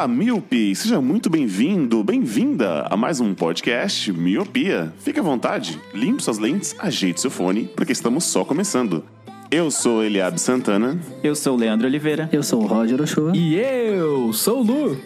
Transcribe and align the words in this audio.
Olá, 0.00 0.08
Miope! 0.08 0.74
Seja 0.74 0.98
muito 0.98 1.28
bem-vindo, 1.28 2.02
bem-vinda 2.02 2.86
a 2.88 2.96
mais 2.96 3.20
um 3.20 3.34
podcast 3.34 4.10
Miopia. 4.10 4.94
Fique 4.98 5.20
à 5.20 5.22
vontade, 5.22 5.78
limpe 5.92 6.22
suas 6.22 6.38
lentes, 6.38 6.74
ajeite 6.78 7.20
seu 7.20 7.30
fone, 7.30 7.64
porque 7.76 7.92
estamos 7.92 8.24
só 8.24 8.42
começando. 8.42 9.04
Eu 9.50 9.70
sou 9.70 10.02
Eliab 10.02 10.40
Santana. 10.40 10.98
Eu 11.22 11.36
sou 11.36 11.54
o 11.54 11.58
Leandro 11.58 11.86
Oliveira. 11.86 12.30
Eu 12.32 12.42
sou 12.42 12.62
o 12.62 12.66
Roger 12.66 12.98
Ochoa. 12.98 13.36
E 13.36 13.56
eu 13.56 14.32
sou 14.32 14.60
o 14.60 14.62
Lu. 14.62 14.98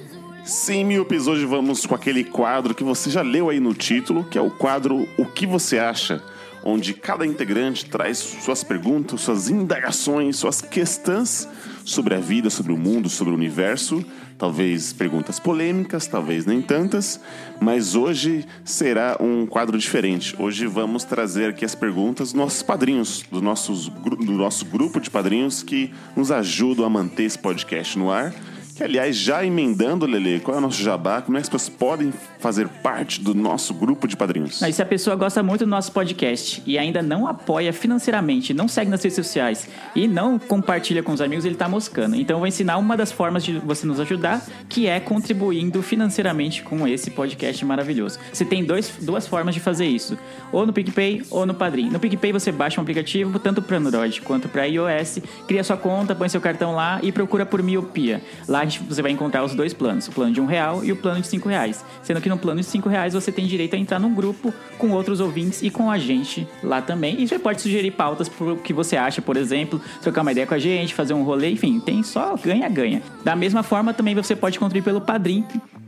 Sim, 0.45 0.85
Miopes, 0.85 1.27
hoje 1.27 1.45
vamos 1.45 1.85
com 1.85 1.97
aquele 1.97 2.23
quadro 2.23 2.73
que 2.73 2.85
você 2.85 3.11
já 3.11 3.23
leu 3.23 3.51
aí 3.51 3.59
no 3.59 3.75
título, 3.75 4.23
que 4.23 4.39
é 4.39 4.41
o 4.41 4.49
quadro 4.49 5.09
O 5.19 5.27
que 5.27 5.45
você 5.45 5.77
acha? 5.77 6.23
Onde 6.63 6.95
cada 6.95 7.27
integrante 7.27 7.87
traz 7.87 8.19
suas 8.19 8.63
perguntas, 8.63 9.23
suas 9.23 9.51
indagações, 9.51 10.37
suas 10.37 10.63
questões 10.63 11.49
sobre 11.85 12.15
a 12.15 12.21
vida, 12.21 12.49
sobre 12.49 12.73
o 12.73 12.77
mundo, 12.77 13.09
sobre 13.09 13.33
o 13.33 13.37
universo. 13.37 14.05
Talvez 14.37 14.93
perguntas 14.93 15.39
polêmicas, 15.39 16.09
talvez 16.09 16.45
nem 16.45 16.61
tantas, 16.61 17.21
mas 17.61 17.95
hoje 17.95 18.45
será 18.65 19.17
um 19.21 19.47
quadro 19.47 19.79
diferente. 19.79 20.35
Hoje 20.39 20.67
vamos 20.67 21.05
trazer 21.05 21.51
aqui 21.51 21.65
as 21.65 21.75
perguntas 21.75 22.33
dos 22.33 22.35
nossos 22.35 22.63
padrinhos, 22.63 23.25
dos 23.31 23.41
nossos, 23.41 23.89
do 23.89 24.33
nosso 24.33 24.65
grupo 24.65 25.01
de 25.01 25.09
padrinhos 25.09 25.63
que 25.63 25.95
nos 26.17 26.33
ajudam 26.33 26.85
a 26.85 26.91
manter 26.91 27.25
esse 27.25 27.39
podcast 27.39 27.97
no 27.97 28.11
ar. 28.11 28.35
Que, 28.77 28.83
aliás, 28.83 29.17
já 29.17 29.47
emendando, 29.47 30.05
Lele, 30.05 30.41
qual 30.41 30.57
é 30.57 30.59
o 30.59 30.61
nosso 30.61 30.83
jabá? 30.83 31.23
Como 31.23 31.37
é 31.37 31.41
que 31.41 31.45
as 31.45 31.49
pessoas 31.49 31.69
podem 31.69 32.13
fazer 32.41 32.67
parte 32.67 33.21
do 33.21 33.33
nosso 33.33 33.73
grupo 33.73 34.09
de 34.09 34.17
padrinhos? 34.17 34.59
Mas 34.61 34.75
se 34.75 34.83
a 34.83 34.85
pessoa 34.85 35.15
gosta 35.15 35.45
muito 35.45 35.61
do 35.65 35.71
nosso 35.71 35.93
podcast 35.93 36.61
e 36.67 36.77
ainda 36.77 37.01
não 37.01 37.29
apoia 37.29 37.73
financeiramente, 37.73 38.53
não 38.53 38.67
segue 38.67 38.91
nas 38.91 39.01
redes 39.01 39.15
sociais 39.15 39.69
e 39.95 40.09
não 40.09 40.41
compartilha 40.41 41.05
com 41.05 41.13
os 41.13 41.21
amigos, 41.21 41.45
ele 41.45 41.55
tá 41.55 41.69
moscando. 41.69 42.17
Então 42.17 42.35
eu 42.35 42.41
vou 42.41 42.49
ensinar 42.49 42.77
uma 42.79 42.97
das 42.97 43.13
formas 43.13 43.45
de 43.45 43.61
você 43.61 43.87
nos 43.87 44.01
ajudar, 44.01 44.45
que 44.69 44.89
é 44.89 44.99
contribuindo 44.99 45.81
financeiramente 45.81 46.65
com 46.65 46.89
esse 46.89 47.13
podcast 47.13 47.65
maravilhoso. 47.65 48.19
Você 48.33 48.45
tem 48.45 48.65
dois, 48.65 48.93
duas 49.01 49.25
formas 49.25 49.55
de 49.55 49.61
fazer 49.61 49.87
isso, 49.87 50.19
ou 50.51 50.67
no 50.67 50.73
PicPay 50.73 51.23
ou 51.31 51.47
no 51.47 51.55
Padrim. 51.55 51.91
No 51.91 52.01
PicPay 52.01 52.33
você 52.33 52.51
baixa 52.51 52.81
um 52.81 52.83
aplicativo 52.83 53.39
tanto 53.39 53.63
para 53.63 53.77
Android 53.77 54.21
quanto 54.23 54.49
para 54.49 54.65
iOS, 54.67 55.21
cria 55.47 55.63
sua 55.63 55.77
conta, 55.77 56.13
põe 56.13 56.29
seu 56.29 56.41
cartão 56.41 56.75
lá 56.75 56.99
e 57.05 57.13
procura 57.13 57.47
por 57.47 57.63
miopia. 57.63 58.21
Lá 58.49 58.64
você 58.67 59.03
vai 59.03 59.11
encontrar 59.11 59.45
os 59.45 59.55
dois 59.55 59.73
planos, 59.73 60.09
o 60.09 60.13
plano 60.13 60.33
de 60.33 60.41
um 60.41 60.47
real 60.47 60.85
e 60.85 60.93
o 60.93 60.97
plano 60.97 61.21
de 61.21 61.27
cinco 61.27 61.49
reais. 61.49 61.85
Sendo 62.03 62.21
que 62.21 62.29
no 62.29 62.39
plano 62.39 62.61
de 62.61 62.67
cinco 62.67 62.89
reais 62.89 63.15
você 63.15 63.31
tem 63.31 63.47
direito 63.47 63.75
a 63.75 63.79
entrar 63.79 63.99
num 63.99 64.15
grupo 64.15 64.53
com 64.79 64.91
outros 64.91 65.21
ouvintes 65.21 65.63
e 65.63 65.71
com 65.71 65.91
a 65.91 65.99
gente 65.99 66.47
lá 66.63 66.81
também. 66.81 67.21
E 67.21 67.29
você 67.29 67.39
pode 67.39 67.61
sugerir 67.61 67.93
pautas 67.93 68.29
pro 68.29 68.57
que 68.57 68.73
você 68.73 68.97
acha, 68.97 69.21
por 69.23 69.37
exemplo, 69.37 69.81
trocar 70.03 70.23
uma 70.23 70.33
ideia 70.33 70.47
com 70.47 70.55
a 70.55 70.59
gente, 70.59 70.95
fazer 70.95 71.15
um 71.15 71.23
rolê, 71.23 71.51
enfim, 71.51 71.81
tem 71.81 72.03
só 72.03 72.37
ganha-ganha. 72.37 73.03
Da 73.25 73.37
mesma 73.37 73.63
forma, 73.63 73.93
também 73.95 74.15
você 74.15 74.35
pode 74.35 74.59
contribuir 74.59 74.85
pelo 74.85 75.01
Padrim, 75.01 75.45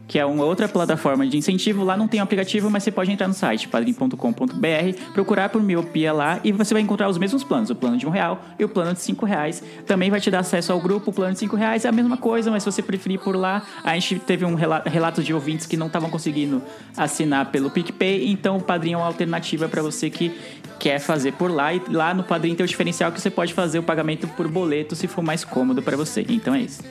que 0.09 0.19
é 0.19 0.25
uma 0.25 0.45
outra 0.45 0.69
plataforma 0.69 1.27
de 1.27 1.37
incentivo. 1.37 1.85
Lá 1.85 1.97
não 1.97 2.07
tem 2.07 2.21
um 2.21 2.23
aplicativo, 2.23 2.71
mas 2.71 2.83
você 2.83 2.91
pode 2.91 3.11
entrar 3.11 3.27
no 3.29 3.35
site 3.35 3.69
padrim.com.br, 3.69 5.13
procurar 5.13 5.49
por 5.49 5.63
miopia 5.63 6.13
lá 6.13 6.41
e 6.45 6.53
você 6.53 6.73
vai 6.75 6.83
encontrar 6.83 7.09
os 7.09 7.19
mesmos 7.19 7.43
planos, 7.43 7.71
o 7.71 7.75
plano 7.75 7.97
de 7.97 8.07
um 8.07 8.11
real 8.11 8.41
e 8.59 8.65
o 8.65 8.69
plano 8.69 8.93
de 8.93 9.01
cinco 9.01 9.27
reais. 9.27 9.63
Também 9.87 10.11
vai 10.11 10.21
te 10.21 10.31
dar 10.31 10.41
acesso 10.41 10.73
ao 10.73 10.81
grupo, 10.81 11.11
o 11.11 11.13
plano 11.13 11.33
de 11.33 11.39
cinco 11.39 11.57
reais 11.57 11.85
é 11.85 11.89
a 11.89 11.93
mesma 11.93 12.17
coisa, 12.17 12.51
mas 12.51 12.63
se 12.73 12.77
você 12.77 12.83
preferir 12.83 13.19
por 13.21 13.37
lá, 13.37 13.63
a 13.85 13.95
gente 13.95 14.19
teve 14.19 14.45
um 14.45 14.55
rela- 14.55 14.83
relato 14.87 15.23
de 15.23 15.33
ouvintes 15.33 15.67
que 15.67 15.77
não 15.77 15.87
estavam 15.87 16.11
conseguindo 16.11 16.63
assinar 16.97 17.51
pelo 17.51 17.71
PicPay, 17.71 18.29
então 18.31 18.57
o 18.57 18.63
Padrim 18.63 18.93
é 18.93 18.97
uma 18.97 19.07
alternativa 19.07 19.69
para 19.69 19.83
você 19.83 20.11
que 20.11 20.33
quer 20.79 20.99
fazer 20.99 21.33
por 21.33 21.51
lá 21.51 21.73
e 21.73 21.81
lá 21.89 22.13
no 22.13 22.23
Padrim 22.23 22.55
tem 22.55 22.65
o 22.65 22.69
diferencial 22.69 23.11
que 23.13 23.21
você 23.21 23.31
pode 23.31 23.55
fazer 23.55 23.79
o 23.79 23.83
pagamento 23.83 24.27
por 24.29 24.49
boleto 24.49 24.95
se 24.95 25.07
for 25.07 25.23
mais 25.23 25.45
cômodo 25.45 25.83
para 25.83 25.97
você. 25.97 26.25
Então 26.29 26.55
é 26.55 26.61
isso. 26.63 26.83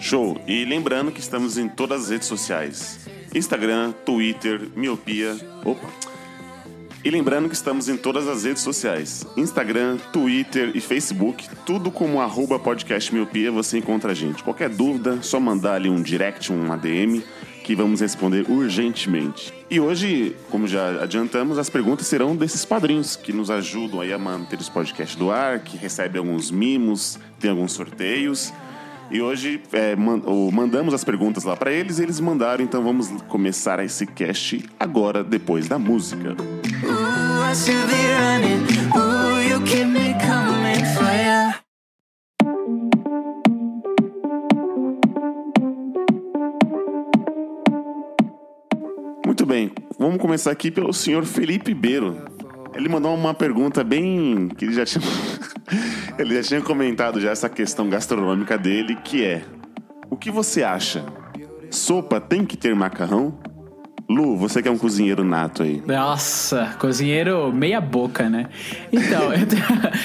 Show! 0.00 0.40
E 0.46 0.64
lembrando 0.64 1.10
que 1.10 1.18
estamos 1.20 1.58
em 1.58 1.68
todas 1.68 2.04
as 2.04 2.10
redes 2.10 2.28
sociais: 2.28 3.08
Instagram, 3.34 3.92
Twitter, 4.04 4.68
Miopia. 4.76 5.36
Opa! 5.64 5.88
E 7.04 7.10
lembrando 7.10 7.48
que 7.48 7.54
estamos 7.54 7.88
em 7.88 7.96
todas 7.96 8.26
as 8.26 8.44
redes 8.44 8.62
sociais: 8.62 9.24
Instagram, 9.36 9.98
Twitter 10.12 10.72
e 10.74 10.80
Facebook. 10.80 11.48
Tudo 11.64 11.90
como 11.90 12.20
arroba 12.20 12.58
podcast 12.58 13.14
Miopia 13.14 13.52
você 13.52 13.78
encontra 13.78 14.12
a 14.12 14.14
gente. 14.14 14.42
Qualquer 14.42 14.68
dúvida, 14.68 15.22
só 15.22 15.38
mandar 15.38 15.74
ali 15.74 15.88
um 15.88 16.02
direct, 16.02 16.52
um 16.52 16.72
ADM, 16.72 17.22
que 17.62 17.76
vamos 17.76 18.00
responder 18.00 18.50
urgentemente. 18.50 19.54
E 19.70 19.78
hoje, 19.78 20.34
como 20.50 20.66
já 20.66 21.02
adiantamos, 21.02 21.56
as 21.56 21.70
perguntas 21.70 22.06
serão 22.06 22.34
desses 22.34 22.64
padrinhos 22.64 23.14
que 23.14 23.32
nos 23.32 23.48
ajudam 23.48 24.00
aí 24.00 24.12
a 24.12 24.18
manter 24.18 24.58
os 24.58 24.68
podcasts 24.68 25.16
do 25.16 25.30
ar, 25.30 25.60
que 25.60 25.76
recebem 25.76 26.18
alguns 26.18 26.50
mimos, 26.50 27.18
tem 27.38 27.50
alguns 27.50 27.72
sorteios. 27.72 28.52
E 29.10 29.22
hoje 29.22 29.62
é, 29.72 29.96
mandamos 29.96 30.92
as 30.92 31.02
perguntas 31.02 31.44
lá 31.44 31.56
pra 31.56 31.72
eles, 31.72 31.98
e 31.98 32.02
eles 32.02 32.20
mandaram, 32.20 32.62
então 32.62 32.82
vamos 32.82 33.08
começar 33.28 33.82
esse 33.82 34.06
cast 34.06 34.62
agora, 34.78 35.24
depois 35.24 35.66
da 35.66 35.78
música. 35.78 36.36
Muito 49.24 49.46
bem, 49.46 49.72
vamos 49.98 50.20
começar 50.20 50.50
aqui 50.50 50.70
pelo 50.70 50.92
senhor 50.92 51.24
Felipe 51.24 51.72
Beiro. 51.72 52.37
Ele 52.78 52.88
mandou 52.88 53.12
uma 53.12 53.34
pergunta 53.34 53.82
bem. 53.82 54.46
que 54.56 54.64
ele 54.64 54.72
já 54.72 54.86
tinha. 54.86 55.02
ele 56.16 56.36
já 56.36 56.42
tinha 56.44 56.62
comentado 56.62 57.20
já 57.20 57.30
essa 57.32 57.48
questão 57.48 57.90
gastronômica 57.90 58.56
dele, 58.56 58.94
que 58.94 59.24
é: 59.24 59.42
O 60.08 60.16
que 60.16 60.30
você 60.30 60.62
acha? 60.62 61.04
Sopa 61.72 62.20
tem 62.20 62.46
que 62.46 62.56
ter 62.56 62.76
macarrão? 62.76 63.36
Lu, 64.10 64.36
você 64.38 64.62
que 64.62 64.68
é 64.68 64.70
um 64.70 64.78
cozinheiro 64.78 65.22
nato 65.22 65.62
aí. 65.62 65.82
Nossa, 65.86 66.74
cozinheiro 66.78 67.52
meia 67.52 67.78
boca, 67.78 68.26
né? 68.30 68.46
Então, 68.90 69.30
eu 69.34 69.46
tenho, 69.46 69.64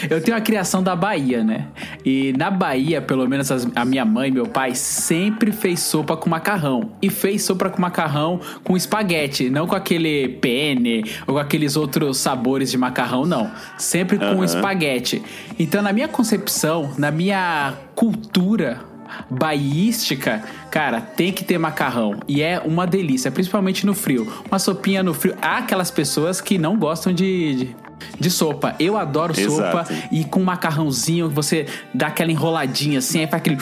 eu 0.09 0.22
tenho 0.22 0.36
a 0.36 0.41
criação 0.41 0.84
da 0.84 0.94
Bahia, 0.94 1.41
né? 1.41 1.68
E 2.06 2.34
na 2.38 2.52
Bahia, 2.52 3.02
pelo 3.02 3.25
menos 3.30 3.50
as- 3.50 3.66
a 3.74 3.86
minha 3.86 4.03
mãe 4.03 4.28
e 4.28 4.31
meu 4.31 4.46
pai 4.46 4.75
sempre 4.75 5.53
fez 5.53 5.80
sopa 5.80 6.18
com 6.18 6.30
macarrão. 6.30 6.92
E 7.02 7.09
fez 7.09 7.44
sopa 7.44 7.69
com 7.69 7.81
macarrão 7.81 8.42
com 8.62 8.75
espaguete, 8.75 9.50
não 9.50 9.66
com 9.68 9.75
aquele 9.75 10.28
penne 10.28 11.06
ou 11.25 11.36
com 11.36 11.40
aqueles 11.40 11.78
outros 11.78 12.18
sabores 12.18 12.69
de 12.72 12.78
macarrão, 12.78 13.25
não. 13.25 13.50
Sempre 13.78 14.18
com 14.18 14.25
Aham. 14.25 14.44
espaguete. 14.44 15.24
Então, 15.58 15.81
na 15.81 15.94
minha 15.94 16.09
concepção, 16.09 16.92
na 16.97 17.09
minha 17.09 17.74
cultura 17.96 18.81
baística, 19.30 20.44
cara, 20.69 21.02
tem 21.02 21.31
que 21.31 21.44
ter 21.44 21.58
macarrão. 21.58 22.19
E 22.28 22.41
é 22.41 22.59
uma 22.59 22.86
delícia, 22.86 23.31
principalmente 23.31 23.86
no 23.86 23.94
frio. 23.94 24.31
Uma 24.50 24.59
sopinha 24.59 25.03
no 25.03 25.14
frio. 25.14 25.36
Há 25.41 25.58
aquelas 25.58 25.91
pessoas 25.91 26.41
que 26.41 26.58
não 26.58 26.78
gostam 26.78 27.13
de, 27.13 27.56
de, 27.56 27.75
de 28.19 28.30
sopa. 28.30 28.75
Eu 28.80 28.97
adoro 28.97 29.34
sopa 29.36 29.86
Exato. 29.90 29.94
e 30.12 30.24
com 30.24 30.42
macarrãozinho 30.42 31.30
você 31.30 31.66
dá 31.94 32.08
aquela 32.08 32.31
enroladinha 32.31 33.00
assim, 33.00 33.19
aí 33.19 33.28
faz 33.28 33.42
aquele. 33.42 33.58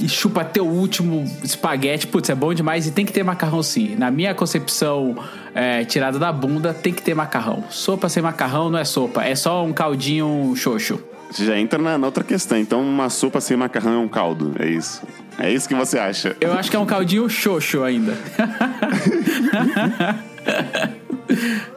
E 0.00 0.08
chupa 0.08 0.40
até 0.40 0.60
o 0.60 0.66
último 0.66 1.24
espaguete. 1.42 2.06
Putz, 2.08 2.28
é 2.28 2.34
bom 2.34 2.52
demais 2.52 2.86
e 2.86 2.90
tem 2.90 3.06
que 3.06 3.12
ter 3.12 3.22
macarrão 3.22 3.62
sim. 3.62 3.94
Na 3.96 4.10
minha 4.10 4.34
concepção 4.34 5.14
é, 5.54 5.84
tirada 5.84 6.18
da 6.18 6.32
bunda, 6.32 6.74
tem 6.74 6.92
que 6.92 7.00
ter 7.00 7.14
macarrão. 7.14 7.64
Sopa 7.70 8.08
sem 8.08 8.22
macarrão 8.22 8.70
não 8.70 8.78
é 8.78 8.84
sopa, 8.84 9.24
é 9.24 9.36
só 9.36 9.64
um 9.64 9.72
caldinho 9.72 10.52
xoxo. 10.56 11.00
Você 11.34 11.46
já 11.46 11.58
entra 11.58 11.80
na, 11.80 11.98
na 11.98 12.06
outra 12.06 12.22
questão. 12.22 12.56
Então, 12.56 12.80
uma 12.80 13.10
sopa 13.10 13.40
sem 13.40 13.56
macarrão 13.56 13.94
é 13.94 13.98
um 13.98 14.06
caldo. 14.06 14.54
É 14.56 14.68
isso. 14.68 15.02
É 15.36 15.52
isso 15.52 15.68
que 15.68 15.74
você 15.74 15.98
acha. 15.98 16.36
Eu 16.40 16.52
acho 16.52 16.70
que 16.70 16.76
é 16.76 16.78
um 16.78 16.86
caldinho 16.86 17.28
xoxo 17.28 17.82
ainda. 17.82 18.16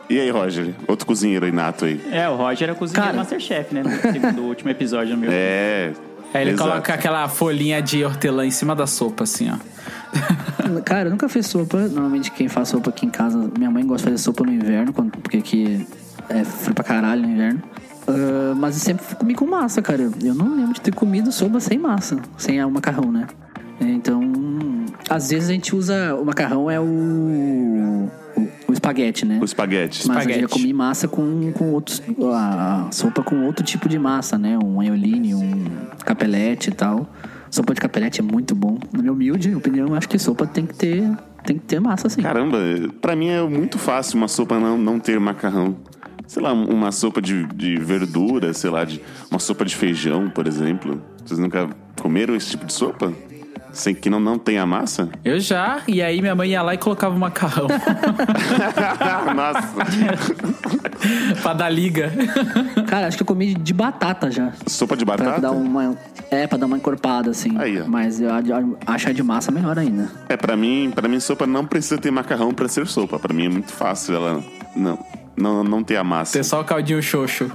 E 0.10 0.20
aí, 0.20 0.30
Roger? 0.30 0.74
Outro 0.88 1.08
cozinheiro 1.08 1.48
inato 1.48 1.86
aí. 1.86 2.00
É, 2.12 2.30
o 2.30 2.36
Roger 2.36 2.70
é 2.70 2.74
cozinheiro 2.74 3.08
Cara. 3.08 3.18
Masterchef, 3.18 3.74
né? 3.74 3.82
No 3.82 3.90
segundo 4.12 4.44
último 4.44 4.70
episódio 4.70 5.18
meu. 5.18 5.30
É. 5.32 5.92
Aí 6.34 6.44
ele 6.44 6.52
exato. 6.52 6.70
coloca 6.70 6.94
aquela 6.94 7.28
folhinha 7.28 7.82
de 7.82 8.06
hortelã 8.06 8.46
em 8.46 8.52
cima 8.52 8.76
da 8.76 8.86
sopa, 8.86 9.24
assim, 9.24 9.50
ó. 9.50 9.58
Cara, 10.86 11.08
eu 11.08 11.12
nunca 11.12 11.28
fiz 11.28 11.48
sopa. 11.48 11.78
Normalmente 11.88 12.30
quem 12.32 12.48
faz 12.48 12.70
sopa 12.70 12.90
aqui 12.90 13.06
em 13.06 13.10
casa, 13.10 13.50
minha 13.58 13.72
mãe 13.72 13.86
gosta 13.86 14.06
de 14.06 14.12
fazer 14.12 14.24
sopa 14.24 14.44
no 14.44 14.54
inverno, 14.54 14.94
porque 14.94 15.38
aqui 15.38 15.88
é 16.30 16.44
frio 16.44 16.76
pra 16.76 16.84
caralho 16.84 17.24
no 17.24 17.30
inverno. 17.30 17.64
Ah, 18.08 18.54
mas 18.56 18.76
eu 18.76 18.82
sempre 18.82 19.16
comi 19.16 19.36
com 19.36 19.46
massa, 19.46 19.82
cara. 19.82 20.10
Eu 20.24 20.34
não 20.34 20.56
lembro 20.56 20.74
de 20.74 20.82
ter 20.82 20.94
comido 20.94 21.32
sopa 21.32 21.60
sem 21.60 21.78
massa, 21.78 22.18
sem 22.38 22.64
o 22.64 22.72
macarrão, 22.72 23.12
né? 23.12 23.28
Então, 23.80 24.22
às 25.10 25.30
vezes 25.30 25.50
a 25.50 25.54
gente 25.54 25.76
usa. 25.76 26.16
O 26.16 26.26
macarrão 26.26 26.72
é 26.72 26.80
o. 26.80 26.84
o, 26.84 28.10
o 28.70 28.74
espaguete, 28.74 29.26
né? 29.26 29.38
O 29.42 29.46
espaguete. 29.46 30.08
Mas 30.08 30.18
eu 30.18 30.22
Espaguete. 30.32 30.42
já 30.42 30.48
comi 30.48 30.74
massa 30.74 31.08
com, 31.08 31.52
com 31.52 31.72
outros. 31.72 32.02
A, 32.34 32.88
a 32.88 32.92
sopa 32.92 33.22
com 33.22 33.44
outro 33.46 33.64
tipo 33.64 33.88
de 33.88 34.00
massa, 34.00 34.38
né? 34.38 34.58
Um 34.58 34.80
aioline, 34.80 35.36
um 35.36 35.66
capelete 36.06 36.70
e 36.70 36.74
tal. 36.74 37.08
Sopa 37.52 37.74
de 37.74 37.80
capelete 37.80 38.20
é 38.20 38.24
muito 38.24 38.56
bom. 38.56 38.78
Na 38.92 39.00
minha 39.02 39.14
humilde 39.14 39.54
opinião, 39.54 39.90
eu 39.90 39.96
acho 39.96 40.10
que 40.10 40.18
sopa 40.18 40.46
tem 40.48 40.66
que 40.66 40.74
ter, 40.74 41.04
tem 41.46 41.58
que 41.58 41.66
ter 41.66 41.80
massa, 41.80 42.10
sim. 42.10 42.22
Caramba, 42.22 42.58
pra 43.00 43.16
mim 43.16 43.28
é 43.30 43.42
muito 43.44 43.78
fácil 43.78 44.18
uma 44.18 44.28
sopa 44.28 44.60
não, 44.60 44.78
não 44.78 45.00
ter 45.00 45.20
macarrão. 45.20 45.78
Sei 46.28 46.44
lá, 46.44 46.52
uma 46.54 46.92
sopa 46.92 47.22
de, 47.22 47.46
de 47.48 47.78
verdura, 47.78 48.54
sei 48.54 48.70
lá, 48.70 48.84
de, 48.84 49.02
uma 49.32 49.40
sopa 49.40 49.64
de 49.64 49.76
feijão, 49.76 50.30
por 50.30 50.46
exemplo. 50.46 51.02
Vocês 51.26 51.40
nunca 51.40 51.70
comeram 52.02 52.36
esse 52.36 52.50
tipo 52.52 52.66
de 52.66 52.74
sopa? 52.74 53.14
Sem 53.72 53.94
que 53.94 54.10
não, 54.10 54.20
não 54.20 54.38
tenha 54.40 54.66
massa? 54.66 55.10
Eu 55.24 55.40
já, 55.40 55.82
e 55.88 56.02
aí 56.02 56.20
minha 56.22 56.34
mãe 56.36 56.50
ia 56.52 56.62
lá 56.62 56.74
e 56.74 56.78
colocava 56.78 57.16
o 57.16 57.20
macarrão 57.20 57.68
Nossa. 59.36 59.74
pra 61.44 61.54
dar 61.54 61.70
liga. 61.70 62.12
Cara, 62.88 63.08
acho 63.08 63.18
que 63.18 63.24
eu 63.24 63.28
comi 63.28 63.54
de 63.54 63.74
batata 63.74 64.32
já. 64.32 64.52
Sopa 64.66 64.96
de 64.98 65.06
Pra 65.06 65.18
batata? 65.18 65.42
dar 65.42 65.52
uma. 65.52 65.96
É, 66.32 66.48
pra 66.48 66.58
dar 66.58 66.66
uma 66.66 66.78
encorpada, 66.78 67.30
assim. 67.32 67.58
Aí, 67.58 67.80
ó. 67.82 67.86
Mas 67.88 68.20
eu 68.20 68.30
acho 68.86 69.10
a 69.10 69.12
de 69.14 69.24
massa 69.24 69.52
melhor 69.52 69.78
ainda. 69.78 70.10
É, 70.28 70.36
pra 70.36 70.58
mim, 70.58 70.92
pra 70.94 71.08
mim, 71.08 71.20
sopa 71.20 71.46
não 71.46 71.66
precisa 71.66 71.98
ter 71.98 72.10
macarrão 72.12 72.54
pra 72.54 72.68
ser 72.68 72.88
sopa. 72.88 73.20
Pra 73.20 73.34
mim 73.34 73.46
é 73.46 73.50
muito 73.50 73.72
fácil 73.72 74.16
ela 74.16 74.44
não, 74.76 74.98
não, 75.38 75.64
não 75.64 75.84
ter 75.84 75.96
a 75.98 76.04
massa. 76.04 76.34
Ter 76.34 76.44
só 76.44 76.60
o 76.62 76.64
caldinho 76.66 77.02
xoxo. 77.02 77.52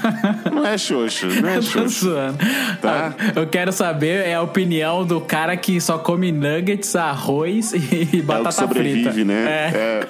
Não 0.52 0.64
é 0.64 0.78
xoxo, 0.78 1.26
não 1.26 1.48
é 1.48 1.56
Tô 1.56 1.62
xoxo. 1.62 2.04
zoando. 2.06 2.38
Tá. 2.80 3.14
Eu 3.34 3.46
quero 3.46 3.70
saber 3.72 4.26
é 4.26 4.34
a 4.34 4.42
opinião 4.42 5.04
do 5.04 5.20
cara 5.20 5.54
que 5.56 5.78
só 5.80 5.98
come 5.98 6.32
nuggets, 6.32 6.96
arroz 6.96 7.72
e 7.72 7.76
É 7.76 8.02
o 8.04 8.06
que 8.06 8.22
batata 8.22 8.52
sobrevive, 8.52 9.10
frita. 9.12 9.24
né? 9.24 9.44
É. 9.46 10.08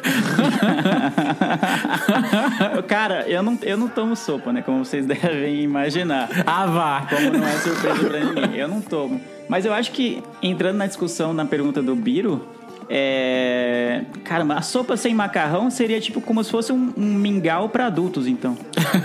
É. 2.78 2.82
Cara, 2.87 3.25
eu 3.28 3.43
não, 3.43 3.58
eu 3.62 3.76
não 3.76 3.88
tomo 3.88 4.14
sopa, 4.17 4.52
né? 4.52 4.62
Como 4.62 4.84
vocês 4.84 5.05
devem 5.06 5.61
imaginar. 5.62 6.28
Ah, 6.46 6.67
vá. 6.67 7.06
Como 7.08 7.31
não 7.38 7.46
é 7.46 7.52
surpresa 7.58 8.05
pra 8.08 8.20
ninguém. 8.20 8.56
Eu 8.56 8.69
não 8.69 8.81
tomo. 8.81 9.20
Mas 9.49 9.64
eu 9.64 9.73
acho 9.73 9.90
que, 9.93 10.23
entrando 10.43 10.76
na 10.76 10.87
discussão, 10.87 11.32
na 11.32 11.44
pergunta 11.44 11.82
do 11.82 11.94
Biro, 11.94 12.46
é... 12.88 14.04
Caramba, 14.24 14.54
a 14.54 14.62
sopa 14.62 14.96
sem 14.96 15.14
macarrão 15.14 15.70
seria 15.70 16.00
tipo 16.00 16.20
como 16.20 16.42
se 16.42 16.50
fosse 16.50 16.72
um, 16.72 16.92
um 16.96 17.14
mingau 17.14 17.68
pra 17.68 17.86
adultos, 17.86 18.26
então. 18.26 18.56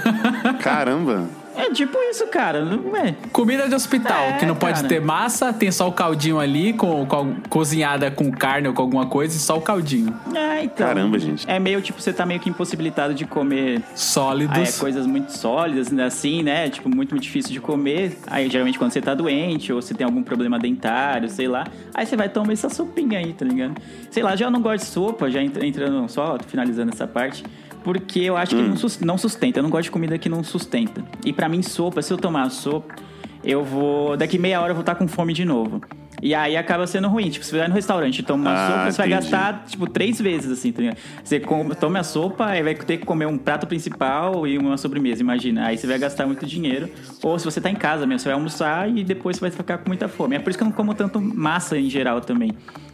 Caramba. 0.61 1.40
É 1.55 1.69
tipo 1.71 1.97
isso, 2.09 2.27
cara. 2.27 2.63
Não 2.63 2.95
é? 2.95 3.15
Comida 3.31 3.67
de 3.67 3.75
hospital, 3.75 4.21
É, 4.23 4.33
que 4.33 4.45
não 4.45 4.55
pode 4.55 4.75
cara. 4.77 4.87
ter 4.87 5.01
massa, 5.01 5.51
tem 5.53 5.71
só 5.71 5.87
o 5.87 5.91
caldinho 5.91 6.39
ali, 6.39 6.73
com, 6.73 7.05
com- 7.05 7.35
cozinhada 7.49 8.09
com 8.11 8.31
carne 8.31 8.67
ou 8.67 8.73
com 8.73 8.81
alguma 8.81 9.05
coisa, 9.05 9.35
e 9.35 9.39
só 9.39 9.57
o 9.57 9.61
caldinho. 9.61 10.13
É, 10.35 10.63
então. 10.63 10.87
Caramba, 10.87 11.19
gente. 11.19 11.49
É 11.49 11.59
meio 11.59 11.81
tipo, 11.81 12.01
você 12.01 12.11
tá 12.13 12.25
meio 12.25 12.39
que 12.39 12.49
impossibilitado 12.49 13.13
de 13.13 13.25
comer 13.25 13.81
Sólidos. 13.95 14.77
é, 14.77 14.79
coisas 14.79 15.05
muito 15.05 15.31
sólidas, 15.31 15.91
né, 15.91 16.05
assim, 16.05 16.43
né? 16.43 16.69
Tipo, 16.69 16.89
muito, 16.89 17.11
muito 17.11 17.21
difícil 17.23 17.51
de 17.51 17.59
comer. 17.59 18.17
Aí, 18.27 18.49
geralmente, 18.49 18.77
quando 18.79 18.91
você 18.91 19.01
tá 19.01 19.13
doente 19.13 19.71
ou 19.73 19.81
você 19.81 19.93
tem 19.93 20.05
algum 20.05 20.23
problema 20.23 20.57
dentário, 20.59 21.29
sei 21.29 21.47
lá, 21.47 21.65
aí 21.93 22.05
você 22.05 22.15
vai 22.15 22.29
tomar 22.29 22.53
essa 22.53 22.69
sopinha 22.69 23.19
aí, 23.19 23.33
tá 23.33 23.45
ligado? 23.45 23.75
Sei 24.09 24.23
lá, 24.23 24.35
já 24.35 24.45
eu 24.45 24.51
não 24.51 24.61
gosto 24.61 24.83
de 24.85 24.89
sopa, 24.91 25.29
já 25.29 25.41
entra- 25.41 25.65
entrando 25.65 26.07
só, 26.09 26.37
finalizando 26.47 26.91
essa 26.93 27.07
parte. 27.07 27.43
Porque 27.83 28.19
eu 28.19 28.37
acho 28.37 28.55
que 28.55 28.61
não, 28.61 28.75
sus- 28.77 28.99
não 28.99 29.17
sustenta. 29.17 29.59
Eu 29.59 29.63
não 29.63 29.69
gosto 29.69 29.83
de 29.85 29.91
comida 29.91 30.17
que 30.17 30.29
não 30.29 30.43
sustenta. 30.43 31.03
E 31.25 31.33
pra 31.33 31.49
mim, 31.49 31.61
sopa, 31.61 32.01
se 32.01 32.13
eu 32.13 32.17
tomar 32.17 32.49
sopa, 32.49 32.95
eu 33.43 33.63
vou. 33.63 34.15
Daqui 34.17 34.37
meia 34.37 34.59
hora 34.61 34.71
eu 34.71 34.75
vou 34.75 34.81
estar 34.81 34.95
com 34.95 35.07
fome 35.07 35.33
de 35.33 35.43
novo. 35.45 35.81
E 36.21 36.35
aí 36.35 36.55
acaba 36.55 36.85
sendo 36.85 37.07
ruim. 37.07 37.31
Tipo, 37.31 37.43
você 37.43 37.57
vai 37.57 37.67
no 37.67 37.73
restaurante 37.73 38.19
e 38.19 38.23
toma 38.23 38.43
uma 38.43 38.53
Ah, 38.53 38.67
sopa, 38.67 38.91
você 38.91 38.97
vai 38.97 39.07
entendi. 39.07 39.31
gastar, 39.31 39.65
tipo, 39.65 39.87
três 39.89 40.21
vezes, 40.21 40.51
assim, 40.51 40.71
tá 40.71 40.81
ligado? 40.81 40.97
Você 41.23 41.39
come- 41.39 41.73
toma 41.73 41.97
a 41.99 42.03
sopa, 42.03 42.45
aí 42.45 42.61
vai 42.61 42.75
ter 42.75 42.97
que 42.97 43.05
comer 43.07 43.25
um 43.25 43.39
prato 43.39 43.65
principal 43.65 44.45
e 44.45 44.55
uma 44.59 44.77
sobremesa, 44.77 45.21
imagina. 45.21 45.65
Aí 45.65 45.77
você 45.79 45.87
vai 45.87 45.97
gastar 45.97 46.27
muito 46.27 46.45
dinheiro. 46.45 46.87
Ou 47.23 47.39
se 47.39 47.45
você 47.45 47.59
tá 47.59 47.71
em 47.71 47.75
casa 47.75 48.05
mesmo, 48.05 48.19
você 48.19 48.25
vai 48.25 48.35
almoçar 48.35 48.87
e 48.95 49.03
depois 49.03 49.37
você 49.37 49.41
vai 49.41 49.49
ficar 49.51 49.79
com 49.79 49.89
muita 49.89 50.07
fome. 50.07 50.35
É 50.35 50.39
por 50.39 50.51
isso 50.51 50.59
que 50.59 50.63
eu 50.63 50.67
não 50.67 50.73
como 50.75 50.93
tanto 50.93 51.19
massa 51.19 51.75
em 51.79 51.89
geral 51.89 52.21
também. 52.21 52.51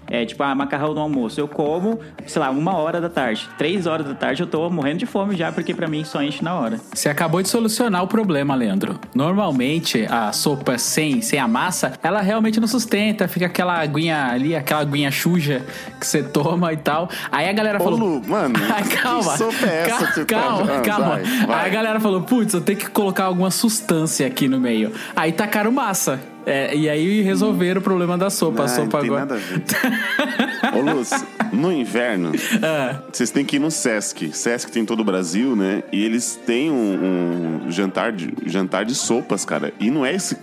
É 0.09 0.25
tipo, 0.25 0.41
ah, 0.43 0.55
macarrão 0.55 0.93
no 0.93 1.01
almoço. 1.01 1.39
Eu 1.39 1.47
como, 1.47 1.99
sei 2.25 2.41
lá, 2.41 2.49
uma 2.49 2.75
hora 2.77 3.01
da 3.01 3.09
tarde. 3.09 3.47
Três 3.57 3.85
horas 3.85 4.05
da 4.07 4.13
tarde 4.13 4.41
eu 4.41 4.47
tô 4.47 4.69
morrendo 4.69 4.99
de 4.99 5.05
fome 5.05 5.35
já, 5.35 5.51
porque 5.51 5.73
pra 5.73 5.87
mim 5.87 6.03
só 6.05 6.21
enche 6.23 6.43
na 6.43 6.55
hora. 6.55 6.79
Você 6.93 7.09
acabou 7.09 7.41
de 7.41 7.49
solucionar 7.49 8.03
o 8.03 8.07
problema, 8.07 8.55
Leandro. 8.55 8.99
Normalmente, 9.13 10.05
a 10.09 10.31
sopa 10.31 10.77
sem, 10.77 11.21
sem 11.21 11.39
a 11.39 11.47
massa, 11.47 11.93
ela 12.01 12.21
realmente 12.21 12.59
não 12.59 12.67
sustenta. 12.67 13.27
Fica 13.27 13.45
aquela 13.47 13.79
aguinha 13.79 14.27
ali, 14.31 14.55
aquela 14.55 14.81
aguinha 14.81 15.11
suja 15.11 15.61
que 15.99 16.07
você 16.07 16.23
toma 16.23 16.71
e 16.73 16.77
tal. 16.77 17.09
Aí 17.31 17.49
a 17.49 17.53
galera 17.53 17.79
Ô, 17.79 17.83
falou... 17.83 17.99
Lu, 17.99 18.21
mano, 18.27 18.55
Ah, 18.69 18.83
calma. 19.01 19.31
que 19.33 19.37
sopa 19.37 19.65
é 19.65 19.81
essa 19.89 19.89
calma, 19.89 20.13
que 20.13 20.25
tá- 20.25 20.39
calma, 20.39 20.73
Ah, 20.77 20.81
calma. 20.81 21.09
vai, 21.09 21.23
vai. 21.23 21.59
Aí 21.59 21.65
a 21.65 21.73
galera 21.73 21.99
falou, 21.99 22.21
putz, 22.21 22.53
eu 22.53 22.61
tenho 22.61 22.79
que 22.79 22.89
colocar 22.89 23.25
alguma 23.25 23.51
sustância 23.51 24.25
aqui 24.25 24.47
no 24.47 24.59
meio. 24.59 24.93
Aí 25.15 25.31
tacaram 25.31 25.71
massa. 25.71 26.19
É, 26.49 26.73
e 26.73 26.89
aí 26.89 27.21
resolveram 27.21 27.81
o 27.81 27.83
problema 27.83 28.17
da 28.17 28.29
sopa. 28.29 28.61
a 28.61 28.65
Ah, 28.65 28.67
sopa 28.69 28.83
não 28.83 28.89
tem 29.01 29.09
agora. 29.09 29.19
nada 29.19 29.35
a 29.35 29.37
ver. 29.37 30.77
Ô, 30.77 30.95
Luz, 30.95 31.09
no 31.51 31.71
inverno, 31.73 32.31
Ah, 32.63 33.01
vocês 33.11 33.29
têm 33.31 33.43
que 33.43 33.57
ir 33.57 33.59
no 33.59 33.69
Sesc. 33.69 34.31
Sesc 34.33 34.71
tem 34.71 34.83
em 34.83 34.85
todo 34.85 35.01
o 35.01 35.03
Brasil, 35.03 35.55
né? 35.57 35.83
E 35.91 36.03
eles 36.05 36.39
têm 36.45 36.71
um, 36.71 37.63
um 37.65 37.71
jantar, 37.71 38.13
de, 38.13 38.33
jantar 38.45 38.85
de 38.85 38.95
sopas, 38.95 39.43
cara. 39.43 39.73
E 39.77 39.91
não 39.91 40.05
é 40.05 40.15
esse, 40.15 40.37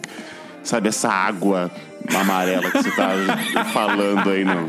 sabe, 0.63 0.89
essa 0.89 1.09
água 1.09 1.71
amarela 2.15 2.71
que 2.71 2.83
você 2.83 2.91
tá 2.91 3.65
falando 3.73 4.29
aí, 4.29 4.45
não. 4.45 4.69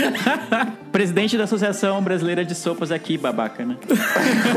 Presidente 0.92 1.38
da 1.38 1.44
Associação 1.44 2.02
Brasileira 2.02 2.44
de 2.44 2.54
Sopas 2.54 2.90
aqui, 2.90 3.16
babaca, 3.16 3.64
né? 3.64 3.76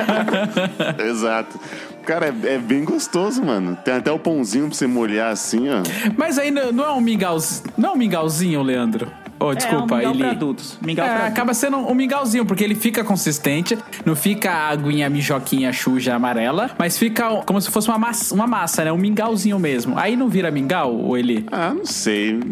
Exato. 1.00 1.60
Cara, 2.06 2.28
é, 2.28 2.56
é 2.56 2.58
bem 2.58 2.84
gostoso, 2.84 3.44
mano. 3.44 3.78
Tem 3.84 3.96
até 3.96 4.12
o 4.12 4.20
pãozinho 4.20 4.68
pra 4.68 4.76
você 4.76 4.88
molhar 4.88 5.32
assim, 5.32 5.70
ó. 5.70 5.82
Mas 6.18 6.38
aí 6.38 6.52
não 6.52 6.72
não 6.72 6.86
é 6.86 6.92
um 6.92 7.02
mingauzinho, 7.02 7.74
não 7.78 7.90
é 7.90 7.94
um 7.94 7.98
mingauzinho, 7.98 8.62
Leandro? 8.62 9.12
Oh, 9.40 9.54
desculpa, 9.54 9.96
é 10.02 10.08
um 10.08 10.12
mingau 10.12 10.12
ele 10.14 10.20
pra 10.24 10.32
adultos. 10.32 10.78
Mingau 10.82 11.06
É, 11.06 11.08
pra 11.10 11.18
adultos. 11.18 11.34
acaba 11.34 11.54
sendo 11.54 11.78
um 11.78 11.94
mingauzinho, 11.94 12.46
porque 12.46 12.64
ele 12.64 12.76
fica 12.76 13.04
consistente, 13.04 13.78
não 14.06 14.16
fica 14.16 14.50
a 14.52 14.70
aguinha 14.70 15.10
mijoquinha 15.10 15.72
chuja 15.74 16.16
amarela, 16.16 16.72
mas 16.80 16.98
fica 16.98 17.30
como 17.46 17.60
se 17.62 17.70
fosse 17.70 17.90
uma 17.90 17.98
massa, 17.98 18.34
uma 18.34 18.48
massa, 18.48 18.84
né? 18.86 18.92
Um 18.92 18.98
mingauzinho 18.98 19.60
mesmo. 19.60 19.98
Aí 20.00 20.16
não 20.16 20.30
vira 20.30 20.50
mingau, 20.52 20.96
ou 20.96 21.18
ele. 21.18 21.46
Ah, 21.52 21.74
não 21.74 21.86
sei. 21.86 22.40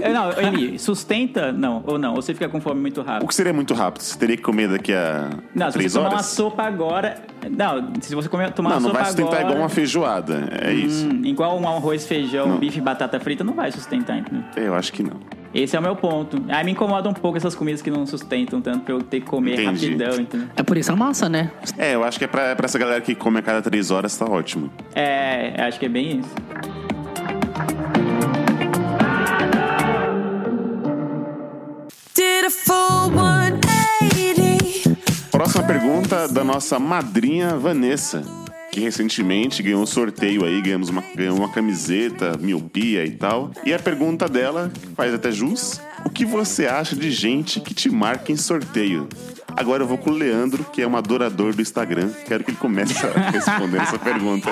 É, 0.00 0.12
Não, 0.12 0.32
Eli, 0.32 0.78
sustenta? 0.78 1.52
Não, 1.52 1.82
ou 1.86 1.98
não. 1.98 2.14
Ou 2.14 2.22
você 2.22 2.32
fica 2.32 2.48
com 2.48 2.60
fome 2.60 2.80
muito 2.80 3.00
O 3.00 3.04
rápido. 3.04 3.28
que 3.28 3.34
seria 3.34 3.52
muito 3.52 3.74
rápido? 3.74 4.02
Você 4.02 4.18
teria 4.18 4.36
que 4.36 4.42
comer 4.42 4.68
daqui 4.68 4.92
a 4.92 5.30
Não, 5.54 5.66
se 5.66 5.72
três 5.74 5.92
você 5.92 5.98
tomar 5.98 6.10
uma 6.10 6.14
horas? 6.16 6.26
sopa 6.26 6.62
agora. 6.62 7.22
Não, 7.50 7.92
se 8.00 8.14
você 8.14 8.28
comer, 8.28 8.52
tomar 8.52 8.70
Não, 8.70 8.76
uma 8.76 8.80
não 8.82 8.88
sopa 8.88 8.98
vai 9.00 9.06
sustentar 9.06 9.28
agora. 9.34 9.44
igual 9.44 9.58
uma 9.58 9.68
feijoada. 9.68 10.48
É 10.60 10.72
isso. 10.72 11.06
Hum, 11.06 11.22
igual 11.24 11.58
um 11.58 11.68
arroz, 11.68 12.06
feijão, 12.06 12.46
Não. 12.48 12.58
bife 12.58 12.78
e 12.78 12.80
batata 12.80 13.18
frita, 13.20 13.44
não 13.44 13.54
vai 13.54 13.70
sustentar, 13.72 14.18
entendeu? 14.18 14.42
Eu 14.56 14.74
acho 14.74 14.92
que 14.92 15.02
não. 15.02 15.18
Esse 15.54 15.76
é 15.76 15.78
o 15.78 15.82
meu 15.82 15.96
ponto. 15.96 16.42
Aí 16.48 16.62
me 16.64 16.72
incomoda 16.72 17.08
um 17.08 17.14
pouco 17.14 17.38
essas 17.38 17.54
comidas 17.54 17.80
que 17.80 17.90
não 17.90 18.04
sustentam 18.06 18.60
tanto 18.60 18.80
pra 18.80 18.92
eu 18.94 19.02
ter 19.02 19.20
que 19.20 19.26
comer 19.26 19.54
Entendi. 19.60 19.86
rapidão, 19.96 20.20
entendeu? 20.20 20.48
É 20.54 20.62
por 20.62 20.76
isso 20.76 20.92
a 20.92 20.96
massa, 20.96 21.28
né? 21.28 21.50
É, 21.78 21.94
eu 21.94 22.04
acho 22.04 22.18
que 22.18 22.24
é 22.24 22.28
pra, 22.28 22.54
pra 22.54 22.66
essa 22.66 22.78
galera 22.78 23.00
que 23.00 23.14
come 23.14 23.38
a 23.38 23.42
cada 23.42 23.62
três 23.62 23.90
horas, 23.90 24.16
tá 24.16 24.26
ótimo. 24.26 24.70
É, 24.94 25.54
acho 25.66 25.78
que 25.78 25.86
é 25.86 25.88
bem 25.88 26.18
isso. 26.20 26.34
Did 32.14 32.44
a 32.44 32.50
full 32.50 33.10
180. 33.10 33.47
Próxima 35.38 35.62
pergunta 35.62 36.26
da 36.26 36.42
nossa 36.42 36.80
madrinha 36.80 37.56
Vanessa, 37.56 38.24
que 38.72 38.80
recentemente 38.80 39.62
ganhou 39.62 39.80
um 39.80 39.86
sorteio 39.86 40.44
aí, 40.44 40.60
ganhamos 40.60 40.88
uma, 40.88 41.00
ganhou 41.14 41.36
uma 41.36 41.48
camiseta, 41.48 42.36
miopia 42.36 43.04
e 43.04 43.12
tal. 43.12 43.52
E 43.64 43.72
a 43.72 43.78
pergunta 43.78 44.28
dela 44.28 44.68
faz 44.96 45.14
até 45.14 45.30
jus: 45.30 45.80
o 46.04 46.10
que 46.10 46.24
você 46.24 46.66
acha 46.66 46.96
de 46.96 47.12
gente 47.12 47.60
que 47.60 47.72
te 47.72 47.88
marca 47.88 48.32
em 48.32 48.36
sorteio? 48.36 49.08
Agora 49.56 49.84
eu 49.84 49.86
vou 49.86 49.96
com 49.96 50.10
o 50.10 50.12
Leandro, 50.12 50.64
que 50.64 50.82
é 50.82 50.88
um 50.88 50.96
adorador 50.96 51.54
do 51.54 51.62
Instagram. 51.62 52.10
Quero 52.26 52.42
que 52.42 52.50
ele 52.50 52.58
comece 52.58 52.94
a 53.06 53.10
responder 53.30 53.80
essa 53.80 53.96
pergunta. 53.96 54.50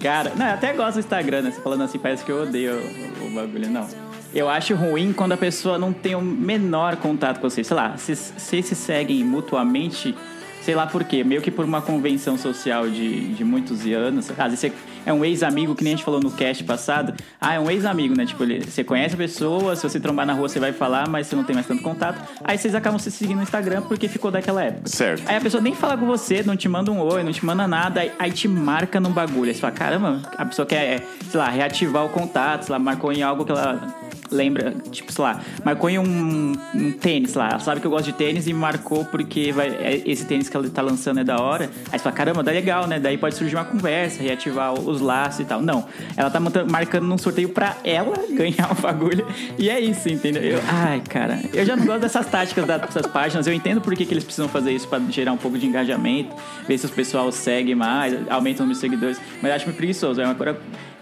Cara, 0.00 0.34
não, 0.36 0.46
eu 0.46 0.54
até 0.54 0.72
gosto 0.72 0.94
do 0.94 1.00
Instagram, 1.00 1.42
né? 1.42 1.50
Você 1.50 1.60
falando 1.60 1.82
assim, 1.82 1.98
parece 1.98 2.24
que 2.24 2.30
eu 2.30 2.42
odeio 2.42 2.76
o, 2.76 3.26
o 3.26 3.34
bagulho. 3.34 3.68
Não. 3.68 4.05
Eu 4.36 4.50
acho 4.50 4.74
ruim 4.74 5.14
quando 5.14 5.32
a 5.32 5.36
pessoa 5.38 5.78
não 5.78 5.94
tem 5.94 6.14
o 6.14 6.20
menor 6.20 6.96
contato 6.96 7.40
com 7.40 7.48
você. 7.48 7.64
Sei 7.64 7.74
lá, 7.74 7.96
se, 7.96 8.14
se 8.14 8.62
se 8.62 8.74
seguem 8.74 9.24
mutuamente, 9.24 10.14
sei 10.60 10.74
lá 10.74 10.86
por 10.86 11.04
quê. 11.04 11.24
Meio 11.24 11.40
que 11.40 11.50
por 11.50 11.64
uma 11.64 11.80
convenção 11.80 12.36
social 12.36 12.86
de, 12.86 13.32
de 13.32 13.42
muitos 13.42 13.86
anos. 13.86 14.30
Às 14.32 14.50
vezes 14.50 14.60
você 14.60 14.72
é 15.06 15.12
um 15.12 15.24
ex-amigo, 15.24 15.74
que 15.74 15.82
nem 15.82 15.94
a 15.94 15.96
gente 15.96 16.04
falou 16.04 16.20
no 16.20 16.30
cast 16.30 16.62
passado. 16.64 17.14
Ah, 17.40 17.54
é 17.54 17.58
um 17.58 17.70
ex-amigo, 17.70 18.14
né? 18.14 18.26
Tipo, 18.26 18.42
ele, 18.42 18.62
você 18.62 18.84
conhece 18.84 19.14
a 19.14 19.16
pessoa, 19.16 19.74
se 19.74 19.88
você 19.88 19.98
trombar 19.98 20.26
na 20.26 20.34
rua 20.34 20.50
você 20.50 20.60
vai 20.60 20.70
falar, 20.74 21.08
mas 21.08 21.28
você 21.28 21.34
não 21.34 21.42
tem 21.42 21.54
mais 21.54 21.66
tanto 21.66 21.82
contato. 21.82 22.20
Aí 22.44 22.58
vocês 22.58 22.74
acabam 22.74 22.98
se 22.98 23.10
seguindo 23.10 23.38
no 23.38 23.42
Instagram 23.42 23.80
porque 23.88 24.06
ficou 24.06 24.30
daquela 24.30 24.62
época. 24.62 24.86
Certo. 24.86 25.22
Aí 25.26 25.36
a 25.36 25.40
pessoa 25.40 25.62
nem 25.62 25.74
fala 25.74 25.96
com 25.96 26.04
você, 26.04 26.42
não 26.42 26.58
te 26.58 26.68
manda 26.68 26.92
um 26.92 27.00
oi, 27.00 27.22
não 27.22 27.32
te 27.32 27.42
manda 27.42 27.66
nada, 27.66 28.02
aí, 28.02 28.12
aí 28.18 28.32
te 28.32 28.48
marca 28.48 29.00
num 29.00 29.12
bagulho. 29.12 29.48
Aí 29.48 29.54
você 29.54 29.62
fala, 29.62 29.72
caramba, 29.72 30.20
a 30.36 30.44
pessoa 30.44 30.66
quer, 30.66 31.02
sei 31.30 31.40
lá, 31.40 31.48
reativar 31.48 32.04
o 32.04 32.10
contato, 32.10 32.66
sei 32.66 32.72
lá, 32.74 32.78
marcou 32.78 33.10
em 33.10 33.22
algo 33.22 33.42
que 33.42 33.52
ela 33.52 34.04
lembra, 34.30 34.74
tipo, 34.90 35.12
sei 35.12 35.24
lá, 35.24 35.40
marcou 35.64 35.88
em 35.90 35.98
um, 35.98 36.52
um 36.74 36.92
tênis 36.92 37.34
lá. 37.34 37.48
Ela 37.50 37.58
sabe 37.60 37.80
que 37.80 37.86
eu 37.86 37.90
gosto 37.90 38.06
de 38.06 38.12
tênis 38.12 38.46
e 38.46 38.52
me 38.52 38.58
marcou 38.58 39.04
porque 39.04 39.52
vai, 39.52 39.68
é- 39.68 40.02
esse 40.06 40.24
tênis 40.24 40.48
que 40.48 40.56
ela 40.56 40.68
tá 40.68 40.82
lançando 40.82 41.20
é 41.20 41.24
da 41.24 41.40
hora. 41.40 41.70
Aí 41.92 41.98
você 41.98 42.04
fala, 42.04 42.14
caramba, 42.14 42.42
dá 42.42 42.50
legal, 42.52 42.86
né? 42.86 42.98
Daí 42.98 43.16
pode 43.18 43.34
surgir 43.34 43.54
uma 43.56 43.64
conversa, 43.64 44.22
reativar 44.22 44.72
os 44.74 45.00
laços 45.00 45.40
e 45.40 45.44
tal. 45.44 45.60
Não, 45.62 45.84
ela 46.16 46.30
tá 46.30 46.40
marcando 46.40 47.04
num 47.06 47.18
sorteio 47.18 47.48
pra 47.50 47.76
ela 47.84 48.16
ganhar 48.32 48.70
o 48.72 48.74
bagulho. 48.80 49.26
E 49.58 49.68
é 49.70 49.80
isso, 49.80 50.08
entendeu? 50.08 50.42
Eu- 50.42 50.60
ai, 50.68 51.02
cara, 51.08 51.40
eu 51.52 51.64
já 51.64 51.76
não 51.76 51.84
gosto 51.86 52.00
dessas 52.00 52.26
táticas 52.26 52.64
dessas 52.66 53.06
páginas. 53.06 53.46
Eu 53.46 53.52
entendo 53.54 53.80
por 53.80 53.94
que, 53.94 54.04
que 54.04 54.12
eles 54.12 54.24
precisam 54.24 54.48
fazer 54.48 54.72
isso 54.72 54.88
pra 54.88 54.98
gerar 55.10 55.32
um 55.32 55.36
pouco 55.36 55.58
de 55.58 55.66
engajamento, 55.66 56.34
ver 56.66 56.78
se 56.78 56.86
o 56.86 56.88
pessoal 56.88 57.30
segue 57.32 57.74
mais, 57.74 58.14
aumenta 58.28 58.62
os 58.62 58.66
meus 58.66 58.78
seguidores. 58.78 59.20
Mas 59.42 59.52
acho 59.52 59.66
muito 59.66 59.76
preguiçoso. 59.76 60.20
É 60.20 60.24
uma 60.24 60.34
coisa. 60.34 60.56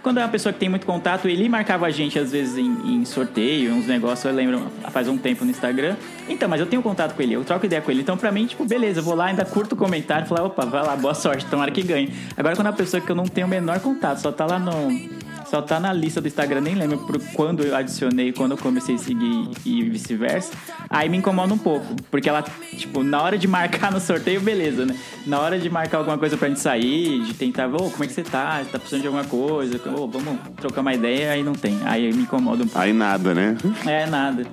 Quando 0.05 0.19
é 0.19 0.21
uma 0.21 0.29
pessoa 0.29 0.53
que 0.53 0.59
tem 0.59 0.69
muito 0.69 0.85
contato, 0.85 1.27
ele 1.27 1.49
marcava 1.49 1.87
a 1.87 1.89
gente 1.89 2.19
às 2.19 2.31
vezes 2.31 2.59
em, 2.59 2.69
em 2.93 3.03
sorteio, 3.05 3.73
uns 3.73 3.87
negócios, 3.87 4.23
eu 4.23 4.31
lembro 4.31 4.61
faz 4.91 5.07
um 5.07 5.17
tempo 5.17 5.43
no 5.43 5.49
Instagram. 5.49 5.95
Então, 6.29 6.47
mas 6.47 6.59
eu 6.59 6.67
tenho 6.67 6.83
contato 6.83 7.15
com 7.15 7.23
ele, 7.23 7.33
eu 7.33 7.43
troco 7.43 7.65
ideia 7.65 7.81
com 7.81 7.89
ele. 7.89 8.01
Então, 8.01 8.15
pra 8.15 8.31
mim, 8.31 8.45
tipo, 8.45 8.63
beleza, 8.65 8.99
eu 8.99 9.03
vou 9.03 9.15
lá, 9.15 9.25
ainda 9.25 9.43
curto 9.43 9.73
o 9.73 9.75
comentário, 9.75 10.27
falar, 10.27 10.43
opa, 10.43 10.63
vai 10.63 10.85
lá, 10.85 10.95
boa 10.95 11.15
sorte, 11.15 11.43
tomara 11.47 11.71
que 11.71 11.81
ganhe. 11.81 12.13
Agora, 12.37 12.55
quando 12.55 12.67
é 12.67 12.69
uma 12.69 12.75
pessoa 12.75 13.01
que 13.01 13.11
eu 13.11 13.15
não 13.15 13.25
tenho 13.25 13.47
o 13.47 13.49
menor 13.49 13.79
contato, 13.79 14.19
só 14.19 14.31
tá 14.31 14.45
lá 14.45 14.59
no. 14.59 15.25
Só 15.45 15.61
tá 15.61 15.79
na 15.79 15.93
lista 15.93 16.19
do 16.19 16.27
Instagram, 16.27 16.61
nem 16.61 16.73
lembro 16.73 16.97
por 16.97 17.19
quando 17.33 17.63
eu 17.63 17.75
adicionei, 17.75 18.33
quando 18.33 18.51
eu 18.51 18.57
comecei 18.57 18.95
a 18.95 18.97
seguir 18.97 19.49
e 19.63 19.83
vice-versa. 19.83 20.51
Aí 20.89 21.07
me 21.07 21.17
incomoda 21.17 21.53
um 21.53 21.57
pouco, 21.57 21.95
porque 22.09 22.27
ela, 22.27 22.43
tipo, 22.75 23.03
na 23.03 23.21
hora 23.21 23.37
de 23.37 23.47
marcar 23.47 23.91
no 23.91 23.99
sorteio, 23.99 24.41
beleza, 24.41 24.87
né? 24.87 24.97
Na 25.25 25.39
hora 25.39 25.59
de 25.59 25.69
marcar 25.69 25.99
alguma 25.99 26.17
coisa 26.17 26.35
pra 26.35 26.47
gente 26.47 26.59
sair, 26.59 27.21
de 27.21 27.33
tentar, 27.35 27.67
ô, 27.67 27.91
como 27.91 28.03
é 28.03 28.07
que 28.07 28.13
você 28.13 28.23
tá? 28.23 28.59
Você 28.63 28.71
tá 28.71 28.79
precisando 28.79 29.01
de 29.01 29.07
alguma 29.07 29.23
coisa? 29.23 29.77
Ô, 29.95 30.07
vamos 30.07 30.37
trocar 30.57 30.81
uma 30.81 30.93
ideia, 30.93 31.31
aí 31.31 31.41
não 31.41 31.53
tem. 31.53 31.79
Aí 31.85 32.11
me 32.11 32.23
incomoda 32.23 32.63
um 32.63 32.67
pouco. 32.67 32.79
Aí 32.79 32.91
nada, 32.91 33.33
né? 33.33 33.55
É, 33.85 34.05
nada. 34.05 34.45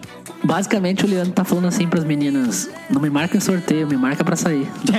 Basicamente, 0.45 1.05
o 1.05 1.09
Leandro 1.09 1.33
tá 1.33 1.45
falando 1.45 1.67
assim 1.67 1.89
pras 1.89 2.05
meninas: 2.05 2.71
não 2.89 3.01
me 3.01 3.11
marca 3.11 3.37
em 3.37 3.41
sorteio, 3.41 3.87
me 3.87 3.97
marca 3.97 4.25
pra 4.25 4.37
sair. 4.37 4.69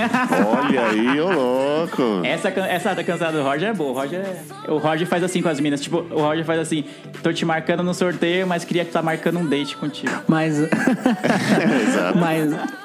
Olha 0.46 0.86
aí, 0.88 1.20
ô 1.20 1.30
louco. 1.32 2.20
Essa, 2.24 2.48
essa 2.48 2.94
da 2.94 3.02
cansada 3.02 3.38
do 3.38 3.42
Roger 3.42 3.70
é 3.70 3.72
boa. 3.72 3.90
O 3.90 3.94
Roger, 3.94 4.20
é- 4.20 4.70
o 4.70 4.78
Roger 4.78 5.06
faz 5.06 5.22
assim 5.22 5.40
com 5.40 5.48
as 5.48 5.58
minas. 5.60 5.80
Tipo, 5.80 5.98
o 5.98 6.20
Roger 6.20 6.44
faz 6.44 6.60
assim: 6.60 6.84
tô 7.22 7.32
te 7.32 7.44
marcando 7.44 7.82
no 7.82 7.94
sorteio, 7.94 8.46
mas 8.46 8.64
queria 8.64 8.84
que 8.84 8.90
tá 8.92 9.02
marcando 9.02 9.38
um 9.38 9.46
date 9.46 9.76
contigo. 9.76 10.12
Mas. 10.28 10.58
Exato. 11.88 12.18
Mas. 12.18 12.83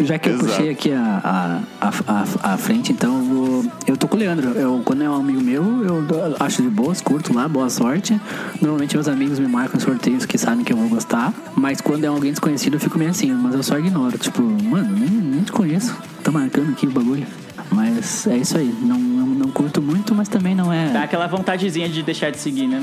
Já 0.00 0.18
que 0.18 0.28
eu 0.28 0.34
Exato. 0.34 0.48
puxei 0.48 0.70
aqui 0.70 0.92
a, 0.92 1.60
a, 1.80 1.86
a, 1.88 2.24
a, 2.50 2.54
a 2.54 2.56
frente, 2.56 2.92
então 2.92 3.18
eu, 3.18 3.24
vou- 3.24 3.72
eu 3.86 3.96
tô 3.96 4.06
com 4.06 4.16
o 4.16 4.18
Leandro. 4.18 4.50
Eu, 4.50 4.80
quando 4.84 5.02
é 5.02 5.10
um 5.10 5.14
amigo 5.16 5.40
meu, 5.42 5.62
eu 5.84 6.04
acho 6.38 6.62
de 6.62 6.68
boas, 6.68 7.00
curto 7.00 7.34
lá, 7.34 7.48
boa 7.48 7.68
sorte. 7.68 8.18
Normalmente 8.60 8.94
meus 8.94 9.08
amigos 9.08 9.38
me 9.38 9.48
marcam 9.48 9.80
sorteios 9.80 10.24
que 10.24 10.38
sabem 10.38 10.64
que 10.64 10.72
eu 10.72 10.76
vou 10.76 10.88
gostar. 10.88 11.32
Mas 11.56 11.80
quando 11.80 12.04
é 12.04 12.06
alguém 12.06 12.30
desconhecido, 12.30 12.74
eu 12.74 12.80
fico 12.80 12.96
meio 12.98 13.10
assim, 13.10 13.32
mas 13.32 13.54
eu 13.54 13.62
só 13.62 13.78
ignoro. 13.78 14.16
Tipo, 14.18 14.42
mano, 14.42 14.94
nem, 14.96 15.08
nem 15.10 15.42
te 15.42 15.50
conheço. 15.52 15.96
Tá 16.22 16.30
marcando 16.30 16.70
aqui 16.70 16.86
o 16.86 16.90
bagulho. 16.90 17.26
Mas 17.70 18.26
é 18.26 18.36
isso 18.36 18.56
aí. 18.56 18.72
Não, 18.80 18.98
não, 18.98 19.26
não 19.26 19.48
curto 19.50 19.82
muito, 19.82 20.14
mas 20.14 20.28
também 20.28 20.54
não 20.54 20.72
é. 20.72 20.90
Dá 20.90 21.02
aquela 21.02 21.26
vontadezinha 21.26 21.88
de 21.88 22.02
deixar 22.02 22.30
de 22.30 22.38
seguir, 22.38 22.66
né? 22.66 22.82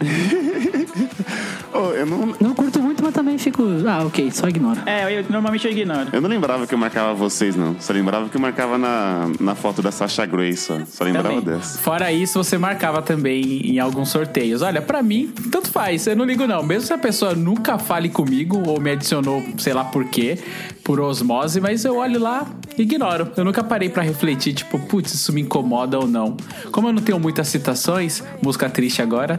Ô, 1.72 1.92
eu, 1.92 2.06
não, 2.06 2.34
Não 2.40 2.54
curto 2.54 2.80
muito, 2.80 3.02
mas 3.02 3.12
também 3.12 3.36
fico. 3.36 3.64
Ah, 3.86 4.04
ok, 4.04 4.30
só 4.30 4.48
ignoro. 4.48 4.80
É, 4.86 5.18
eu, 5.18 5.24
normalmente 5.28 5.66
eu 5.66 5.72
ignoro. 5.72 6.08
eu 6.12 6.20
não 6.20 6.28
lembrava 6.28 6.66
que 6.66 6.74
eu 6.74 6.78
marcava 6.78 7.14
vocês, 7.14 7.56
não. 7.56 7.74
Só 7.80 7.92
lembrava 7.92 8.28
que 8.28 8.36
eu 8.36 8.40
marcava 8.40 8.78
na, 8.78 9.28
na 9.40 9.54
foto 9.54 9.82
da 9.82 9.90
Sasha 9.90 10.24
Grey, 10.24 10.56
só. 10.56 10.78
Só 10.86 11.04
lembrava 11.04 11.28
Também. 11.28 11.42
dessa. 11.44 11.78
Fora 11.78 12.12
isso, 12.12 12.42
você 12.42 12.56
marcava 12.56 13.02
também 13.02 13.72
em 13.72 13.78
alguns 13.78 14.08
sorteios. 14.10 14.62
Olha, 14.62 14.80
pra 14.80 15.02
mim, 15.02 15.32
tanto 15.50 15.70
faz. 15.70 16.06
Eu 16.06 16.16
não 16.16 16.24
ligo, 16.24 16.46
não. 16.46 16.62
Mesmo 16.62 16.86
se 16.86 16.92
a 16.92 16.98
pessoa 16.98 17.34
nunca 17.34 17.78
fale 17.78 18.08
comigo 18.08 18.62
ou 18.66 18.80
me 18.80 18.90
adicionou, 18.92 19.42
sei 19.58 19.72
lá 19.72 19.84
por 19.84 20.04
quê, 20.06 20.38
por 20.84 21.00
osmose, 21.00 21.60
mas 21.60 21.84
eu 21.84 21.96
olho 21.96 22.20
lá 22.20 22.46
e 22.78 22.82
ignoro. 22.82 23.32
Eu 23.36 23.44
nunca 23.44 23.64
parei 23.64 23.88
pra 23.88 24.02
refletir, 24.02 24.54
tipo, 24.54 24.78
putz, 24.78 25.12
isso 25.12 25.32
me 25.32 25.40
incomoda 25.40 25.98
ou 25.98 26.06
não. 26.06 26.36
Como 26.70 26.88
eu 26.88 26.92
não 26.92 27.02
tenho 27.02 27.18
muitas 27.18 27.48
citações, 27.48 28.22
música 28.42 28.68
triste 28.68 29.02
agora. 29.02 29.38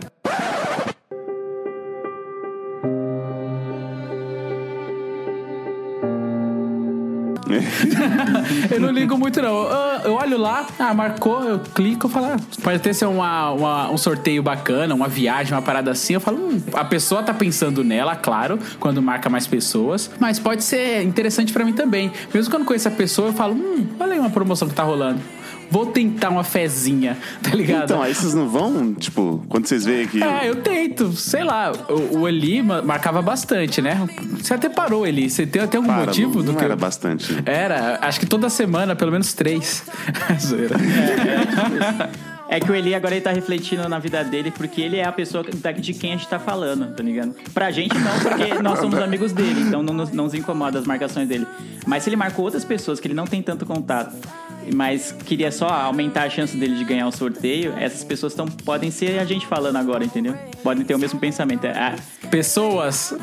eu 8.71 8.79
não 8.79 8.89
ligo 8.91 9.17
muito, 9.17 9.41
não. 9.41 9.55
Eu, 10.03 10.13
olho 10.15 10.37
lá, 10.37 10.65
ah, 10.79 10.93
marcou, 10.93 11.43
eu 11.43 11.59
clico, 11.59 12.07
eu 12.07 12.09
falo, 12.09 12.27
ah, 12.27 12.37
pode 12.63 12.77
até 12.77 12.93
ser 12.93 13.05
uma, 13.05 13.51
uma- 13.51 13.91
um 13.91 13.97
sorteio 13.97 14.41
bacana, 14.43 14.93
uma 14.93 15.07
viagem, 15.07 15.53
uma 15.53 15.61
parada 15.61 15.91
assim. 15.91 16.13
Eu 16.13 16.19
falo, 16.21 16.37
hum, 16.37 16.61
a 16.73 16.85
pessoa 16.85 17.23
tá 17.23 17.33
pensando 17.33 17.83
nela, 17.83 18.15
claro, 18.15 18.59
quando 18.79 19.01
marca 19.01 19.29
mais 19.29 19.47
pessoas, 19.47 20.09
mas 20.19 20.39
pode 20.39 20.63
ser 20.63 21.03
interessante 21.03 21.51
pra 21.53 21.63
mim 21.65 21.73
também. 21.73 22.11
Mesmo 22.33 22.51
quando 22.51 22.65
conheço 22.65 22.87
a 22.87 22.91
pessoa, 22.91 23.29
eu 23.29 23.33
falo, 23.33 23.53
hum, 23.53 23.85
olha 23.99 24.13
aí 24.13 24.19
uma 24.19 24.29
promoção 24.29 24.67
que 24.67 24.73
tá 24.75 24.83
rolando. 24.83 25.19
Vou 25.69 25.87
tentar 25.87 26.29
uma 26.29 26.43
fezinha, 26.43 27.17
tá 27.41 27.49
ligado? 27.55 27.83
Então, 27.85 28.01
aí 28.01 28.13
vocês 28.13 28.33
não 28.33 28.47
vão, 28.47 28.93
tipo, 28.93 29.43
quando 29.49 29.65
vocês 29.67 29.83
veem 29.85 30.07
que. 30.07 30.23
É, 30.23 30.49
eu 30.49 30.57
tento, 30.57 31.11
sei 31.13 31.43
lá. 31.43 31.71
O, 31.89 32.19
o 32.19 32.27
Eli 32.27 32.61
ma- 32.61 32.81
marcava 32.81 33.21
bastante, 33.21 33.81
né? 33.81 34.07
Você 34.37 34.53
até 34.53 34.69
parou, 34.69 35.05
Eli. 35.05 35.29
Você 35.29 35.45
tem, 35.45 35.65
tem 35.67 35.77
algum 35.79 35.91
Para, 35.91 36.05
motivo 36.07 36.35
não, 36.35 36.45
do 36.45 36.51
não 36.51 36.59
que. 36.59 36.65
era 36.65 36.75
bastante. 36.75 37.35
Era, 37.45 37.99
acho 38.01 38.19
que 38.19 38.25
toda 38.25 38.49
semana, 38.49 38.95
pelo 38.95 39.11
menos 39.11 39.33
três. 39.33 39.83
Zoeira. 40.39 40.75
É 42.47 42.59
que 42.59 42.71
o 42.71 42.75
Eli 42.75 42.93
agora 42.93 43.15
ele 43.15 43.21
tá 43.23 43.31
refletindo 43.31 43.89
na 43.89 43.97
vida 43.97 44.23
dele 44.23 44.51
porque 44.51 44.79
ele 44.79 44.97
é 44.97 45.03
a 45.05 45.11
pessoa 45.11 45.43
de 45.43 45.93
quem 45.93 46.13
a 46.13 46.15
gente 46.15 46.27
tá 46.27 46.37
falando, 46.37 46.93
tá 46.95 47.01
ligado? 47.01 47.33
Pra 47.53 47.71
gente 47.71 47.97
não, 47.97 48.19
porque 48.19 48.53
nós 48.61 48.79
somos 48.79 48.99
amigos 48.99 49.31
dele, 49.31 49.61
então 49.61 49.81
não 49.81 49.93
nos, 49.93 50.11
não 50.11 50.25
nos 50.25 50.33
incomoda 50.35 50.77
as 50.77 50.85
marcações 50.85 51.27
dele. 51.27 51.47
Mas 51.87 52.03
se 52.03 52.09
ele 52.09 52.15
marcou 52.15 52.45
outras 52.45 52.63
pessoas 52.63 52.99
que 52.99 53.07
ele 53.07 53.15
não 53.15 53.25
tem 53.25 53.41
tanto 53.41 53.65
contato, 53.65 54.15
mas 54.73 55.11
queria 55.25 55.51
só 55.51 55.67
aumentar 55.67 56.23
a 56.23 56.29
chance 56.29 56.55
dele 56.55 56.75
de 56.75 56.83
ganhar 56.83 57.07
o 57.07 57.11
sorteio, 57.11 57.73
essas 57.77 58.03
pessoas 58.03 58.33
tão, 58.33 58.45
podem 58.47 58.89
ser 58.91 59.19
a 59.19 59.25
gente 59.25 59.45
falando 59.45 59.75
agora, 59.77 60.03
entendeu? 60.05 60.35
Podem 60.63 60.83
ter 60.85 60.95
o 60.95 60.99
mesmo 60.99 61.19
pensamento. 61.19 61.65
É, 61.65 61.71
ah, 61.71 61.95
Pessoas, 62.29 63.13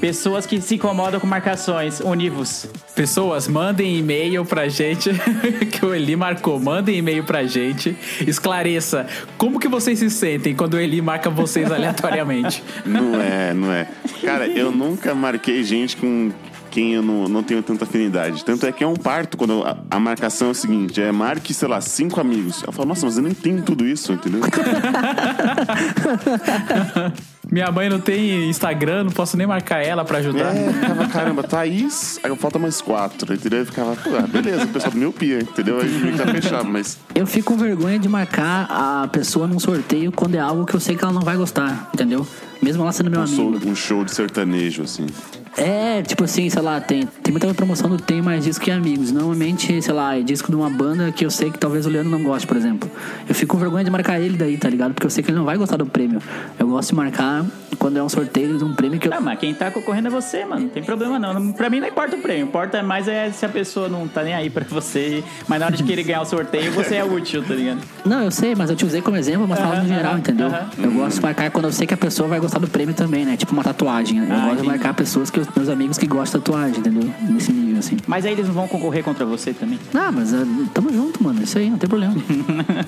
pessoas 0.00 0.44
que 0.46 0.60
se 0.60 0.74
incomodam 0.74 1.20
com 1.20 1.26
marcações, 1.26 2.00
univos. 2.00 2.66
pessoas, 2.94 3.46
mandem 3.48 3.96
e-mail 3.98 4.44
pra 4.44 4.68
gente, 4.68 5.10
que 5.70 5.84
o 5.86 5.94
Eli 5.94 6.16
marcou. 6.16 6.58
Mandem 6.58 6.98
e-mail 6.98 7.24
pra 7.24 7.44
gente. 7.44 7.96
Esclareça 8.26 9.06
como 9.38 9.58
que 9.60 9.68
vocês 9.68 9.98
se 9.98 10.10
sentem 10.10 10.54
quando 10.54 10.74
o 10.74 10.80
Eli 10.80 11.00
marca 11.00 11.30
vocês 11.30 11.70
aleatoriamente. 11.70 12.62
Não 12.84 13.20
é, 13.20 13.54
não 13.54 13.72
é. 13.72 13.86
Cara, 14.22 14.46
eu 14.46 14.70
nunca 14.72 15.14
marquei 15.14 15.62
gente 15.62 15.96
com 15.96 16.30
quem 16.72 16.94
eu 16.94 17.02
não, 17.02 17.28
não 17.28 17.42
tenho 17.42 17.62
tanta 17.62 17.84
afinidade. 17.84 18.42
Tanto 18.44 18.64
é 18.66 18.72
que 18.72 18.82
é 18.82 18.86
um 18.86 18.96
parto 18.96 19.36
quando 19.36 19.62
a, 19.62 19.76
a 19.90 20.00
marcação 20.00 20.48
é 20.48 20.50
o 20.52 20.54
seguinte: 20.54 21.00
é 21.00 21.12
marque, 21.12 21.52
sei 21.52 21.68
lá, 21.68 21.80
cinco 21.80 22.18
amigos. 22.20 22.62
Eu 22.66 22.72
falo, 22.72 22.88
nossa, 22.88 23.04
mas 23.04 23.16
eu 23.18 23.22
nem 23.22 23.34
tenho 23.34 23.62
tudo 23.62 23.86
isso, 23.86 24.12
entendeu? 24.12 24.40
Minha 27.50 27.70
mãe 27.70 27.90
não 27.90 28.00
tem 28.00 28.48
Instagram, 28.48 29.04
não 29.04 29.10
posso 29.10 29.36
nem 29.36 29.46
marcar 29.46 29.84
ela 29.84 30.04
pra 30.06 30.18
ajudar. 30.18 30.56
É, 30.56 30.72
ficava, 30.72 31.06
caramba, 31.08 31.42
Thaís, 31.42 32.18
aí 32.22 32.34
falta 32.36 32.58
mais 32.58 32.80
quatro, 32.80 33.34
entendeu? 33.34 33.58
Eu 33.60 33.66
ficava, 33.66 33.94
pô, 33.96 34.10
ah, 34.16 34.22
beleza, 34.26 34.64
o 34.64 34.68
pessoal 34.68 34.90
do 34.92 34.98
miopia, 34.98 35.40
entendeu? 35.40 35.78
Aí 35.78 36.16
já 36.16 36.26
fechava, 36.32 36.64
mas. 36.64 36.98
Eu 37.14 37.26
fico 37.26 37.52
com 37.52 37.58
vergonha 37.58 37.98
de 37.98 38.08
marcar 38.08 38.66
a 38.70 39.06
pessoa 39.08 39.46
num 39.46 39.58
sorteio 39.58 40.10
quando 40.10 40.36
é 40.36 40.38
algo 40.40 40.64
que 40.64 40.74
eu 40.74 40.80
sei 40.80 40.96
que 40.96 41.04
ela 41.04 41.12
não 41.12 41.20
vai 41.20 41.36
gostar, 41.36 41.90
entendeu? 41.92 42.26
Mesmo 42.62 42.82
ela 42.84 42.92
sendo 42.92 43.10
meu 43.10 43.20
Um 43.20 43.24
amigo. 43.24 43.36
show, 43.36 43.70
um 43.70 43.74
show 43.76 44.04
de 44.04 44.14
sertanejo, 44.14 44.84
assim. 44.84 45.06
É, 45.56 46.00
tipo 46.02 46.24
assim, 46.24 46.48
sei 46.48 46.62
lá, 46.62 46.80
tem, 46.80 47.06
tem 47.22 47.30
muita 47.30 47.52
promoção 47.52 47.88
do 47.90 47.98
Tem 47.98 48.22
Mais 48.22 48.44
Disco 48.44 48.64
que 48.64 48.70
Amigos. 48.70 49.12
Normalmente, 49.12 49.82
sei 49.82 49.92
lá, 49.92 50.16
é 50.16 50.22
disco 50.22 50.50
de 50.50 50.56
uma 50.56 50.70
banda 50.70 51.12
que 51.12 51.24
eu 51.26 51.30
sei 51.30 51.50
que 51.50 51.58
talvez 51.58 51.84
o 51.86 51.90
Leandro 51.90 52.10
não 52.10 52.22
goste, 52.22 52.46
por 52.46 52.56
exemplo. 52.56 52.90
Eu 53.28 53.34
fico 53.34 53.52
com 53.56 53.60
vergonha 53.60 53.84
de 53.84 53.90
marcar 53.90 54.18
ele 54.18 54.36
daí, 54.36 54.56
tá 54.56 54.68
ligado? 54.70 54.94
Porque 54.94 55.06
eu 55.06 55.10
sei 55.10 55.22
que 55.22 55.30
ele 55.30 55.36
não 55.38 55.44
vai 55.44 55.56
gostar 55.58 55.76
do 55.76 55.84
prêmio. 55.86 56.20
Eu 56.58 56.68
gosto 56.68 56.90
de 56.90 56.94
marcar 56.94 57.44
quando 57.78 57.98
é 57.98 58.02
um 58.02 58.08
sorteio 58.08 58.56
de 58.56 58.64
um 58.64 58.74
prêmio 58.74 58.98
que 58.98 59.08
eu. 59.08 59.10
Não, 59.12 59.20
mas 59.20 59.38
quem 59.38 59.52
tá 59.54 59.70
concorrendo 59.70 60.08
é 60.08 60.10
você, 60.10 60.44
mano. 60.44 60.62
Não 60.62 60.68
tem 60.68 60.82
problema 60.82 61.18
não. 61.18 61.52
Pra 61.52 61.68
mim 61.68 61.80
não 61.80 61.88
importa 61.88 62.16
o 62.16 62.20
prêmio. 62.20 62.44
Importa 62.44 62.82
mais 62.82 63.06
é 63.06 63.30
se 63.30 63.44
a 63.44 63.48
pessoa 63.48 63.88
não 63.88 64.08
tá 64.08 64.22
nem 64.22 64.32
aí 64.34 64.48
pra 64.48 64.64
você. 64.68 65.22
Mas 65.46 65.60
na 65.60 65.66
hora 65.66 65.76
de 65.76 65.82
querer 65.82 66.02
ganhar 66.02 66.22
o 66.22 66.24
sorteio, 66.24 66.72
você 66.72 66.94
é 66.96 67.04
útil, 67.04 67.42
tá 67.42 67.54
ligado? 67.54 67.80
Não, 68.06 68.22
eu 68.22 68.30
sei, 68.30 68.54
mas 68.54 68.70
eu 68.70 68.76
te 68.76 68.86
usei 68.86 69.02
como 69.02 69.16
exemplo, 69.18 69.46
mas 69.46 69.58
falando 69.58 69.78
no 69.82 69.84
Aham, 69.84 69.88
geral, 69.94 70.10
aham, 70.12 70.18
entendeu? 70.20 70.46
aham. 70.46 70.66
Eu 70.82 70.90
gosto 70.92 71.16
de 71.16 71.22
marcar 71.22 71.50
quando 71.50 71.66
eu 71.66 71.72
sei 71.72 71.86
que 71.86 71.94
a 71.94 71.96
pessoa 71.96 72.28
vai 72.28 72.40
gostar 72.40 72.58
do 72.58 72.68
prêmio 72.68 72.94
também, 72.94 73.24
né? 73.26 73.36
Tipo 73.36 73.52
uma 73.52 73.62
tatuagem. 73.64 74.18
Eu 74.18 74.24
Ah, 74.24 74.26
gosto 74.28 74.44
de 74.46 74.52
entendi. 74.52 74.68
marcar 74.68 74.94
pessoas 74.94 75.28
que 75.30 75.38
eu 75.38 75.41
meus 75.54 75.68
amigos 75.68 75.98
que 75.98 76.06
gostam 76.06 76.40
de 76.40 76.46
tatuagem, 76.46 76.78
entendeu? 76.78 77.12
Nesse 77.28 77.52
nível, 77.52 77.78
assim. 77.78 77.96
Mas 78.06 78.24
aí 78.24 78.32
eles 78.32 78.46
não 78.46 78.54
vão 78.54 78.68
concorrer 78.68 79.02
contra 79.02 79.24
você 79.24 79.52
também? 79.52 79.78
Ah, 79.94 80.10
mas 80.12 80.32
ah, 80.32 80.44
tamo 80.72 80.92
junto, 80.92 81.22
mano. 81.22 81.42
Isso 81.42 81.58
aí, 81.58 81.70
não 81.70 81.78
tem 81.78 81.88
problema. 81.88 82.14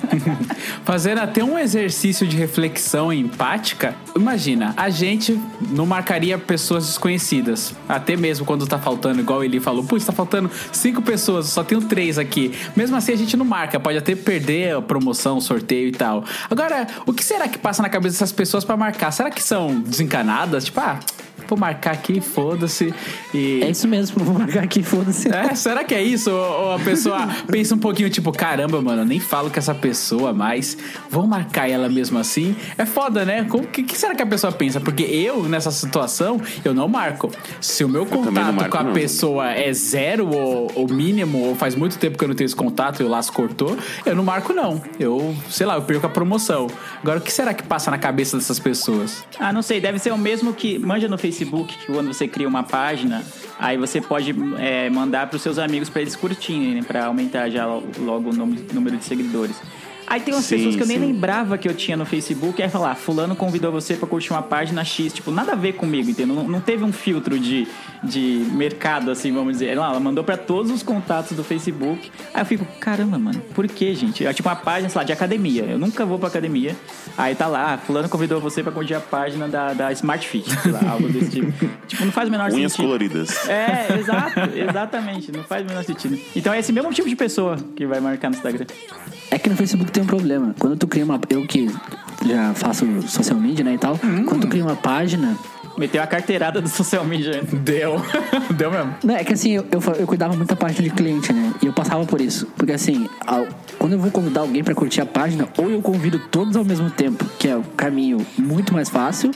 Fazendo 0.83 1.19
até 1.19 1.43
um 1.43 1.57
exercício 1.57 2.27
de 2.27 2.35
reflexão 2.35 3.11
empática, 3.11 3.95
imagina, 4.15 4.73
a 4.77 4.89
gente 4.89 5.39
não 5.71 5.85
marcaria 5.85 6.37
pessoas 6.37 6.85
desconhecidas. 6.85 7.73
Até 7.87 8.15
mesmo 8.15 8.45
quando 8.45 8.67
tá 8.67 8.77
faltando, 8.77 9.19
igual 9.19 9.43
ele 9.43 9.59
falou, 9.59 9.83
putz, 9.83 10.05
tá 10.05 10.11
faltando 10.11 10.49
cinco 10.71 11.01
pessoas, 11.01 11.47
só 11.47 11.63
tenho 11.63 11.81
três 11.81 12.17
aqui. 12.17 12.53
Mesmo 12.75 12.95
assim, 12.95 13.13
a 13.13 13.17
gente 13.17 13.35
não 13.35 13.45
marca, 13.45 13.79
pode 13.79 13.97
até 13.97 14.15
perder 14.15 14.75
a 14.75 14.81
promoção, 14.81 15.39
sorteio 15.41 15.89
e 15.89 15.91
tal. 15.91 16.23
Agora, 16.49 16.87
o 17.05 17.13
que 17.13 17.23
será 17.23 17.47
que 17.47 17.57
passa 17.57 17.81
na 17.81 17.89
cabeça 17.89 18.13
dessas 18.13 18.31
pessoas 18.31 18.63
pra 18.63 18.77
marcar? 18.77 19.11
Será 19.11 19.29
que 19.29 19.41
são 19.41 19.79
desencanadas? 19.81 20.65
Tipo, 20.65 20.79
ah, 20.79 20.99
vou 21.47 21.57
marcar 21.57 21.91
aqui, 21.91 22.19
foda-se. 22.21 22.93
E... 23.33 23.61
É 23.63 23.69
isso 23.69 23.87
mesmo, 23.87 24.23
vou 24.23 24.33
marcar 24.33 24.63
aqui, 24.63 24.83
foda-se. 24.83 25.29
É, 25.33 25.55
será 25.55 25.83
que 25.83 25.93
é 25.93 26.01
isso? 26.01 26.31
Ou, 26.31 26.65
ou 26.65 26.73
a 26.73 26.79
pessoa 26.79 27.27
pensa 27.49 27.75
um 27.75 27.79
pouquinho, 27.79 28.09
tipo, 28.09 28.31
caramba, 28.31 28.81
mano, 28.81 29.01
eu 29.01 29.05
nem 29.05 29.19
falo 29.19 29.49
com 29.49 29.59
essa 29.59 29.73
pessoa 29.73 30.33
mais, 30.33 30.77
vou 31.09 31.27
marcar 31.27 31.69
ela 31.69 31.89
mesmo 31.89 32.17
assim? 32.17 32.55
É 32.77 32.85
foda, 32.85 33.25
né? 33.25 33.45
O 33.51 33.61
que, 33.67 33.83
que 33.83 33.97
será 33.97 34.15
que 34.15 34.21
a 34.21 34.25
pessoa 34.25 34.51
pensa? 34.51 34.79
Porque 34.79 35.03
eu, 35.03 35.43
nessa 35.43 35.71
situação, 35.71 36.41
eu 36.63 36.73
não 36.73 36.87
marco. 36.87 37.31
Se 37.61 37.83
o 37.83 37.89
meu 37.89 38.05
contato 38.05 38.53
marco, 38.53 38.69
com 38.69 38.77
a 38.77 38.83
não. 38.83 38.93
pessoa 38.93 39.51
é 39.51 39.71
zero 39.73 40.27
ou, 40.27 40.71
ou 40.75 40.87
mínimo, 40.87 41.39
ou 41.39 41.55
faz 41.55 41.75
muito 41.75 41.97
tempo 41.97 42.17
que 42.17 42.23
eu 42.23 42.27
não 42.27 42.35
tenho 42.35 42.45
esse 42.45 42.55
contato 42.55 43.01
e 43.01 43.05
o 43.05 43.09
laço 43.09 43.31
cortou, 43.31 43.77
eu 44.05 44.15
não 44.15 44.23
marco, 44.23 44.53
não. 44.53 44.81
Eu, 44.99 45.35
sei 45.49 45.65
lá, 45.65 45.75
eu 45.75 45.81
perco 45.81 46.05
a 46.05 46.09
promoção. 46.09 46.67
Agora, 47.01 47.19
o 47.19 47.21
que 47.21 47.31
será 47.31 47.53
que 47.53 47.63
passa 47.63 47.91
na 47.91 47.97
cabeça 47.97 48.37
dessas 48.37 48.59
pessoas? 48.59 49.23
Ah, 49.39 49.51
não 49.51 49.61
sei, 49.61 49.79
deve 49.79 49.99
ser 49.99 50.11
o 50.11 50.17
mesmo 50.17 50.53
que 50.53 50.79
manja 50.79 51.07
no 51.07 51.17
Facebook, 51.17 51.34
que 51.43 51.91
quando 51.91 52.13
você 52.13 52.27
cria 52.27 52.47
uma 52.47 52.63
página, 52.63 53.25
aí 53.59 53.77
você 53.77 53.99
pode 53.99 54.33
é, 54.59 54.89
mandar 54.89 55.27
para 55.27 55.35
os 55.35 55.41
seus 55.41 55.57
amigos 55.57 55.89
para 55.89 56.01
eles 56.01 56.15
curtirem, 56.15 56.75
né, 56.75 56.83
para 56.85 57.05
aumentar 57.05 57.49
já 57.49 57.65
logo 57.65 58.29
o 58.29 58.33
número 58.33 58.95
de 58.97 59.03
seguidores. 59.03 59.59
Aí 60.07 60.19
tem 60.21 60.33
umas 60.33 60.45
Sim, 60.45 60.57
pessoas 60.57 60.75
que 60.75 60.83
eu 60.83 60.87
nem 60.87 60.99
sim. 60.99 61.05
lembrava 61.05 61.57
que 61.57 61.67
eu 61.67 61.73
tinha 61.73 61.97
no 61.97 62.05
Facebook, 62.05 62.61
aí 62.61 62.69
falar, 62.69 62.95
fulano 62.95 63.35
convidou 63.35 63.71
você 63.71 63.95
para 63.95 64.07
curtir 64.07 64.31
uma 64.31 64.41
página 64.41 64.83
X, 64.83 65.13
tipo, 65.13 65.31
nada 65.31 65.53
a 65.53 65.55
ver 65.55 65.73
comigo, 65.73 66.09
entendeu? 66.09 66.35
Não, 66.35 66.47
não 66.47 66.61
teve 66.61 66.83
um 66.83 66.91
filtro 66.93 67.39
de, 67.39 67.67
de 68.03 68.45
mercado, 68.51 69.09
assim, 69.11 69.31
vamos 69.33 69.53
dizer. 69.53 69.67
Ela, 69.67 69.89
ela 69.89 69.99
mandou 69.99 70.23
para 70.23 70.37
todos 70.37 70.71
os 70.71 70.83
contatos 70.83 71.35
do 71.35 71.43
Facebook. 71.43 72.11
Aí 72.33 72.41
eu 72.41 72.45
fico, 72.45 72.65
caramba, 72.79 73.17
mano, 73.17 73.41
por 73.53 73.67
que, 73.67 73.93
gente? 73.95 74.25
É 74.25 74.33
tipo 74.33 74.47
uma 74.47 74.55
página, 74.55 74.89
sei 74.89 74.99
lá, 74.99 75.03
de 75.03 75.11
academia. 75.11 75.63
Eu 75.63 75.79
nunca 75.79 76.05
vou 76.05 76.19
pra 76.19 76.27
academia. 76.27 76.75
Aí 77.17 77.33
tá 77.33 77.47
lá, 77.47 77.77
fulano 77.77 78.07
convidou 78.09 78.39
você 78.39 78.61
para 78.61 78.71
curtir 78.71 78.93
a 78.93 78.99
página 78.99 79.47
da, 79.47 79.73
da 79.73 79.91
Smart 79.91 80.27
Fit, 80.27 80.49
sei 80.61 80.71
lá, 80.71 80.81
algo 80.91 81.07
desse 81.09 81.31
tipo. 81.31 81.51
tipo, 81.87 82.05
não 82.05 82.11
faz 82.11 82.27
o 82.27 82.31
menor 82.31 82.51
Unhas 82.51 82.71
sentido. 82.71 82.85
coloridas. 82.85 83.49
É, 83.49 83.97
exato, 83.99 84.39
exatamente. 84.55 85.31
Não 85.31 85.43
faz 85.43 85.63
o 85.63 85.67
menor 85.67 85.83
sentido. 85.83 86.17
Então 86.35 86.53
é 86.53 86.59
esse 86.59 86.71
mesmo 86.71 86.91
tipo 86.93 87.09
de 87.09 87.15
pessoa 87.15 87.57
que 87.75 87.85
vai 87.85 87.99
marcar 87.99 88.29
no 88.29 88.35
Instagram. 88.35 88.65
É 89.31 89.39
que 89.39 89.49
no 89.49 89.55
Facebook 89.55 89.91
tem 89.95 90.03
um 90.03 90.07
problema. 90.07 90.53
Quando 90.59 90.75
tu 90.75 90.87
cria 90.87 91.05
uma. 91.05 91.19
Eu 91.29 91.47
que 91.47 91.69
já 92.25 92.53
faço 92.53 92.85
social 93.03 93.39
media, 93.39 93.63
né, 93.63 93.75
e 93.75 93.77
tal. 93.77 93.97
Quando 94.27 94.41
tu 94.41 94.47
cria 94.47 94.63
uma 94.63 94.75
página. 94.75 95.37
Meteu 95.77 96.01
a 96.01 96.07
carteirada 96.07 96.61
do 96.61 96.69
social 96.69 97.03
media. 97.05 97.41
Deu. 97.51 98.01
Deu 98.55 98.71
mesmo. 98.71 98.95
Não, 99.03 99.15
é 99.15 99.23
que 99.23 99.33
assim, 99.33 99.51
eu, 99.51 99.65
eu, 99.99 100.07
cuidava 100.07 100.35
muito 100.35 100.49
da 100.49 100.55
página 100.55 100.81
de 100.83 100.89
cliente, 100.89 101.31
né? 101.33 101.53
E 101.61 101.65
eu 101.65 101.73
passava 101.73 102.05
por 102.05 102.21
isso. 102.21 102.47
Porque 102.55 102.71
assim, 102.71 103.09
ao- 103.25 103.47
quando 103.77 103.93
eu 103.93 103.99
vou 103.99 104.09
convidar 104.11 104.41
alguém 104.41 104.63
pra 104.63 104.73
curtir 104.73 105.01
a 105.01 105.05
página, 105.05 105.47
ou 105.57 105.69
eu 105.69 105.81
convido 105.81 106.19
todos 106.31 106.55
ao 106.55 106.63
mesmo 106.63 106.89
tempo, 106.89 107.25
que 107.37 107.47
é 107.47 107.55
o 107.55 107.61
caminho 107.75 108.25
muito 108.37 108.73
mais 108.73 108.89
fácil, 108.89 109.31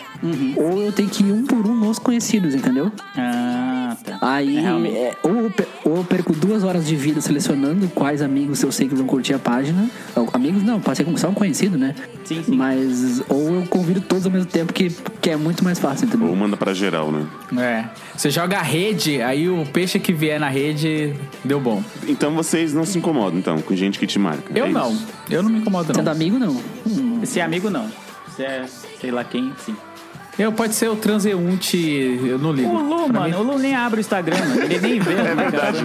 ou 0.55 0.81
eu 0.81 0.91
tenho 0.91 1.09
que 1.09 1.23
ir 1.23 1.31
um 1.31 1.43
por 1.45 1.65
um 1.67 1.75
nos 1.75 1.99
conhecidos, 1.99 2.55
entendeu? 2.55 2.91
Ah, 3.17 3.95
tá. 4.03 4.17
Aí, 4.21 4.57
É, 4.57 4.61
é, 4.61 5.17
ou, 5.23 5.51
ou 5.91 5.97
eu 5.97 6.03
perco 6.03 6.33
duas 6.33 6.63
horas 6.63 6.85
de 6.87 6.95
vida 6.95 7.19
selecionando 7.21 7.87
quais 7.89 8.21
amigos 8.21 8.61
eu 8.63 8.71
sei 8.71 8.87
que 8.87 8.95
vão 8.95 9.05
curtir 9.05 9.33
a 9.33 9.39
página. 9.39 9.89
Amigos 10.33 10.63
não, 10.63 10.79
pode 10.79 10.97
ser 10.97 11.03
como- 11.03 11.17
só 11.17 11.29
um 11.29 11.33
conhecido, 11.33 11.77
né? 11.77 11.93
Sim, 12.23 12.43
sim. 12.43 12.55
Mas, 12.55 13.21
ou 13.27 13.55
eu 13.55 13.63
convido 13.67 13.99
todos 14.01 14.25
ao 14.25 14.31
mesmo 14.31 14.49
tempo, 14.49 14.71
que, 14.73 14.89
que 15.21 15.29
é 15.29 15.35
muito 15.35 15.63
mais 15.63 15.79
fácil, 15.79 16.07
entendeu? 16.07 16.28
Ou 16.29 16.35
manda 16.35 16.55
pra 16.55 16.73
geral, 16.73 17.11
né? 17.11 17.25
É. 17.57 17.85
Você 18.15 18.29
joga 18.29 18.59
a 18.59 18.61
rede, 18.61 19.21
aí 19.21 19.49
o 19.49 19.65
peixe 19.65 19.99
que 19.99 20.13
vier 20.13 20.39
na 20.39 20.47
rede 20.49 21.13
deu 21.43 21.59
bom. 21.59 21.83
Então 22.07 22.31
vocês 22.35 22.73
não 22.73 22.85
se 22.85 22.97
incomodam, 22.97 23.39
então, 23.39 23.59
com 23.61 23.75
gente 23.75 23.97
que 23.97 24.05
te 24.07 24.19
marca. 24.19 24.43
Eu 24.53 24.65
é 24.65 24.69
não. 24.69 24.91
isso? 24.91 25.07
Eu 25.29 25.41
não 25.43 25.49
me 25.49 25.59
incomodo, 25.59 25.87
Sendo 25.93 26.05
não. 26.05 26.11
amigo, 26.11 26.37
não. 26.37 26.61
Hum, 26.87 27.21
Se 27.23 27.39
é 27.39 27.43
amigo, 27.43 27.69
não. 27.69 27.89
Se 28.35 28.43
é 28.43 28.65
sei 29.01 29.11
lá 29.11 29.23
quem, 29.23 29.51
sim. 29.65 29.75
Eu 30.37 30.53
pode 30.53 30.73
ser 30.73 30.87
o 30.89 30.95
transeunte, 30.95 31.77
eu 32.25 32.37
não 32.39 32.53
ligo. 32.53 32.69
O 32.69 32.81
Lu, 32.81 33.09
Pra 33.11 33.21
mano, 33.21 33.25
mim- 33.37 33.43
o 33.43 33.51
Lu 33.53 33.59
nem 33.59 33.75
abre 33.75 33.99
o 33.99 34.01
Instagram, 34.01 34.37
mano. 34.37 34.61
Ele 34.63 34.79
nem 34.79 34.99
vê. 34.99 35.11
É 35.19 35.35
verdade. 35.35 35.79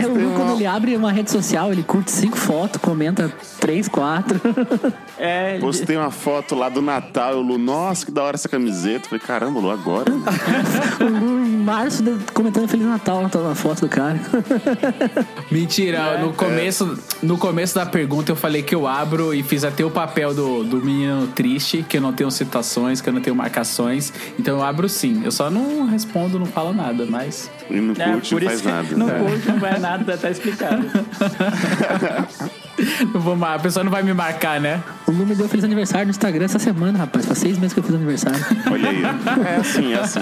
É, 0.00 0.06
o 0.06 0.14
Lu, 0.14 0.34
quando 0.34 0.54
ele 0.54 0.66
abre 0.66 0.96
uma 0.96 1.12
rede 1.12 1.30
social, 1.30 1.72
ele 1.72 1.82
curte 1.82 2.10
cinco 2.10 2.36
fotos, 2.36 2.80
comenta 2.80 3.32
três, 3.60 3.88
quatro. 3.88 4.40
É, 5.16 5.60
Postei 5.60 5.96
uma 5.96 6.10
foto 6.10 6.56
lá 6.56 6.68
do 6.68 6.82
Natal, 6.82 7.34
eu 7.34 7.40
Lu, 7.40 7.56
nossa, 7.56 8.04
que 8.04 8.10
da 8.10 8.24
hora 8.24 8.34
essa 8.34 8.48
camiseta. 8.48 9.08
Falei, 9.08 9.24
caramba, 9.24 9.60
Lu, 9.60 9.70
agora? 9.70 10.10
o 11.00 11.04
Lu, 11.04 11.43
março, 11.64 12.02
de- 12.02 12.32
comentando 12.32 12.68
Feliz 12.68 12.86
Natal, 12.86 13.22
na 13.22 13.54
foto 13.54 13.82
do 13.82 13.88
cara. 13.88 14.20
Mentira, 15.50 16.18
no, 16.18 16.32
começo, 16.32 16.98
no 17.22 17.38
começo 17.38 17.74
da 17.74 17.86
pergunta 17.86 18.30
eu 18.32 18.36
falei 18.36 18.62
que 18.62 18.74
eu 18.74 18.86
abro 18.86 19.34
e 19.34 19.42
fiz 19.42 19.64
até 19.64 19.84
o 19.84 19.90
papel 19.90 20.34
do, 20.34 20.64
do 20.64 20.76
menino 20.78 21.26
triste, 21.28 21.84
que 21.88 21.96
eu 21.96 22.00
não 22.00 22.12
tenho 22.12 22.30
citações, 22.30 23.00
que 23.00 23.08
eu 23.08 23.12
não 23.12 23.20
tenho 23.20 23.34
marcações. 23.34 24.12
Então 24.38 24.58
eu 24.58 24.62
abro 24.62 24.88
sim. 24.88 25.22
Eu 25.24 25.32
só 25.32 25.50
não 25.50 25.86
respondo, 25.86 26.38
não 26.38 26.46
falo 26.46 26.72
nada, 26.72 27.06
mas. 27.08 27.50
E 27.70 27.80
não 27.80 27.94
é, 27.98 28.12
curte, 28.12 28.30
por 28.34 28.42
não 28.42 28.52
isso 28.52 28.62
faz 28.62 28.88
que 28.88 28.94
nada. 28.94 29.18
não 29.18 29.26
curte, 29.26 29.48
não 29.48 29.58
vai 29.58 29.78
nada, 29.78 30.16
tá 30.16 30.30
explicado. 30.30 30.84
Não 33.12 33.20
vou 33.20 33.36
mar- 33.36 33.54
a 33.56 33.58
pessoa 33.58 33.84
não 33.84 33.90
vai 33.90 34.02
me 34.02 34.12
marcar, 34.12 34.60
né? 34.60 34.82
O 35.06 35.10
Lu 35.12 35.24
me 35.26 35.34
deu 35.34 35.48
feliz 35.48 35.64
aniversário 35.64 36.06
no 36.06 36.10
Instagram 36.10 36.44
essa 36.44 36.58
semana, 36.58 36.98
rapaz. 36.98 37.24
Faz 37.26 37.38
seis 37.38 37.56
meses 37.58 37.72
que 37.72 37.80
eu 37.80 37.84
fiz 37.84 37.94
aniversário. 37.94 38.44
Olha 38.70 38.90
aí. 38.90 39.02
É 39.46 39.56
assim, 39.60 39.92
é 39.94 40.00
assim. 40.00 40.20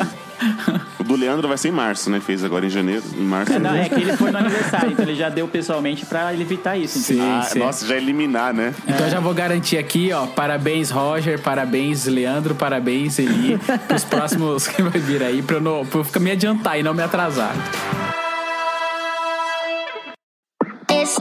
O 0.99 1.05
do 1.05 1.15
Leandro 1.15 1.47
vai 1.47 1.57
ser 1.57 1.69
em 1.69 1.73
março, 1.73 2.11
né? 2.11 2.19
Fez 2.21 2.43
agora 2.45 2.67
em 2.67 2.69
janeiro. 2.69 3.03
Em 3.17 3.23
março. 3.23 3.53
É, 3.53 3.59
não, 3.61 3.75
é 3.75 3.89
que 3.89 3.95
ele 3.95 4.17
foi 4.17 4.31
no 4.33 4.39
aniversário, 4.39 4.91
então 4.91 5.05
ele 5.05 5.15
já 5.15 5.29
deu 5.29 5.47
pessoalmente 5.47 6.05
pra 6.05 6.33
ele 6.33 6.43
evitar 6.43 6.77
isso. 6.77 6.99
entendeu? 6.99 7.25
Ah, 7.33 7.43
sim. 7.43 7.59
nossa, 7.61 7.87
já 7.87 7.97
eliminar, 7.97 8.53
né? 8.53 8.75
Então 8.89 9.09
já 9.09 9.21
vou 9.21 9.33
garantir 9.33 9.79
aqui, 9.79 10.13
ó. 10.13 10.27
Parabéns, 10.27 10.91
Roger. 10.91 11.41
Parabéns, 11.41 12.07
Leandro. 12.07 12.55
Parabéns, 12.57 13.19
Eli. 13.21 13.59
Os 13.95 14.05
próximos 14.05 14.67
que 14.67 14.83
vai 14.83 15.01
vir 15.01 15.23
aí 15.23 15.43
pra 15.43 15.57
eu, 15.57 15.61
não, 15.61 15.87
pra 15.87 16.01
eu 16.01 16.05
ficar- 16.05 16.21
me 16.21 16.31
adiantar 16.33 16.79
e 16.79 16.83
não 16.83 16.93
me 16.93 17.03
atrasar. 17.03 17.53
Es 20.91 21.17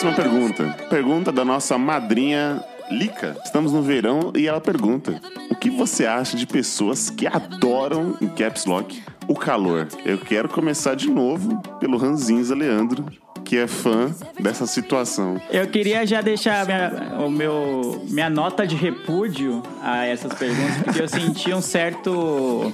Próxima 0.00 0.16
pergunta. 0.16 0.64
Pergunta 0.88 1.30
da 1.30 1.44
nossa 1.44 1.76
madrinha 1.76 2.64
Lica. 2.90 3.36
Estamos 3.44 3.70
no 3.70 3.82
verão 3.82 4.32
e 4.34 4.46
ela 4.46 4.58
pergunta: 4.58 5.20
O 5.50 5.54
que 5.54 5.68
você 5.68 6.06
acha 6.06 6.38
de 6.38 6.46
pessoas 6.46 7.10
que 7.10 7.26
adoram, 7.26 8.16
em 8.18 8.26
caps 8.26 8.64
lock, 8.64 9.02
o 9.28 9.34
calor? 9.34 9.88
Eu 10.02 10.16
quero 10.16 10.48
começar 10.48 10.94
de 10.94 11.10
novo 11.10 11.60
pelo 11.78 11.98
Ranzinza 11.98 12.54
Leandro, 12.54 13.04
que 13.50 13.56
é 13.56 13.66
fã 13.66 14.14
dessa 14.38 14.64
situação. 14.64 15.42
Eu 15.50 15.66
queria 15.66 16.06
já 16.06 16.20
deixar 16.20 16.64
minha, 16.64 17.18
o 17.18 17.28
meu, 17.28 18.00
minha 18.08 18.30
nota 18.30 18.64
de 18.64 18.76
repúdio 18.76 19.60
a 19.82 20.06
essas 20.06 20.32
perguntas, 20.34 20.76
porque 20.84 21.02
eu 21.02 21.08
senti 21.08 21.52
um 21.52 21.60
certo. 21.60 22.72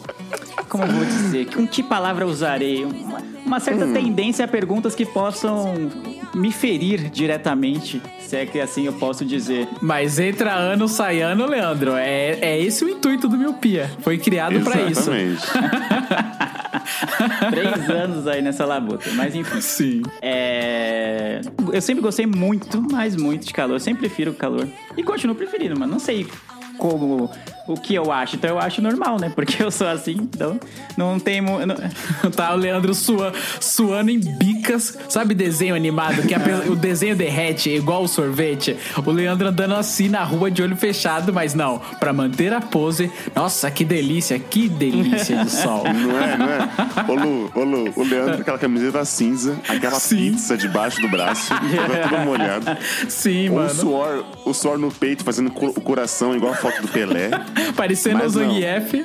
Como 0.68 0.84
eu 0.84 0.92
vou 0.92 1.04
dizer? 1.06 1.46
Com 1.46 1.66
que 1.66 1.82
palavra 1.82 2.26
usarei? 2.26 2.84
Uma, 2.84 3.22
uma 3.46 3.58
certa 3.58 3.86
tendência 3.86 4.44
a 4.44 4.48
perguntas 4.48 4.94
que 4.94 5.06
possam 5.06 5.72
me 6.34 6.52
ferir 6.52 7.08
diretamente, 7.08 8.02
se 8.20 8.36
é 8.36 8.44
que 8.44 8.60
assim 8.60 8.84
eu 8.84 8.92
posso 8.92 9.24
dizer. 9.24 9.66
Mas 9.80 10.18
entra 10.18 10.52
ano, 10.52 10.86
sai 10.88 11.22
ano, 11.22 11.46
Leandro. 11.46 11.94
É, 11.96 12.38
é 12.38 12.60
esse 12.60 12.84
o 12.84 12.88
intuito 12.90 13.26
do 13.28 13.38
Miopia. 13.38 13.90
Foi 14.00 14.18
criado 14.18 14.60
pra 14.60 14.82
isso. 14.82 15.10
Exatamente. 15.10 15.46
Três 17.50 17.90
anos 17.90 18.26
aí 18.26 18.42
nessa 18.42 18.64
labuta, 18.64 19.10
mas 19.14 19.34
enfim. 19.34 19.60
Sim. 19.60 20.02
É... 20.20 20.65
Eu 21.72 21.80
sempre 21.80 22.02
gostei 22.02 22.26
muito, 22.26 22.82
mas 22.90 23.16
muito 23.16 23.46
de 23.46 23.52
calor. 23.52 23.74
Eu 23.74 23.80
sempre 23.80 24.00
prefiro 24.00 24.30
o 24.30 24.34
calor. 24.34 24.68
E 24.96 25.02
continuo 25.02 25.34
preferindo, 25.36 25.78
mas 25.78 25.88
não 25.88 25.98
sei 25.98 26.26
como 26.78 27.30
o 27.66 27.74
que 27.74 27.94
eu 27.94 28.10
acho. 28.12 28.36
Então 28.36 28.50
eu 28.50 28.58
acho 28.58 28.80
normal, 28.82 29.18
né? 29.18 29.30
Porque 29.34 29.62
eu 29.62 29.70
sou 29.70 29.86
assim, 29.88 30.12
então 30.34 30.58
não 30.96 31.18
tem. 31.18 31.40
não- 31.40 31.76
Tá 32.34 32.52
o 32.54 32.56
Leandro 32.56 32.94
sua, 32.94 33.32
suando 33.60 34.10
em 34.10 34.18
bicas. 34.20 34.96
Sabe 35.08 35.34
desenho 35.34 35.74
animado? 35.74 36.22
Que 36.22 36.38
pe- 36.38 36.70
o 36.70 36.76
desenho 36.76 37.16
derrete 37.16 37.70
igual 37.70 38.02
o 38.04 38.08
sorvete? 38.08 38.76
O 39.04 39.10
Leandro 39.10 39.48
andando 39.48 39.74
assim 39.74 40.08
na 40.08 40.22
rua 40.24 40.50
de 40.50 40.62
olho 40.62 40.76
fechado, 40.76 41.32
mas 41.32 41.54
não. 41.54 41.78
Pra 42.00 42.12
manter 42.12 42.52
a 42.52 42.60
pose. 42.60 43.10
Nossa, 43.34 43.70
que 43.70 43.84
delícia, 43.84 44.38
que 44.38 44.68
delícia 44.68 45.44
de 45.44 45.50
sol. 45.50 45.84
Não 45.96 46.18
é, 46.20 46.36
não 46.36 46.46
é? 46.46 46.68
Ô 47.08 47.14
Lu, 47.14 47.50
ô 47.54 47.64
Lu, 47.64 47.92
o 47.96 48.02
Leandro 48.04 48.36
com 48.36 48.42
aquela 48.42 48.58
camiseta 48.58 49.04
cinza, 49.04 49.56
aquela 49.68 49.98
Sim. 49.98 50.16
pizza 50.32 50.56
debaixo 50.56 51.00
do 51.00 51.08
braço, 51.08 51.52
toda 51.54 52.08
toda 52.08 52.24
molhada. 52.24 52.78
Sim, 53.08 53.48
O 53.50 53.54
mano. 53.54 53.70
suor, 53.70 54.24
o 54.44 54.52
suor 54.52 54.78
no 54.78 54.90
peito, 54.90 55.24
fazendo 55.24 55.48
o 55.48 55.80
coração 55.80 56.34
igual 56.36 56.52
a 56.52 56.56
foto 56.56 56.82
do 56.82 56.88
Pelé. 56.88 57.30
Parecendo 57.76 58.16
o 58.18 58.22
Mas. 58.22 58.32
Zangief. 58.32 59.04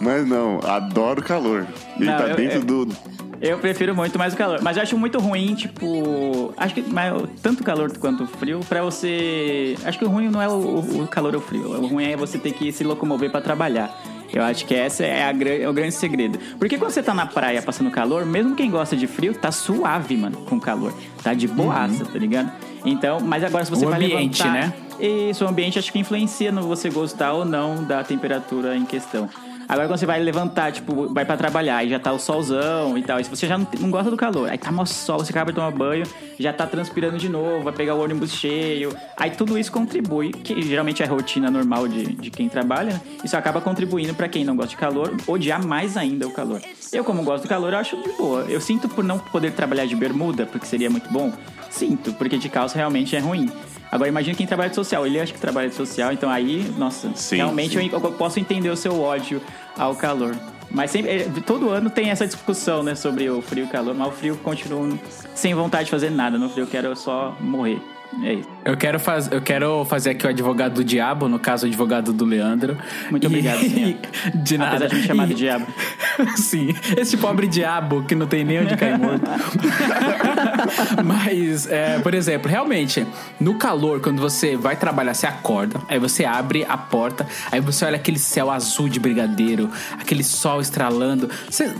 Mas 0.00 0.26
não, 0.26 0.58
adoro 0.64 1.20
o 1.20 1.24
calor. 1.24 1.66
Ele 1.96 2.06
Não, 2.10 2.18
tá 2.18 2.24
eu- 2.28 2.36
dentro 2.36 2.58
eu- 2.58 2.64
do. 2.86 2.96
Eu 3.40 3.58
prefiro 3.58 3.92
muito 3.92 4.16
mais 4.20 4.34
o 4.34 4.36
calor. 4.36 4.60
Mas 4.62 4.76
eu 4.76 4.84
acho 4.84 4.96
muito 4.96 5.18
ruim, 5.18 5.54
tipo. 5.56 6.54
Acho 6.56 6.74
que 6.74 6.82
mais, 6.82 7.12
tanto 7.42 7.60
o 7.60 7.64
calor 7.64 7.90
quanto 7.98 8.22
o 8.22 8.26
frio, 8.26 8.60
pra 8.68 8.82
você. 8.84 9.76
Acho 9.84 9.98
que 9.98 10.04
o 10.04 10.08
ruim 10.08 10.28
não 10.28 10.40
é 10.40 10.48
o, 10.48 10.52
o- 10.52 11.02
o 11.02 11.08
calor 11.08 11.34
ou 11.34 11.40
o 11.40 11.44
frio. 11.44 11.70
O 11.82 11.86
ruim 11.88 12.04
é 12.04 12.16
você 12.16 12.38
ter 12.38 12.52
que 12.52 12.70
se 12.72 12.84
locomover 12.84 13.30
pra 13.30 13.40
trabalhar. 13.40 14.00
Eu 14.32 14.42
acho 14.44 14.64
que 14.64 14.74
essa 14.74 15.04
é, 15.04 15.24
a, 15.24 15.30
é 15.60 15.68
o 15.68 15.72
grande 15.72 15.92
segredo. 15.94 16.38
Porque 16.58 16.78
quando 16.78 16.90
você 16.92 17.02
tá 17.02 17.12
na 17.12 17.26
praia 17.26 17.60
passando 17.60 17.90
calor, 17.90 18.24
mesmo 18.24 18.54
quem 18.54 18.70
gosta 18.70 18.96
de 18.96 19.06
frio, 19.06 19.34
tá 19.34 19.50
suave, 19.52 20.16
mano, 20.16 20.38
com 20.48 20.58
calor. 20.58 20.94
Tá 21.22 21.34
de 21.34 21.46
boaça, 21.48 22.04
tá 22.04 22.18
ligado? 22.18 22.50
Então, 22.84 23.18
mas 23.20 23.44
agora 23.44 23.64
se 23.64 23.70
você 23.70 23.84
O 23.84 23.90
vai 23.90 24.02
ambiente, 24.02 24.42
levantar... 24.42 24.68
né? 24.68 24.72
Isso, 25.02 25.44
o 25.44 25.48
ambiente 25.48 25.80
acho 25.80 25.92
que 25.92 25.98
influencia 25.98 26.52
no 26.52 26.62
você 26.62 26.88
gostar 26.88 27.32
ou 27.32 27.44
não 27.44 27.82
da 27.82 28.04
temperatura 28.04 28.76
em 28.76 28.84
questão. 28.84 29.28
Agora 29.68 29.88
quando 29.88 29.98
você 29.98 30.06
vai 30.06 30.20
levantar, 30.20 30.70
tipo, 30.70 31.12
vai 31.12 31.24
pra 31.24 31.36
trabalhar 31.36 31.84
e 31.84 31.88
já 31.88 31.98
tá 31.98 32.12
o 32.12 32.20
solzão 32.20 32.96
e 32.96 33.02
tal, 33.02 33.18
e 33.18 33.24
se 33.24 33.30
você 33.30 33.48
já 33.48 33.58
não, 33.58 33.66
não 33.80 33.90
gosta 33.90 34.10
do 34.12 34.16
calor, 34.16 34.48
aí 34.48 34.58
tá 34.58 34.70
mó 34.70 34.84
sol, 34.84 35.18
você 35.18 35.32
acaba 35.32 35.50
de 35.50 35.56
tomar 35.56 35.72
banho, 35.72 36.04
já 36.38 36.52
tá 36.52 36.66
transpirando 36.66 37.18
de 37.18 37.28
novo, 37.28 37.64
vai 37.64 37.72
pegar 37.72 37.96
o 37.96 38.02
ônibus 38.02 38.32
cheio, 38.32 38.94
aí 39.16 39.30
tudo 39.30 39.58
isso 39.58 39.72
contribui, 39.72 40.30
que 40.30 40.60
geralmente 40.62 41.02
é 41.02 41.06
a 41.06 41.08
rotina 41.08 41.50
normal 41.50 41.88
de, 41.88 42.14
de 42.14 42.30
quem 42.30 42.48
trabalha, 42.48 42.92
né? 42.92 43.00
isso 43.24 43.36
acaba 43.36 43.60
contribuindo 43.60 44.14
pra 44.14 44.28
quem 44.28 44.44
não 44.44 44.54
gosta 44.54 44.70
de 44.70 44.76
calor, 44.76 45.16
odiar 45.26 45.64
mais 45.64 45.96
ainda 45.96 46.28
o 46.28 46.30
calor. 46.30 46.60
Eu, 46.92 47.02
como 47.02 47.24
gosto 47.24 47.44
do 47.44 47.48
calor, 47.48 47.74
acho 47.74 47.96
de 47.96 48.12
boa. 48.12 48.42
Eu 48.42 48.60
sinto 48.60 48.88
por 48.88 49.02
não 49.02 49.18
poder 49.18 49.52
trabalhar 49.52 49.86
de 49.86 49.96
bermuda, 49.96 50.44
porque 50.44 50.66
seria 50.66 50.90
muito 50.90 51.10
bom, 51.10 51.32
sinto, 51.70 52.12
porque 52.12 52.36
de 52.36 52.48
calça 52.48 52.76
realmente 52.76 53.16
é 53.16 53.18
ruim. 53.18 53.50
Agora 53.92 54.08
imagina 54.08 54.34
quem 54.34 54.46
trabalha 54.46 54.70
de 54.70 54.74
social. 54.74 55.06
Ele 55.06 55.20
acha 55.20 55.34
que 55.34 55.38
trabalha 55.38 55.68
de 55.68 55.74
social, 55.74 56.10
então 56.12 56.30
aí, 56.30 56.66
nossa, 56.78 57.12
Sim, 57.14 57.36
realmente 57.36 57.78
sim. 57.78 57.90
Eu, 57.92 58.00
eu 58.02 58.12
posso 58.12 58.40
entender 58.40 58.70
o 58.70 58.76
seu 58.76 58.98
ódio 58.98 59.42
ao 59.76 59.94
calor. 59.94 60.34
Mas 60.70 60.90
sempre, 60.90 61.10
eh, 61.10 61.28
todo 61.44 61.68
ano 61.68 61.90
tem 61.90 62.08
essa 62.08 62.26
discussão, 62.26 62.82
né, 62.82 62.94
sobre 62.94 63.28
o 63.28 63.42
frio 63.42 63.64
e 63.64 63.66
o 63.66 63.70
calor, 63.70 63.94
mas 63.94 64.08
o 64.08 64.12
frio 64.12 64.36
continua 64.38 64.98
sem 65.34 65.52
vontade 65.52 65.84
de 65.84 65.90
fazer 65.90 66.10
nada. 66.10 66.38
No 66.38 66.48
frio 66.48 66.64
eu 66.64 66.66
quero 66.66 66.96
só 66.96 67.36
morrer. 67.38 67.78
É 68.22 68.34
isso. 68.34 68.48
Eu 68.64 68.76
quero, 68.76 69.00
faz, 69.00 69.30
eu 69.32 69.40
quero 69.40 69.84
fazer 69.84 70.10
aqui 70.10 70.26
o 70.26 70.30
advogado 70.30 70.74
do 70.74 70.84
diabo, 70.84 71.28
no 71.28 71.38
caso, 71.38 71.64
o 71.64 71.68
advogado 71.68 72.12
do 72.12 72.24
Leandro. 72.24 72.76
Muito 73.10 73.26
obrigado, 73.26 73.58
senhor. 73.68 73.96
De 74.34 74.58
nada. 74.58 74.76
Apesar 74.76 74.88
de 74.88 74.94
me 74.96 75.02
chamar 75.06 75.26
de 75.26 75.32
E- 75.32 75.36
diabo. 75.36 75.66
Sim, 76.36 76.74
esse 76.96 77.16
pobre 77.16 77.46
diabo 77.48 78.04
que 78.04 78.14
não 78.14 78.26
tem 78.26 78.44
nem 78.44 78.60
onde 78.60 78.76
cair 78.76 78.98
morto. 78.98 79.24
Mas, 81.04 81.66
é, 81.66 81.98
por 82.00 82.14
exemplo, 82.14 82.50
realmente, 82.50 83.06
no 83.40 83.54
calor, 83.54 84.00
quando 84.00 84.20
você 84.20 84.56
vai 84.56 84.76
trabalhar, 84.76 85.14
você 85.14 85.26
acorda, 85.26 85.80
aí 85.88 85.98
você 85.98 86.24
abre 86.24 86.64
a 86.68 86.76
porta, 86.76 87.26
aí 87.50 87.60
você 87.60 87.84
olha 87.84 87.96
aquele 87.96 88.18
céu 88.18 88.50
azul 88.50 88.88
de 88.88 89.00
brigadeiro, 89.00 89.70
aquele 89.98 90.22
sol 90.22 90.60
estralando. 90.60 91.28
Você. 91.48 91.72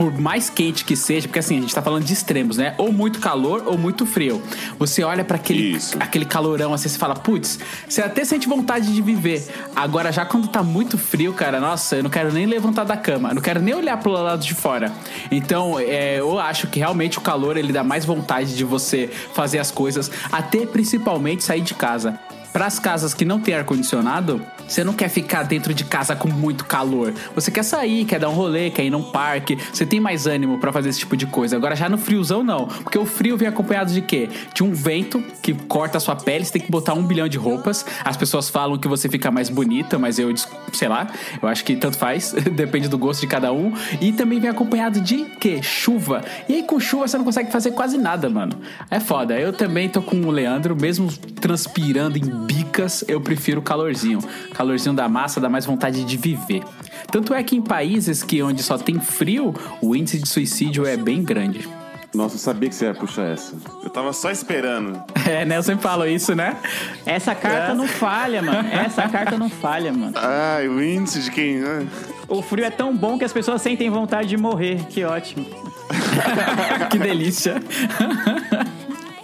Por 0.00 0.18
mais 0.18 0.48
quente 0.48 0.82
que 0.82 0.96
seja, 0.96 1.28
porque 1.28 1.40
assim, 1.40 1.58
a 1.58 1.60
gente 1.60 1.74
tá 1.74 1.82
falando 1.82 2.04
de 2.04 2.14
extremos, 2.14 2.56
né? 2.56 2.74
Ou 2.78 2.90
muito 2.90 3.20
calor 3.20 3.64
ou 3.66 3.76
muito 3.76 4.06
frio. 4.06 4.42
Você 4.78 5.04
olha 5.04 5.22
para 5.22 5.36
aquele, 5.36 5.76
Isso. 5.76 5.94
aquele 6.00 6.24
calorão 6.24 6.72
assim, 6.72 6.88
você 6.88 6.96
fala, 6.98 7.14
putz, 7.14 7.58
você 7.86 8.00
até 8.00 8.24
sente 8.24 8.48
vontade 8.48 8.94
de 8.94 9.02
viver. 9.02 9.46
Agora, 9.76 10.10
já 10.10 10.24
quando 10.24 10.48
tá 10.48 10.62
muito 10.62 10.96
frio, 10.96 11.34
cara, 11.34 11.60
nossa, 11.60 11.96
eu 11.96 12.02
não 12.02 12.08
quero 12.08 12.32
nem 12.32 12.46
levantar 12.46 12.84
da 12.84 12.96
cama, 12.96 13.34
não 13.34 13.42
quero 13.42 13.60
nem 13.60 13.74
olhar 13.74 13.98
pro 13.98 14.10
lado 14.10 14.42
de 14.42 14.54
fora. 14.54 14.90
Então, 15.30 15.78
é, 15.78 16.18
eu 16.18 16.38
acho 16.38 16.66
que 16.68 16.78
realmente 16.78 17.18
o 17.18 17.20
calor 17.20 17.58
ele 17.58 17.70
dá 17.70 17.84
mais 17.84 18.06
vontade 18.06 18.56
de 18.56 18.64
você 18.64 19.10
fazer 19.34 19.58
as 19.58 19.70
coisas, 19.70 20.10
até 20.32 20.64
principalmente 20.64 21.44
sair 21.44 21.60
de 21.60 21.74
casa. 21.74 22.18
Para 22.54 22.64
as 22.64 22.78
casas 22.78 23.12
que 23.12 23.26
não 23.26 23.38
tem 23.38 23.54
ar-condicionado, 23.54 24.40
você 24.70 24.84
não 24.84 24.92
quer 24.92 25.08
ficar 25.08 25.42
dentro 25.42 25.74
de 25.74 25.84
casa 25.84 26.14
com 26.14 26.28
muito 26.28 26.64
calor. 26.64 27.12
Você 27.34 27.50
quer 27.50 27.64
sair, 27.64 28.04
quer 28.04 28.20
dar 28.20 28.28
um 28.28 28.34
rolê, 28.34 28.70
quer 28.70 28.84
ir 28.84 28.90
num 28.90 29.02
parque. 29.02 29.58
Você 29.72 29.84
tem 29.84 29.98
mais 29.98 30.28
ânimo 30.28 30.58
para 30.58 30.72
fazer 30.72 30.90
esse 30.90 31.00
tipo 31.00 31.16
de 31.16 31.26
coisa. 31.26 31.56
Agora, 31.56 31.74
já 31.74 31.88
no 31.88 31.98
friozão, 31.98 32.44
não. 32.44 32.68
Porque 32.68 32.96
o 32.96 33.04
frio 33.04 33.36
vem 33.36 33.48
acompanhado 33.48 33.92
de 33.92 34.00
quê? 34.00 34.28
De 34.54 34.62
um 34.62 34.72
vento 34.72 35.20
que 35.42 35.52
corta 35.54 35.98
a 35.98 36.00
sua 36.00 36.14
pele, 36.14 36.44
você 36.44 36.52
tem 36.52 36.62
que 36.62 36.70
botar 36.70 36.94
um 36.94 37.02
bilhão 37.02 37.26
de 37.26 37.36
roupas. 37.36 37.84
As 38.04 38.16
pessoas 38.16 38.48
falam 38.48 38.78
que 38.78 38.86
você 38.86 39.08
fica 39.08 39.28
mais 39.28 39.48
bonita, 39.48 39.98
mas 39.98 40.20
eu, 40.20 40.32
sei 40.72 40.86
lá, 40.86 41.08
eu 41.42 41.48
acho 41.48 41.64
que 41.64 41.74
tanto 41.74 41.98
faz. 41.98 42.32
Depende 42.54 42.86
do 42.86 42.96
gosto 42.96 43.22
de 43.22 43.26
cada 43.26 43.52
um. 43.52 43.72
E 44.00 44.12
também 44.12 44.38
vem 44.38 44.50
acompanhado 44.50 45.00
de 45.00 45.24
quê? 45.40 45.60
Chuva. 45.60 46.22
E 46.48 46.54
aí, 46.54 46.62
com 46.62 46.78
chuva, 46.78 47.08
você 47.08 47.18
não 47.18 47.24
consegue 47.24 47.50
fazer 47.50 47.72
quase 47.72 47.98
nada, 47.98 48.30
mano. 48.30 48.60
É 48.88 49.00
foda. 49.00 49.36
Eu 49.36 49.52
também 49.52 49.88
tô 49.88 50.00
com 50.00 50.20
o 50.20 50.30
Leandro, 50.30 50.76
mesmo 50.76 51.10
transpirando 51.40 52.16
em 52.16 52.46
bicas, 52.46 53.04
eu 53.08 53.20
prefiro 53.20 53.58
o 53.58 53.62
calorzinho. 53.62 54.20
Calorzinho 54.60 54.94
da 54.94 55.08
massa 55.08 55.40
dá 55.40 55.48
mais 55.48 55.64
vontade 55.64 56.04
de 56.04 56.16
viver. 56.18 56.62
Tanto 57.10 57.32
é 57.32 57.42
que 57.42 57.56
em 57.56 57.62
países 57.62 58.22
que 58.22 58.42
onde 58.42 58.62
só 58.62 58.76
tem 58.76 59.00
frio, 59.00 59.54
o 59.80 59.96
índice 59.96 60.18
de 60.18 60.28
suicídio 60.28 60.84
é 60.84 60.98
bem 60.98 61.22
grande. 61.22 61.66
Nossa, 62.12 62.34
eu 62.34 62.38
sabia 62.38 62.68
que 62.68 62.74
você 62.74 62.84
ia 62.84 62.92
puxar 62.94 63.22
essa. 63.28 63.54
Eu 63.82 63.88
tava 63.88 64.12
só 64.12 64.30
esperando. 64.30 65.02
É, 65.30 65.44
né? 65.44 65.56
Eu 65.56 65.62
sempre 65.62 65.82
falo 65.82 66.06
isso, 66.06 66.34
né? 66.34 66.56
Essa 67.06 67.34
carta 67.36 67.70
É. 67.70 67.74
não 67.74 67.86
falha, 67.86 68.42
mano. 68.42 68.68
Essa 68.68 69.08
carta 69.08 69.38
não 69.38 69.48
falha, 69.48 69.92
mano. 69.92 70.12
Ai, 70.16 70.66
o 70.68 70.82
índice 70.82 71.20
de 71.20 71.30
quem. 71.30 71.58
né? 71.60 71.86
O 72.28 72.42
frio 72.42 72.64
é 72.64 72.70
tão 72.70 72.94
bom 72.96 73.16
que 73.16 73.24
as 73.24 73.32
pessoas 73.32 73.62
sentem 73.62 73.88
vontade 73.88 74.28
de 74.28 74.36
morrer. 74.36 74.84
Que 74.88 75.04
ótimo. 75.04 75.46
que 76.90 76.98
delícia. 76.98 77.62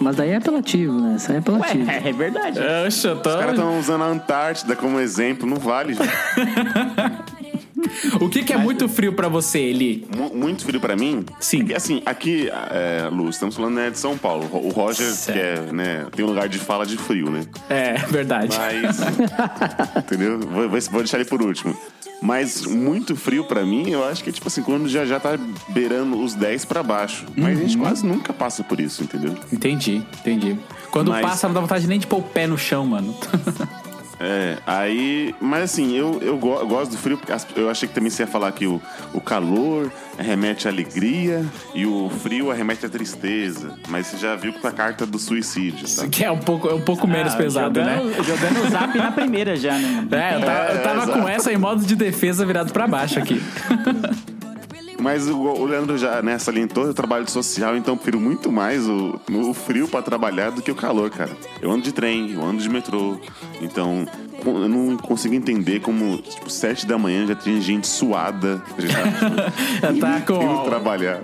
Mas 0.07 0.15
daí 0.17 0.31
é 0.31 0.37
apelativo, 0.37 1.01
né? 1.01 1.17
Isso 1.17 1.33
aí 1.33 1.39
é 1.39 1.51
Ué, 1.51 1.57
apelativo. 1.59 1.91
é 1.91 2.13
verdade. 2.13 2.61
Tô... 2.61 2.87
Os 2.87 3.03
caras 3.37 3.51
estão 3.51 3.77
usando 3.79 4.03
a 4.05 4.07
Antártida 4.07 4.77
como 4.77 5.01
exemplo, 5.01 5.49
não 5.49 5.57
vale. 5.57 5.95
gente. 5.95 6.09
O 8.21 8.29
que, 8.29 8.43
que 8.43 8.53
é 8.53 8.57
muito 8.57 8.89
frio 8.89 9.13
pra 9.13 9.29
você, 9.29 9.59
Eli? 9.61 10.07
Mu- 10.15 10.35
Muito 10.35 10.65
frio 10.65 10.81
pra 10.81 10.97
mim. 10.97 11.25
Sim. 11.39 11.61
É 11.61 11.65
que, 11.65 11.75
assim, 11.75 12.03
aqui, 12.05 12.51
é, 12.71 13.09
Lu, 13.11 13.29
estamos 13.31 13.55
falando 13.55 13.75
né, 13.75 13.91
de 13.91 13.99
São 13.99 14.19
Paulo. 14.19 14.49
O 14.53 14.69
Roger, 14.71 15.07
Certo. 15.13 15.37
que 15.39 15.43
é, 15.43 15.73
né, 15.73 16.07
tem 16.15 16.25
um 16.25 16.29
lugar 16.29 16.49
de 16.49 16.59
fala 16.59 16.85
de 16.85 16.97
frio, 16.97 17.31
né? 17.31 17.43
É, 17.71 17.95
verdade. 18.09 18.57
Mas. 18.57 18.99
entendeu? 20.05 20.41
Vou- 20.41 20.69
vou 20.69 21.01
deixar 21.01 21.19
ele 21.19 21.29
por 21.29 21.41
último. 21.43 21.77
Mas 22.23 22.65
muito 22.65 23.15
frio 23.15 23.45
pra 23.45 23.65
mim, 23.65 23.91
eu 23.91 24.05
acho 24.05 24.25
que 24.25 24.31
é 24.31 24.33
tipo 24.33 24.49
assim, 24.49 24.63
quando 24.63 24.89
já, 24.89 25.05
já 25.05 25.21
tá 25.21 25.39
beirando 25.69 26.19
os 26.23 26.35
10 26.35 26.65
pra 26.65 26.83
baixo. 26.83 27.27
Mas 27.37 27.59
a 27.59 27.63
gente 27.63 27.77
quase 27.79 28.07
nunca 28.07 28.33
passa 28.33 28.65
por 28.65 28.81
isso, 28.81 29.05
entendeu? 29.05 29.35
Entendi, 29.53 30.03
entendi. 30.21 30.59
Quando 30.91 31.11
Mas- 31.11 31.23
passa, 31.23 31.47
não 31.47 31.55
dá 31.55 31.61
vontade 31.61 31.87
nem 31.87 31.99
de 31.99 32.07
pôr 32.07 32.19
o 32.19 32.23
pé 32.23 32.47
no 32.47 32.57
chão, 32.57 32.87
mano. 32.87 33.15
É, 34.19 34.57
aí. 34.67 35.35
Mas 35.41 35.65
assim, 35.65 35.95
eu, 35.97 36.19
eu, 36.23 36.39
go- 36.39 36.59
eu 36.59 36.67
gosto 36.67 36.93
do 36.93 36.97
frio, 36.97 37.19
porque 37.19 37.33
eu 37.55 37.69
achei 37.69 37.87
que 37.89 37.95
também 37.95 38.09
você 38.11 38.23
ia 38.23 38.27
falar 38.27 38.51
que 38.53 38.67
o, 38.67 38.81
o 39.13 39.21
calor 39.21 39.93
remete 40.19 40.67
à 40.67 40.71
alegria 40.71 41.45
e 41.75 41.85
o 41.85 42.09
frio 42.23 42.51
remete 42.51 42.87
à 42.87 42.89
tristeza. 42.89 43.75
Mas 43.89 44.07
você 44.07 44.17
já 44.17 44.35
viu 44.35 44.53
com 44.55 44.67
a 44.67 44.73
carta 44.73 45.05
do 45.05 45.19
suicídio, 45.19 45.87
tá? 45.95 46.07
que 46.09 46.25
é 46.25 46.31
um 46.31 46.39
pouco, 46.39 46.67
é 46.69 46.75
um 46.75 46.81
pouco 46.81 47.07
menos 47.07 47.35
Ah, 47.35 47.37
pesado, 47.37 47.79
né? 47.83 47.97
jogando, 47.99 48.25
Jogando 48.25 48.67
o 48.67 48.71
zap 48.71 48.97
na 48.97 49.13
primeira 49.13 49.55
já, 49.57 49.77
né? 49.79 50.07
É, 50.11 50.35
eu 50.37 50.41
tava, 50.41 50.73
eu 50.73 50.83
tava 50.83 51.03
É, 51.13 51.15
com 51.21 51.29
essa 51.29 51.53
em 51.53 51.59
modo 51.59 51.85
de 51.85 51.95
defesa 51.95 52.47
virado 52.47 52.73
pra 52.73 52.87
baixo 52.87 53.19
aqui. 53.19 53.41
Mas 55.07 55.29
o, 55.29 55.39
o 55.39 55.65
Leandro 55.65 55.97
já 55.97 56.21
né, 56.21 56.37
salientou, 56.37 56.85
eu 56.85 56.93
trabalho 56.93 57.31
social, 57.31 57.77
então 57.77 57.95
eu 57.95 57.97
prefiro 57.97 58.19
muito 58.19 58.51
mais 58.51 58.89
o, 58.89 59.21
o 59.31 59.55
frio 59.55 59.87
pra 59.87 60.03
trabalhar 60.03 60.51
do 60.51 60.61
que 60.61 60.69
o 60.69 60.75
calor, 60.75 61.09
cara. 61.11 61.31
Eu 61.63 61.71
ando 61.71 61.83
de 61.83 61.93
trem, 61.93 62.33
eu 62.33 62.45
ando 62.45 62.61
de 62.61 62.69
metrô, 62.69 63.17
então 63.63 64.05
eu 64.45 64.69
não 64.69 64.97
consigo 64.97 65.33
entender 65.33 65.79
como, 65.79 66.19
tipo, 66.19 66.51
sete 66.51 66.89
da 66.89 66.99
manhã 66.99 67.25
já 67.25 67.37
tem 67.37 67.61
gente 67.61 67.87
suada, 67.87 68.61
já, 68.77 69.95
tá 69.95 70.19
indo 70.19 70.27
com. 70.27 70.65
trabalhar. 70.65 71.21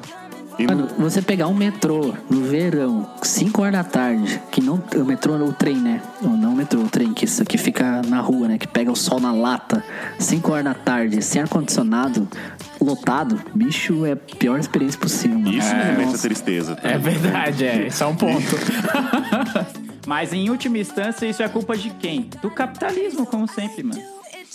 Mano, 0.59 0.89
você 0.99 1.21
pegar 1.21 1.49
um 1.49 1.55
metrô 1.55 2.15
no 2.31 2.43
verão, 2.43 3.09
5 3.23 3.63
horas 3.63 3.75
da 3.75 3.85
tarde, 3.85 4.41
que 4.51 4.61
não. 4.61 4.83
O 4.97 5.05
metrô, 5.05 5.35
o 5.35 5.53
trem, 5.53 5.77
né? 5.77 6.01
Ou 6.23 6.31
não 6.31 6.53
o 6.53 6.57
metrô, 6.57 6.81
o 6.81 6.89
trem, 6.89 7.13
que, 7.13 7.25
isso- 7.25 7.45
que 7.45 7.59
fica 7.59 8.03
na 8.07 8.21
rua, 8.21 8.49
né? 8.49 8.59
Que 8.59 8.67
pega 8.69 8.91
o 8.91 8.97
sol 8.97 9.19
na 9.21 9.33
lata, 9.33 9.83
5 10.19 10.53
horas 10.53 10.65
da 10.65 10.75
tarde, 10.75 11.21
sem 11.23 11.43
ar-condicionado, 11.43 12.29
lotado, 12.81 13.41
bicho, 13.55 14.05
é 14.07 14.13
a 14.13 14.17
pior 14.17 14.59
experiência 14.59 14.99
possível, 15.01 15.39
mano. 15.39 15.51
isso 15.57 15.75
me 15.75 15.81
à 15.83 16.07
Nossa. 16.07 16.19
tristeza. 16.19 16.77
tá? 16.77 16.89
É 16.89 16.99
verdade, 16.99 17.65
é. 17.65 17.87
Isso 17.89 18.03
é 18.03 18.07
um 18.07 18.15
ponto. 18.17 18.57
Mas 20.07 20.33
em 20.33 20.51
última 20.51 20.79
instância, 20.79 21.27
isso 21.27 21.43
é 21.43 21.49
culpa 21.49 21.77
de 21.77 21.91
quem? 21.91 22.29
Do 22.41 22.51
capitalismo, 22.51 23.25
como 23.25 23.47
sempre, 23.49 23.83
mano. 23.85 24.03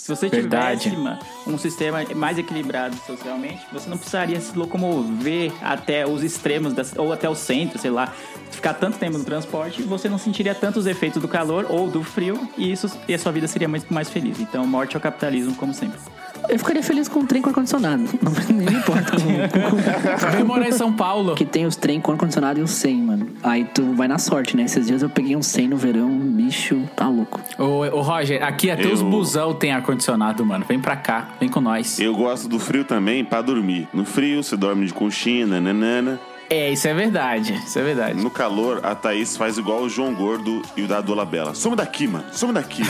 Se 0.08 0.16
você 0.16 0.30
Verdade. 0.30 0.88
tivesse 0.88 1.18
um 1.46 1.58
sistema 1.58 1.98
mais 2.16 2.38
equilibrado 2.38 2.96
socialmente, 3.06 3.60
você 3.70 3.90
não 3.90 3.98
precisaria 3.98 4.40
se 4.40 4.56
locomover 4.56 5.52
até 5.60 6.06
os 6.06 6.22
extremos, 6.22 6.72
ou 6.96 7.12
até 7.12 7.28
o 7.28 7.34
centro, 7.34 7.78
sei 7.78 7.90
lá, 7.90 8.14
ficar 8.50 8.72
tanto 8.72 8.96
tempo 8.96 9.18
no 9.18 9.24
transporte, 9.24 9.82
você 9.82 10.08
não 10.08 10.16
sentiria 10.16 10.54
tantos 10.54 10.86
efeitos 10.86 11.20
do 11.20 11.28
calor 11.28 11.66
ou 11.68 11.90
do 11.90 12.02
frio, 12.02 12.48
e, 12.56 12.72
isso, 12.72 12.90
e 13.06 13.12
a 13.12 13.18
sua 13.18 13.32
vida 13.32 13.46
seria 13.46 13.68
muito 13.68 13.92
mais 13.92 14.08
feliz. 14.08 14.40
Então, 14.40 14.66
morte 14.66 14.96
ao 14.96 15.02
capitalismo, 15.02 15.54
como 15.56 15.74
sempre. 15.74 16.00
Eu 16.48 16.58
ficaria 16.58 16.82
feliz 16.82 17.08
com 17.08 17.20
um 17.20 17.26
trem 17.26 17.42
com 17.42 17.48
ar-condicionado. 17.50 18.02
Não 18.22 18.32
nem 18.56 18.66
me 18.66 18.74
importa 18.78 19.12
com, 19.12 20.30
Vem 20.36 20.44
morar 20.44 20.68
em 20.68 20.72
São 20.72 20.92
Paulo. 20.92 21.34
que 21.34 21.44
tem 21.44 21.66
os 21.66 21.76
trem 21.76 22.00
com 22.00 22.12
ar-condicionado 22.12 22.58
e 22.58 22.62
o 22.62 22.68
100, 22.68 22.96
mano. 23.02 23.28
Aí 23.42 23.64
tu 23.64 23.92
vai 23.94 24.08
na 24.08 24.18
sorte, 24.18 24.56
né? 24.56 24.62
Esses 24.64 24.86
dias 24.86 25.02
eu 25.02 25.10
peguei 25.10 25.36
um 25.36 25.42
100 25.42 25.68
no 25.68 25.76
verão, 25.76 26.08
bicho, 26.10 26.80
tá 26.96 27.08
louco. 27.08 27.40
Ô, 27.58 27.64
ô, 27.96 28.00
Roger, 28.02 28.42
aqui 28.42 28.70
até 28.70 28.86
os 28.86 29.00
Eu- 29.00 29.10
busão 29.10 29.54
tem 29.54 29.72
ar-condicionado, 29.72 30.44
mano. 30.44 30.64
Vem 30.66 30.80
pra 30.80 30.96
cá, 30.96 31.28
vem 31.38 31.48
com 31.48 31.60
nós. 31.60 31.98
Eu 32.00 32.14
gosto 32.14 32.48
do 32.48 32.58
frio 32.58 32.84
também 32.84 33.24
pra 33.24 33.42
dormir. 33.42 33.86
No 33.92 34.04
frio, 34.04 34.42
você 34.42 34.56
dorme 34.56 34.86
de 34.86 34.92
conchinha, 34.94 35.46
nananana. 35.46 36.18
É, 36.50 36.70
isso 36.70 36.88
é 36.88 36.94
verdade. 36.94 37.54
Isso 37.54 37.78
é 37.78 37.82
verdade. 37.82 38.22
No 38.22 38.30
calor, 38.30 38.80
a 38.82 38.94
Thaís 38.94 39.36
faz 39.36 39.58
igual 39.58 39.82
o 39.82 39.88
João 39.88 40.14
Gordo 40.14 40.62
e 40.76 40.82
o 40.82 40.88
Dado 40.88 41.14
Labella. 41.14 41.54
Some 41.54 41.76
daqui, 41.76 42.06
mano. 42.06 42.24
Some 42.32 42.52
daqui. 42.52 42.82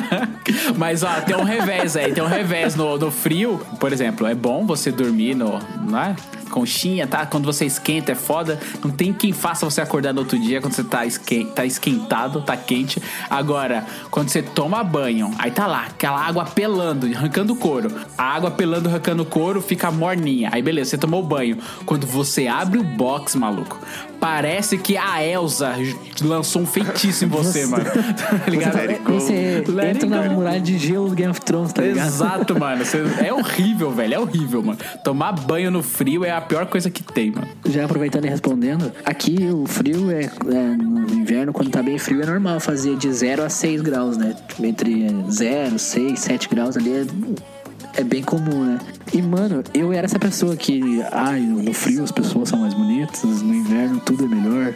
Mas 0.76 1.02
ó, 1.02 1.20
tem 1.20 1.36
um 1.36 1.44
revés 1.44 1.96
aí, 1.96 2.12
tem 2.12 2.22
um 2.22 2.28
revés 2.28 2.74
no, 2.74 2.96
no 2.96 3.10
frio, 3.10 3.60
por 3.78 3.92
exemplo, 3.92 4.26
é 4.26 4.34
bom 4.34 4.64
você 4.64 4.90
dormir 4.90 5.34
no, 5.34 5.58
na 5.86 6.16
conchinha, 6.48 7.06
tá? 7.06 7.26
Quando 7.26 7.44
você 7.44 7.64
esquenta 7.64 8.12
é 8.12 8.14
foda. 8.14 8.58
Não 8.82 8.90
tem 8.90 9.12
quem 9.12 9.32
faça 9.32 9.64
você 9.68 9.80
acordar 9.80 10.12
no 10.12 10.20
outro 10.20 10.38
dia 10.38 10.60
quando 10.60 10.72
você 10.74 10.84
tá, 10.84 11.04
esque, 11.06 11.44
tá 11.54 11.64
esquentado, 11.64 12.40
tá 12.42 12.56
quente. 12.56 13.00
Agora, 13.28 13.84
quando 14.10 14.28
você 14.28 14.42
toma 14.42 14.82
banho, 14.82 15.30
aí 15.38 15.50
tá 15.50 15.66
lá, 15.66 15.86
aquela 15.86 16.20
água 16.24 16.44
pelando, 16.44 17.06
arrancando 17.14 17.52
o 17.52 17.56
couro. 17.56 17.90
A 18.16 18.24
água 18.24 18.50
pelando, 18.50 18.88
arrancando 18.88 19.22
o 19.22 19.26
couro, 19.26 19.60
fica 19.60 19.90
morninha. 19.90 20.50
Aí 20.52 20.62
beleza, 20.62 20.90
você 20.90 20.98
tomou 20.98 21.22
banho. 21.22 21.58
Quando 21.84 22.06
você 22.06 22.46
abre 22.46 22.78
o 22.78 22.82
box, 22.84 23.36
maluco, 23.36 23.78
parece 24.20 24.78
que 24.78 24.96
a 24.96 25.24
Elsa 25.24 25.74
lançou 26.20 26.62
um 26.62 26.66
feitiço 26.66 27.24
em 27.24 27.28
você, 27.28 27.66
mano. 27.66 27.84
Tá 28.18 28.50
ligado? 28.50 28.78
Você 29.14 29.64
it 29.66 29.70
entra 29.70 30.08
na 30.08 30.30
muralha 30.30 30.60
de 30.60 30.78
gelo 30.78 31.08
do 31.08 31.14
Game 31.14 31.30
of 31.30 31.40
Thrones, 31.40 31.72
tá 31.72 31.82
ligado? 31.82 32.06
Exato, 32.06 32.58
mano. 32.58 32.84
Você- 32.84 33.02
É 33.24 33.32
horrível, 33.32 33.90
velho. 33.90 34.14
É 34.14 34.18
horrível, 34.18 34.62
mano. 34.62 34.78
Tomar 35.04 35.32
banho 35.32 35.70
no 35.70 35.82
frio 35.82 36.24
é 36.24 36.30
a 36.30 36.37
pior 36.40 36.66
coisa 36.66 36.90
que 36.90 37.02
tem, 37.02 37.30
mano. 37.30 37.48
Já 37.68 37.84
aproveitando 37.84 38.24
e 38.24 38.28
respondendo, 38.28 38.92
aqui 39.04 39.36
o 39.52 39.66
frio 39.66 40.10
é, 40.10 40.24
é, 40.24 40.76
no 40.76 41.12
inverno, 41.12 41.52
quando 41.52 41.70
tá 41.70 41.82
bem 41.82 41.98
frio, 41.98 42.22
é 42.22 42.26
normal 42.26 42.60
fazer 42.60 42.96
de 42.96 43.12
0 43.12 43.44
a 43.44 43.48
6 43.48 43.80
graus, 43.82 44.16
né? 44.16 44.34
Entre 44.60 45.06
0, 45.30 45.78
6, 45.78 46.18
7 46.18 46.48
graus 46.48 46.76
ali 46.76 46.92
é, 46.92 48.00
é 48.00 48.04
bem 48.04 48.22
comum, 48.22 48.64
né? 48.64 48.78
E, 49.12 49.22
mano, 49.22 49.62
eu 49.72 49.92
era 49.92 50.04
essa 50.04 50.18
pessoa 50.18 50.56
que, 50.56 51.02
ai, 51.12 51.40
no 51.40 51.72
frio 51.72 52.04
as 52.04 52.12
pessoas 52.12 52.48
são 52.48 52.60
mais 52.60 52.74
bonitas, 52.74 53.22
no 53.42 53.54
inverno 53.54 54.00
tudo 54.00 54.24
é 54.24 54.28
melhor. 54.28 54.74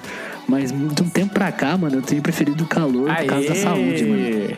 Mas 0.48 0.72
de 0.72 1.02
um 1.02 1.08
tempo 1.08 1.32
pra 1.32 1.52
cá, 1.52 1.76
mano, 1.76 1.96
eu 1.96 2.02
tenho 2.02 2.20
preferido 2.20 2.64
o 2.64 2.66
calor 2.66 3.14
por 3.14 3.26
causa 3.26 3.48
da 3.48 3.54
saúde, 3.54 4.04
mano. 4.04 4.56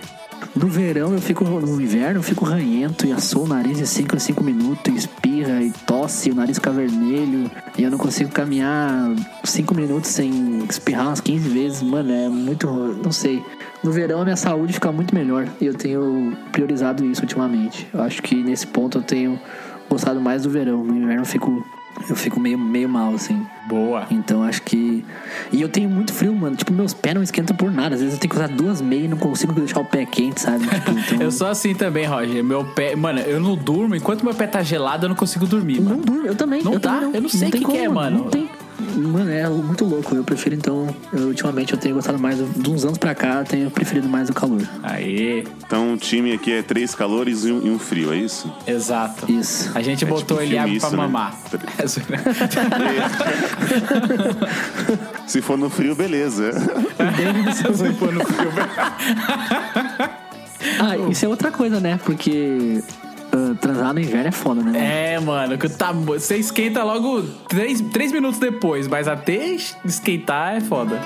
No 0.54 0.68
verão 0.68 1.12
eu 1.12 1.20
fico. 1.20 1.44
No 1.44 1.80
inverno 1.80 2.20
eu 2.20 2.22
fico 2.22 2.44
ranhento 2.44 3.06
e 3.06 3.12
assou 3.12 3.44
o 3.44 3.48
nariz 3.48 3.80
em 3.80 3.84
5 3.84 4.16
a 4.16 4.18
5 4.18 4.44
minutos, 4.44 4.92
e 4.92 4.96
espirra 4.96 5.62
e 5.62 5.70
tosse, 5.70 6.30
o 6.30 6.34
nariz 6.34 6.58
fica 6.58 6.70
vermelho. 6.70 7.50
E 7.76 7.82
eu 7.82 7.90
não 7.90 7.98
consigo 7.98 8.30
caminhar 8.30 9.14
5 9.44 9.74
minutos 9.74 10.10
sem 10.10 10.64
espirrar 10.68 11.06
umas 11.08 11.20
15 11.20 11.48
vezes. 11.48 11.82
Mano, 11.82 12.12
é 12.12 12.28
muito. 12.28 12.66
Não 13.02 13.12
sei. 13.12 13.44
No 13.82 13.92
verão 13.92 14.20
a 14.20 14.24
minha 14.24 14.36
saúde 14.36 14.72
fica 14.72 14.90
muito 14.92 15.14
melhor. 15.14 15.46
E 15.60 15.66
eu 15.66 15.74
tenho 15.74 16.36
priorizado 16.52 17.04
isso 17.04 17.22
ultimamente. 17.22 17.88
Eu 17.92 18.02
acho 18.02 18.22
que 18.22 18.34
nesse 18.42 18.66
ponto 18.66 18.98
eu 18.98 19.02
tenho 19.02 19.38
gostado 19.88 20.20
mais 20.20 20.42
do 20.42 20.50
verão. 20.50 20.82
No 20.84 20.94
inverno 20.96 21.22
eu 21.22 21.26
fico. 21.26 21.64
Eu 22.08 22.16
fico 22.16 22.38
meio, 22.38 22.58
meio 22.58 22.88
mal, 22.88 23.14
assim. 23.14 23.46
Boa. 23.66 24.06
Então 24.10 24.42
acho 24.42 24.62
que. 24.62 25.04
E 25.50 25.60
eu 25.60 25.68
tenho 25.68 25.88
muito 25.88 26.12
frio, 26.12 26.34
mano. 26.34 26.54
Tipo, 26.56 26.72
meus 26.72 26.92
pés 26.92 27.14
não 27.14 27.22
esquentam 27.22 27.56
por 27.56 27.70
nada. 27.70 27.94
Às 27.94 28.00
vezes 28.00 28.14
eu 28.14 28.20
tenho 28.20 28.30
que 28.30 28.36
usar 28.36 28.48
duas 28.48 28.80
meias 28.82 29.04
e 29.06 29.08
não 29.08 29.16
consigo 29.16 29.52
deixar 29.52 29.80
o 29.80 29.84
pé 29.84 30.04
quente, 30.04 30.40
sabe? 30.40 30.66
Tipo, 30.66 30.90
então... 30.98 31.20
Eu 31.20 31.30
sou 31.30 31.46
assim 31.46 31.74
também, 31.74 32.04
Roger. 32.04 32.44
Meu 32.44 32.64
pé. 32.64 32.94
Mano, 32.94 33.20
eu 33.20 33.40
não 33.40 33.56
durmo. 33.56 33.94
Enquanto 33.94 34.24
meu 34.24 34.34
pé 34.34 34.46
tá 34.46 34.62
gelado, 34.62 35.06
eu 35.06 35.08
não 35.08 35.16
consigo 35.16 35.46
dormir, 35.46 35.80
Não 35.80 35.90
mano. 35.92 36.02
durmo, 36.02 36.26
eu 36.26 36.34
também. 36.34 36.62
Não 36.62 36.74
eu 36.74 36.78
dá? 36.78 37.00
também 37.00 37.14
Eu 37.14 37.22
não 37.22 37.28
sei 37.28 37.48
o 37.48 37.52
que 37.52 37.64
que 37.64 37.76
é, 37.76 37.88
mano. 37.88 38.18
Não 38.18 38.24
tem. 38.30 38.50
Mano, 38.94 39.30
é 39.30 39.48
muito 39.48 39.84
louco. 39.84 40.14
Eu 40.14 40.24
prefiro, 40.24 40.54
então. 40.54 40.94
eu, 41.12 41.28
ultimamente 41.28 41.72
eu 41.72 41.78
tenho 41.78 41.94
gostado 41.94 42.18
mais. 42.18 42.38
De 42.38 42.70
uns 42.70 42.84
anos 42.84 42.98
pra 42.98 43.14
cá, 43.14 43.40
eu 43.40 43.44
tenho 43.44 43.70
preferido 43.70 44.08
mais 44.08 44.28
o 44.30 44.34
calor. 44.34 44.62
Aê. 44.82 45.44
Então 45.66 45.94
o 45.94 45.96
time 45.96 46.32
aqui 46.32 46.52
é 46.52 46.62
três 46.62 46.94
calores 46.94 47.44
e 47.44 47.52
um, 47.52 47.66
e 47.66 47.70
um 47.70 47.78
frio, 47.78 48.12
é 48.12 48.16
isso? 48.16 48.52
Exato. 48.66 49.30
Isso. 49.30 49.70
A 49.74 49.82
gente 49.82 50.04
É 50.04 50.06
botou 50.06 50.38
tipo 50.38 50.48
ele 50.48 50.58
água 50.58 50.78
pra 50.80 50.90
né? 50.90 50.96
mamar. 50.96 51.34
Se 55.26 55.40
for 55.40 55.56
no 55.58 55.68
frio, 55.70 55.94
beleza. 55.94 56.50
Ah, 60.80 60.96
isso 61.10 61.24
é 61.24 61.28
outra 61.28 61.50
coisa, 61.50 61.80
né? 61.80 61.98
Porque. 62.04 62.82
Transar 63.74 63.92
no 63.92 64.00
inverno 64.00 64.28
é 64.28 64.32
foda, 64.32 64.62
né? 64.62 64.72
mano? 64.72 64.78
É, 64.78 65.20
mano, 65.20 65.58
que 65.58 65.68
tá, 65.68 65.92
você 65.92 66.36
esquenta 66.36 66.82
logo 66.84 67.22
três, 67.48 67.80
três 67.80 68.12
minutos 68.12 68.38
depois, 68.38 68.86
mas 68.86 69.08
até 69.08 69.56
esquentar 69.84 70.56
é 70.56 70.60
foda. 70.60 71.00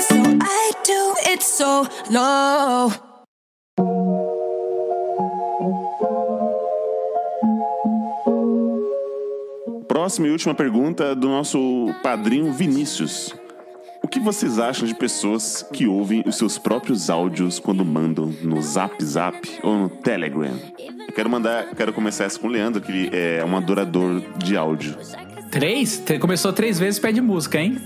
So 0.00 0.14
I 0.14 0.72
do 0.86 1.30
it 1.30 1.44
so 1.44 1.88
low. 2.10 2.92
Próxima 9.88 10.28
e 10.28 10.30
última 10.30 10.54
pergunta 10.54 11.14
do 11.14 11.28
nosso 11.28 11.92
padrinho 12.02 12.52
Vinícius. 12.52 13.34
O 14.08 14.10
que 14.10 14.18
vocês 14.18 14.58
acham 14.58 14.88
de 14.88 14.94
pessoas 14.94 15.62
que 15.70 15.86
ouvem 15.86 16.22
os 16.24 16.38
seus 16.38 16.56
próprios 16.56 17.10
áudios 17.10 17.58
quando 17.58 17.84
mandam 17.84 18.32
no 18.42 18.62
Zap 18.62 19.04
Zap 19.04 19.38
ou 19.62 19.76
no 19.76 19.90
Telegram? 19.90 20.54
Eu 21.06 21.12
quero 21.12 21.28
mandar, 21.28 21.66
quero 21.76 21.92
começar 21.92 22.24
essa 22.24 22.38
com 22.40 22.46
o 22.46 22.50
Leandro, 22.50 22.80
que 22.80 22.90
ele 22.90 23.10
é 23.12 23.44
um 23.44 23.54
adorador 23.54 24.22
de 24.38 24.56
áudio. 24.56 24.96
Três? 25.50 26.02
Começou 26.22 26.54
três 26.54 26.78
vezes 26.78 26.98
pede 26.98 27.20
música, 27.20 27.60
hein? 27.60 27.76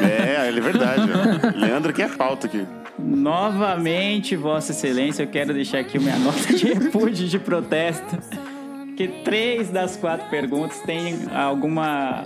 É, 0.00 0.48
ele 0.48 0.58
é 0.58 0.62
verdade. 0.62 1.02
Leandro 1.54 1.92
que 1.92 2.00
é 2.00 2.08
pauta 2.08 2.46
aqui. 2.46 2.66
Novamente, 2.98 4.36
Vossa 4.36 4.72
Excelência, 4.72 5.24
eu 5.24 5.28
quero 5.28 5.52
deixar 5.52 5.80
aqui 5.80 5.98
minha 5.98 6.18
nota 6.18 6.50
de 6.50 6.64
repúdio 6.64 7.26
e 7.26 7.28
de 7.28 7.38
protesto. 7.38 8.16
Que 8.96 9.06
três 9.22 9.68
das 9.68 9.98
quatro 9.98 10.30
perguntas 10.30 10.80
têm 10.80 11.14
alguma. 11.30 12.24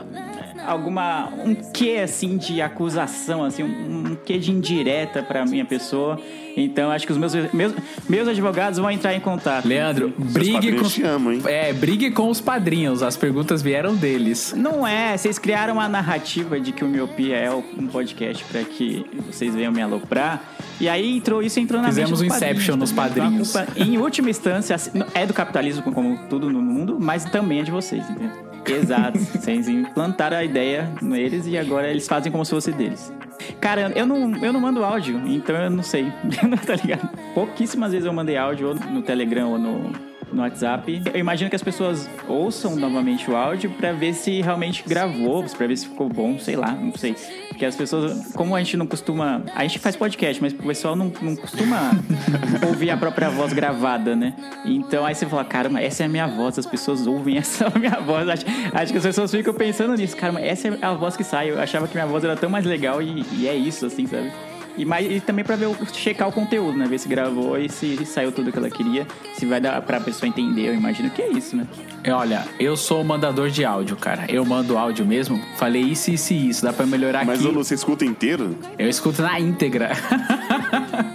Alguma. 0.66 1.28
um 1.44 1.54
quê 1.54 2.00
assim 2.02 2.36
de 2.36 2.60
acusação, 2.60 3.44
assim, 3.44 3.62
um, 3.62 4.12
um 4.12 4.16
quê 4.16 4.38
de 4.38 4.50
indireta 4.50 5.22
pra 5.22 5.44
minha 5.44 5.64
pessoa. 5.64 6.20
Então 6.56 6.90
acho 6.90 7.06
que 7.06 7.12
os 7.12 7.18
meus, 7.18 7.34
meus, 7.52 7.74
meus 8.08 8.28
advogados 8.28 8.78
vão 8.78 8.90
entrar 8.90 9.14
em 9.14 9.20
contato. 9.20 9.66
Leandro, 9.66 10.12
brigue 10.16 10.52
padrinhos 10.52 10.82
com. 10.82 10.88
te 10.88 11.02
amam, 11.02 11.32
hein? 11.32 11.42
É, 11.46 11.72
brigue 11.72 12.10
com 12.10 12.28
os 12.28 12.40
padrinhos. 12.40 13.02
As 13.02 13.16
perguntas 13.16 13.62
vieram 13.62 13.94
deles. 13.94 14.54
Não 14.56 14.86
é, 14.86 15.16
vocês 15.16 15.38
criaram 15.38 15.74
uma 15.74 15.88
narrativa 15.88 16.60
de 16.60 16.72
que 16.72 16.84
o 16.84 16.88
Miopia 16.88 17.36
é 17.36 17.50
um 17.50 17.86
podcast 17.86 18.44
pra 18.44 18.62
que 18.64 19.04
vocês 19.26 19.54
venham 19.54 19.72
me 19.72 19.80
aloprar. 19.80 20.42
E 20.80 20.88
aí 20.88 21.16
entrou 21.16 21.42
isso 21.42 21.60
entrou 21.60 21.80
na 21.80 21.88
Fizemos 21.88 22.20
mente 22.20 22.24
um 22.24 22.28
dos 22.28 22.36
Inception 22.36 22.76
nos 22.76 22.92
padrinhos. 22.92 23.50
Então, 23.50 23.62
a 23.62 23.66
culpa, 23.66 23.80
em 23.80 23.98
última 23.98 24.30
instância, 24.30 24.74
assim, 24.74 24.90
é 25.14 25.26
do 25.26 25.34
capitalismo 25.34 25.82
como 25.92 26.26
tudo 26.28 26.50
no 26.50 26.60
mundo, 26.60 26.98
mas 27.00 27.24
também 27.24 27.60
é 27.60 27.62
de 27.62 27.70
vocês, 27.70 28.08
entendeu? 28.08 28.30
Exato. 28.66 29.18
Vocês 29.18 29.68
implantaram 29.68 30.36
a 30.36 30.44
ideia 30.44 30.90
neles 31.00 31.46
e 31.46 31.56
agora 31.58 31.88
eles 31.88 32.06
fazem 32.06 32.30
como 32.30 32.44
se 32.44 32.50
fosse 32.50 32.72
deles. 32.72 33.12
Cara, 33.60 33.92
eu 33.94 34.06
não, 34.06 34.36
eu 34.36 34.52
não 34.52 34.60
mando 34.60 34.84
áudio, 34.84 35.20
então 35.26 35.56
eu 35.56 35.70
não 35.70 35.82
sei. 35.82 36.12
tá 36.66 36.74
ligado? 36.76 37.08
Pouquíssimas 37.34 37.92
vezes 37.92 38.06
eu 38.06 38.12
mandei 38.12 38.36
áudio 38.36 38.68
ou 38.68 38.74
no 38.74 39.02
Telegram 39.02 39.50
ou 39.50 39.58
no, 39.58 39.92
no 40.32 40.42
WhatsApp. 40.42 41.02
Eu 41.12 41.20
imagino 41.20 41.50
que 41.50 41.56
as 41.56 41.62
pessoas 41.62 42.08
ouçam 42.28 42.76
novamente 42.76 43.30
o 43.30 43.36
áudio 43.36 43.70
pra 43.70 43.92
ver 43.92 44.14
se 44.14 44.40
realmente 44.40 44.84
gravou, 44.86 45.44
pra 45.44 45.66
ver 45.66 45.76
se 45.76 45.86
ficou 45.86 46.08
bom, 46.08 46.38
sei 46.38 46.56
lá, 46.56 46.72
não 46.72 46.92
sei. 46.96 47.14
Porque 47.48 47.64
as 47.64 47.76
pessoas, 47.76 48.32
como 48.34 48.56
a 48.56 48.58
gente 48.58 48.76
não 48.76 48.86
costuma. 48.86 49.42
A 49.54 49.62
gente 49.62 49.78
faz 49.78 49.94
podcast, 49.94 50.40
mas 50.42 50.52
o 50.52 50.56
pessoal 50.56 50.96
não, 50.96 51.12
não 51.20 51.36
costuma 51.36 51.92
ouvir 52.66 52.90
a 52.90 52.96
própria 52.96 53.30
voz 53.30 53.52
gravada, 53.52 54.16
né? 54.16 54.34
Então 54.64 55.04
aí 55.04 55.14
você 55.14 55.26
fala, 55.26 55.44
caramba, 55.44 55.80
essa 55.80 56.02
é 56.02 56.06
a 56.06 56.08
minha 56.08 56.26
voz, 56.26 56.58
as 56.58 56.66
pessoas 56.66 57.06
ouvem 57.06 57.36
essa 57.38 57.70
minha 57.78 58.00
voz. 58.00 58.28
Acho, 58.28 58.44
acho 58.72 58.92
que 58.92 58.98
as 58.98 59.04
pessoas 59.04 59.30
ficam 59.30 59.54
pensando 59.54 59.94
nisso, 59.94 60.16
caramba, 60.16 60.40
essa 60.40 60.68
é 60.68 60.78
a 60.80 60.94
voz 60.94 61.16
que 61.16 61.24
sai. 61.24 61.50
Eu 61.50 61.60
achava 61.60 61.86
que 61.86 61.94
minha 61.94 62.06
voz 62.06 62.24
era 62.24 62.36
tão 62.36 62.48
mais 62.48 62.64
legal 62.64 63.02
e, 63.02 63.24
e 63.32 63.48
é 63.48 63.54
isso, 63.54 63.86
assim, 63.86 64.06
sabe? 64.06 64.32
E, 64.76 64.84
mais, 64.84 65.10
e 65.10 65.20
também 65.20 65.44
pra 65.44 65.54
ver, 65.56 65.66
o- 65.66 65.76
checar 65.92 66.28
o 66.28 66.32
conteúdo, 66.32 66.78
né? 66.78 66.86
Ver 66.86 66.98
se 66.98 67.08
gravou 67.08 67.58
e 67.58 67.68
se 67.68 68.04
saiu 68.06 68.32
tudo 68.32 68.50
que 68.50 68.58
ela 68.58 68.70
queria. 68.70 69.06
Se 69.34 69.44
vai 69.46 69.60
dar 69.60 69.80
pra 69.82 70.00
pessoa 70.00 70.28
entender, 70.28 70.68
eu 70.68 70.74
imagino 70.74 71.10
que 71.10 71.20
é 71.20 71.28
isso, 71.30 71.54
né? 71.56 71.66
É, 72.04 72.12
Olha, 72.12 72.44
eu 72.58 72.76
sou 72.76 73.00
o 73.02 73.04
mandador 73.04 73.48
de 73.50 73.64
áudio, 73.64 73.96
cara. 73.96 74.24
Eu 74.28 74.44
mando 74.44 74.76
áudio 74.78 75.04
mesmo. 75.06 75.40
Falei 75.56 75.82
isso, 75.82 76.10
isso 76.10 76.32
e 76.32 76.48
isso. 76.48 76.62
Dá 76.64 76.72
pra 76.72 76.86
melhorar 76.86 77.24
Mas 77.24 77.38
aqui. 77.40 77.48
ô, 77.48 77.52
Lu, 77.52 77.62
você 77.64 77.74
escuta 77.74 78.04
inteiro? 78.04 78.56
Eu 78.78 78.88
escuto 78.88 79.20
na 79.22 79.38
íntegra. 79.38 79.90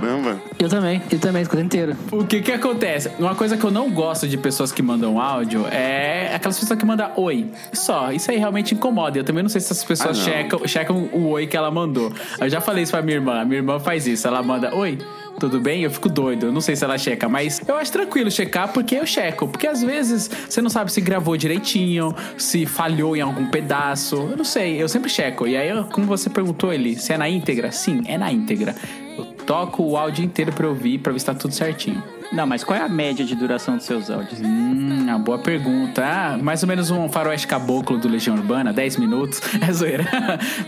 Caramba. 0.00 0.40
Eu 0.58 0.68
também, 0.68 1.02
eu 1.10 1.18
também, 1.18 1.42
escuto 1.42 1.62
inteiro. 1.62 1.96
O 2.10 2.24
que 2.24 2.40
que 2.40 2.52
acontece? 2.52 3.10
Uma 3.18 3.34
coisa 3.34 3.56
que 3.56 3.64
eu 3.64 3.70
não 3.70 3.90
gosto 3.90 4.26
de 4.26 4.36
pessoas 4.36 4.72
que 4.72 4.82
mandam 4.82 5.20
áudio 5.20 5.66
é 5.70 6.34
aquelas 6.34 6.58
pessoas 6.58 6.78
que 6.78 6.84
mandam 6.86 7.10
oi. 7.16 7.46
Só, 7.72 8.10
isso 8.12 8.30
aí 8.30 8.38
realmente 8.38 8.74
incomoda. 8.74 9.18
Eu 9.18 9.24
também 9.24 9.42
não 9.42 9.50
sei 9.50 9.60
se 9.60 9.72
essas 9.72 9.84
pessoas 9.84 10.18
Ah, 10.18 10.22
checam, 10.22 10.66
checam 10.66 10.96
o 11.12 11.28
oi 11.28 11.46
que 11.46 11.56
ela 11.56 11.70
mandou. 11.70 12.12
Eu 12.40 12.48
já 12.48 12.60
falei 12.60 12.82
isso 12.82 12.92
pra 12.92 13.02
minha 13.02 13.16
irmã. 13.16 13.44
Minha 13.44 13.58
irmã 13.58 13.78
faz 13.78 14.06
isso. 14.06 14.26
Ela 14.26 14.42
manda 14.42 14.74
oi. 14.74 14.98
Tudo 15.38 15.58
bem? 15.58 15.82
Eu 15.82 15.90
fico 15.90 16.08
doido. 16.08 16.46
Eu 16.46 16.52
não 16.52 16.60
sei 16.60 16.76
se 16.76 16.84
ela 16.84 16.98
checa, 16.98 17.26
mas 17.28 17.62
eu 17.66 17.76
acho 17.76 17.90
tranquilo 17.90 18.30
checar 18.30 18.72
porque 18.72 18.94
eu 18.96 19.06
checo. 19.06 19.48
Porque 19.48 19.66
às 19.66 19.82
vezes 19.82 20.30
você 20.48 20.60
não 20.60 20.68
sabe 20.68 20.92
se 20.92 21.00
gravou 21.00 21.34
direitinho, 21.36 22.14
se 22.36 22.66
falhou 22.66 23.16
em 23.16 23.20
algum 23.20 23.46
pedaço. 23.46 24.16
Eu 24.16 24.36
não 24.36 24.44
sei, 24.44 24.82
eu 24.82 24.88
sempre 24.88 25.08
checo. 25.08 25.46
E 25.46 25.56
aí, 25.56 25.70
como 25.92 26.06
você 26.06 26.28
perguntou 26.28 26.72
ele, 26.72 26.96
se 26.96 27.12
é 27.12 27.16
na 27.18 27.28
íntegra? 27.28 27.72
Sim, 27.72 28.02
é 28.06 28.18
na 28.18 28.30
íntegra. 28.30 28.74
Eu 29.16 29.24
toco 29.50 29.82
o 29.82 29.96
áudio 29.96 30.24
inteiro 30.24 30.52
eu 30.52 30.70
ouvir, 30.70 30.98
pra 30.98 31.12
ver 31.12 31.18
se 31.18 31.26
tá 31.26 31.34
tudo 31.34 31.52
certinho. 31.52 32.00
Não, 32.32 32.46
mas 32.46 32.62
qual 32.62 32.78
é 32.78 32.82
a 32.82 32.88
média 32.88 33.24
de 33.24 33.34
duração 33.34 33.76
dos 33.76 33.84
seus 33.84 34.08
áudios? 34.08 34.40
Hum, 34.40 35.02
uma 35.02 35.18
boa 35.18 35.38
pergunta. 35.38 36.04
Ah, 36.04 36.38
mais 36.40 36.62
ou 36.62 36.68
menos 36.68 36.90
um 36.90 37.08
faroeste 37.08 37.46
caboclo 37.46 37.98
do 37.98 38.08
Legião 38.08 38.36
Urbana, 38.36 38.72
10 38.72 38.96
minutos. 38.96 39.40
É 39.60 39.72
zoeira. 39.72 40.06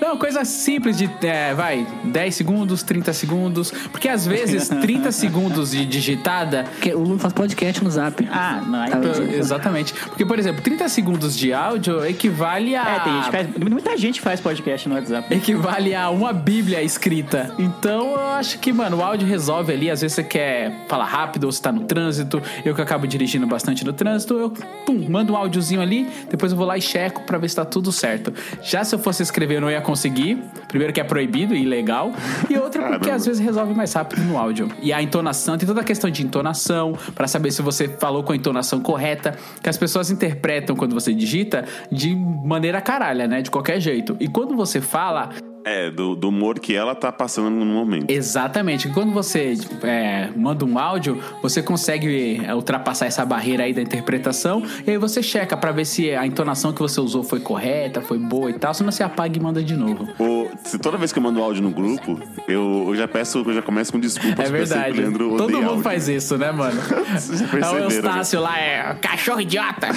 Não, 0.00 0.18
coisa 0.18 0.44
simples 0.44 0.98
de, 0.98 1.08
é, 1.22 1.54
vai, 1.54 1.86
10 2.04 2.34
segundos, 2.34 2.82
30 2.82 3.12
segundos. 3.12 3.70
Porque 3.90 4.06
às 4.06 4.26
vezes 4.26 4.68
30 4.82 5.10
segundos 5.12 5.70
de 5.70 5.86
digitada 5.86 6.64
Porque 6.64 6.92
o 6.92 7.00
Lu 7.00 7.18
faz 7.18 7.32
podcast 7.32 7.82
no 7.82 7.90
zap. 7.90 8.28
Ah, 8.30 8.60
não, 8.66 9.00
vendo? 9.00 9.34
Exatamente. 9.34 9.94
Porque, 9.94 10.26
por 10.26 10.38
exemplo, 10.38 10.60
30 10.62 10.88
segundos 10.90 11.36
de 11.36 11.54
áudio 11.54 12.04
equivale 12.04 12.76
a. 12.76 12.96
É, 12.96 13.00
tem 13.00 13.12
gente 13.14 13.30
faz, 13.30 13.48
muita 13.70 13.96
gente 13.96 14.20
faz 14.20 14.40
podcast 14.40 14.88
no 14.88 14.94
WhatsApp. 14.94 15.34
Equivale 15.34 15.94
a 15.94 16.10
uma 16.10 16.32
bíblia 16.32 16.82
escrita. 16.82 17.54
Então 17.58 18.12
eu 18.12 18.26
acho 18.30 18.58
que, 18.58 18.72
mano, 18.72 18.98
o 18.98 19.02
áudio 19.02 19.26
resolve 19.26 19.72
ali. 19.72 19.90
Às 19.90 20.02
vezes 20.02 20.16
você 20.16 20.24
quer 20.24 20.84
falar 20.86 21.06
rápido 21.06 21.51
ou 21.52 21.56
você 21.56 21.62
tá 21.62 21.70
no 21.70 21.84
trânsito. 21.84 22.42
Eu 22.64 22.74
que 22.74 22.80
acabo 22.80 23.06
dirigindo 23.06 23.46
bastante 23.46 23.84
no 23.84 23.92
trânsito, 23.92 24.34
eu 24.34 24.50
pum, 24.86 25.06
mando 25.08 25.34
um 25.34 25.36
áudiozinho 25.36 25.80
ali, 25.80 26.08
depois 26.30 26.52
eu 26.52 26.58
vou 26.58 26.66
lá 26.66 26.76
e 26.76 26.80
checo 26.80 27.22
pra 27.24 27.38
ver 27.38 27.48
se 27.48 27.56
tá 27.56 27.64
tudo 27.64 27.92
certo. 27.92 28.32
Já 28.62 28.82
se 28.82 28.94
eu 28.94 28.98
fosse 28.98 29.22
escrever, 29.22 29.56
eu 29.56 29.60
não 29.60 29.70
ia 29.70 29.80
conseguir. 29.80 30.42
Primeiro 30.68 30.92
que 30.92 31.00
é 31.00 31.04
proibido 31.04 31.54
e 31.54 31.62
ilegal. 31.62 32.12
E 32.48 32.56
outra 32.56 32.88
porque 32.88 33.10
às 33.10 33.26
vezes 33.26 33.40
resolve 33.40 33.74
mais 33.74 33.92
rápido 33.92 34.22
no 34.22 34.38
áudio. 34.38 34.70
E 34.82 34.92
a 34.92 35.02
entonação, 35.02 35.56
tem 35.58 35.66
toda 35.66 35.82
a 35.82 35.84
questão 35.84 36.10
de 36.10 36.22
entonação, 36.24 36.96
pra 37.14 37.28
saber 37.28 37.50
se 37.50 37.62
você 37.62 37.88
falou 37.88 38.22
com 38.22 38.32
a 38.32 38.36
entonação 38.36 38.80
correta, 38.80 39.36
que 39.62 39.68
as 39.68 39.76
pessoas 39.76 40.10
interpretam 40.10 40.74
quando 40.74 40.94
você 40.94 41.12
digita 41.12 41.64
de 41.90 42.14
maneira 42.14 42.80
caralha, 42.80 43.26
né? 43.26 43.42
De 43.42 43.50
qualquer 43.50 43.80
jeito. 43.80 44.16
E 44.18 44.28
quando 44.28 44.56
você 44.56 44.80
fala, 44.80 45.30
É, 45.64 45.90
do, 45.90 46.14
do 46.14 46.28
humor 46.28 46.58
que 46.58 46.74
ela 46.74 46.94
tá 46.94 47.12
passando 47.12 47.50
no 47.50 47.64
momento. 47.64 48.10
Exatamente. 48.10 48.88
Quando 48.88 49.12
você 49.12 49.54
é, 49.82 50.28
manda 50.36 50.64
um 50.64 50.78
áudio, 50.78 51.20
você 51.40 51.62
consegue 51.62 52.42
é, 52.44 52.54
ultrapassar 52.54 53.06
essa 53.06 53.24
barreira 53.24 53.64
aí 53.64 53.72
da 53.72 53.82
interpretação 53.82 54.62
e 54.86 54.90
aí 54.90 54.98
você 54.98 55.22
checa 55.22 55.56
pra 55.56 55.72
ver 55.72 55.84
se 55.84 56.10
a 56.14 56.26
entonação 56.26 56.72
que 56.72 56.80
você 56.80 57.00
usou 57.00 57.22
foi 57.22 57.40
correta, 57.40 58.00
foi 58.00 58.18
boa 58.18 58.50
e 58.50 58.54
tal, 58.54 58.74
senão 58.74 58.90
você 58.90 59.02
apaga 59.02 59.36
e 59.36 59.40
manda 59.40 59.62
de 59.62 59.76
novo. 59.76 60.08
Ou, 60.18 60.50
se 60.64 60.78
toda 60.78 60.96
vez 60.96 61.12
que 61.12 61.18
eu 61.18 61.22
mando 61.22 61.42
áudio 61.42 61.62
no 61.62 61.70
grupo, 61.70 62.20
eu, 62.48 62.86
eu 62.88 62.96
já 62.96 63.06
peço, 63.06 63.38
eu 63.46 63.54
já 63.54 63.62
começo 63.62 63.92
com 63.92 64.00
desculpas. 64.00 64.48
É 64.48 64.50
verdade. 64.50 64.98
o 64.98 65.02
Leandro 65.02 65.36
Todo 65.36 65.52
mundo 65.52 65.68
áudio. 65.68 65.82
faz 65.82 66.08
isso, 66.08 66.36
né, 66.36 66.50
mano? 66.52 66.80
É 67.12 67.44
o 67.44 67.48
perceberam, 67.48 67.88
né? 67.88 67.94
Eustácio 67.94 68.40
lá, 68.40 68.58
é 68.58 68.94
cachorro 69.00 69.40
idiota. 69.40 69.88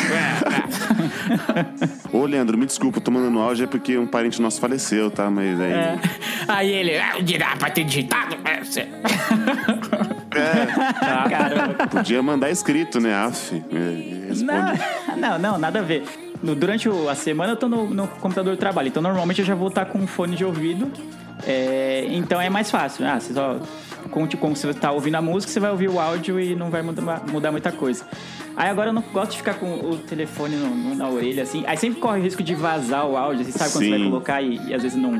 Ô, 2.11 2.25
Leandro, 2.25 2.57
me 2.57 2.65
desculpa, 2.65 2.97
eu 2.97 3.01
tô 3.01 3.11
mandando 3.11 3.39
áudio 3.39 3.63
é 3.63 3.67
porque 3.67 3.97
um 3.97 4.07
parente 4.07 4.41
nosso 4.41 4.59
faleceu, 4.59 5.09
tá? 5.09 5.29
Mas 5.29 5.54
aí. 5.63 5.71
É. 5.71 5.99
Aí 6.47 6.71
ele, 6.71 6.97
ah, 6.97 7.15
dirá 7.21 7.55
pra 7.57 7.69
ter 7.69 7.83
digitado. 7.83 8.35
É, 8.45 8.63
você- 8.63 8.87
É, 10.35 11.29
Caramba. 11.29 11.87
podia 11.87 12.21
mandar 12.21 12.49
escrito, 12.51 12.99
né? 12.99 13.13
Af. 13.13 13.53
é. 13.55 14.33
Não, 14.43 15.17
não, 15.17 15.39
não, 15.39 15.57
nada 15.57 15.79
a 15.79 15.81
ver. 15.81 16.03
No- 16.43 16.53
durante 16.55 16.89
o- 16.89 17.09
a 17.09 17.15
semana 17.15 17.53
eu 17.53 17.55
tô 17.57 17.67
no, 17.69 17.89
no 17.89 18.07
computador 18.07 18.53
de 18.53 18.59
trabalho, 18.59 18.89
então 18.89 19.01
normalmente 19.01 19.39
eu 19.39 19.45
já 19.45 19.55
vou 19.55 19.69
estar 19.69 19.85
com 19.85 19.97
um 19.99 20.07
fone 20.07 20.35
de 20.35 20.43
ouvido. 20.43 20.91
é, 21.47 22.05
então 22.09 22.39
é 22.39 22.49
mais 22.49 22.69
fácil. 22.69 23.05
Ah, 23.07 23.19
você 23.19 23.33
só. 23.33 23.57
Como, 24.11 24.27
como 24.37 24.55
você 24.55 24.71
tá 24.73 24.91
ouvindo 24.91 25.15
a 25.15 25.21
música, 25.21 25.51
você 25.51 25.59
vai 25.59 25.71
ouvir 25.71 25.89
o 25.89 25.99
áudio 25.99 26.39
e 26.39 26.55
não 26.55 26.69
vai 26.69 26.81
mudar, 26.83 27.23
mudar 27.27 27.51
muita 27.51 27.71
coisa. 27.71 28.05
Aí 28.55 28.69
agora 28.69 28.89
eu 28.89 28.93
não 28.93 29.01
gosto 29.01 29.31
de 29.31 29.37
ficar 29.37 29.55
com 29.55 29.65
o 29.79 29.97
telefone 29.97 30.55
no- 30.55 30.69
no- 30.75 30.95
na 30.95 31.09
orelha, 31.09 31.41
assim. 31.43 31.63
Aí 31.65 31.75
sempre 31.75 31.99
corre 31.99 32.19
o 32.19 32.23
risco 32.23 32.43
de 32.43 32.53
vazar 32.53 33.05
o 33.07 33.17
áudio, 33.17 33.41
assim, 33.41 33.51
sabe 33.51 33.71
quando 33.71 33.83
você 33.83 33.89
vai 33.89 33.99
Sim. 33.99 34.05
colocar 34.05 34.41
e, 34.43 34.61
e 34.67 34.73
às 34.73 34.83
vezes 34.83 34.97
não, 34.97 35.11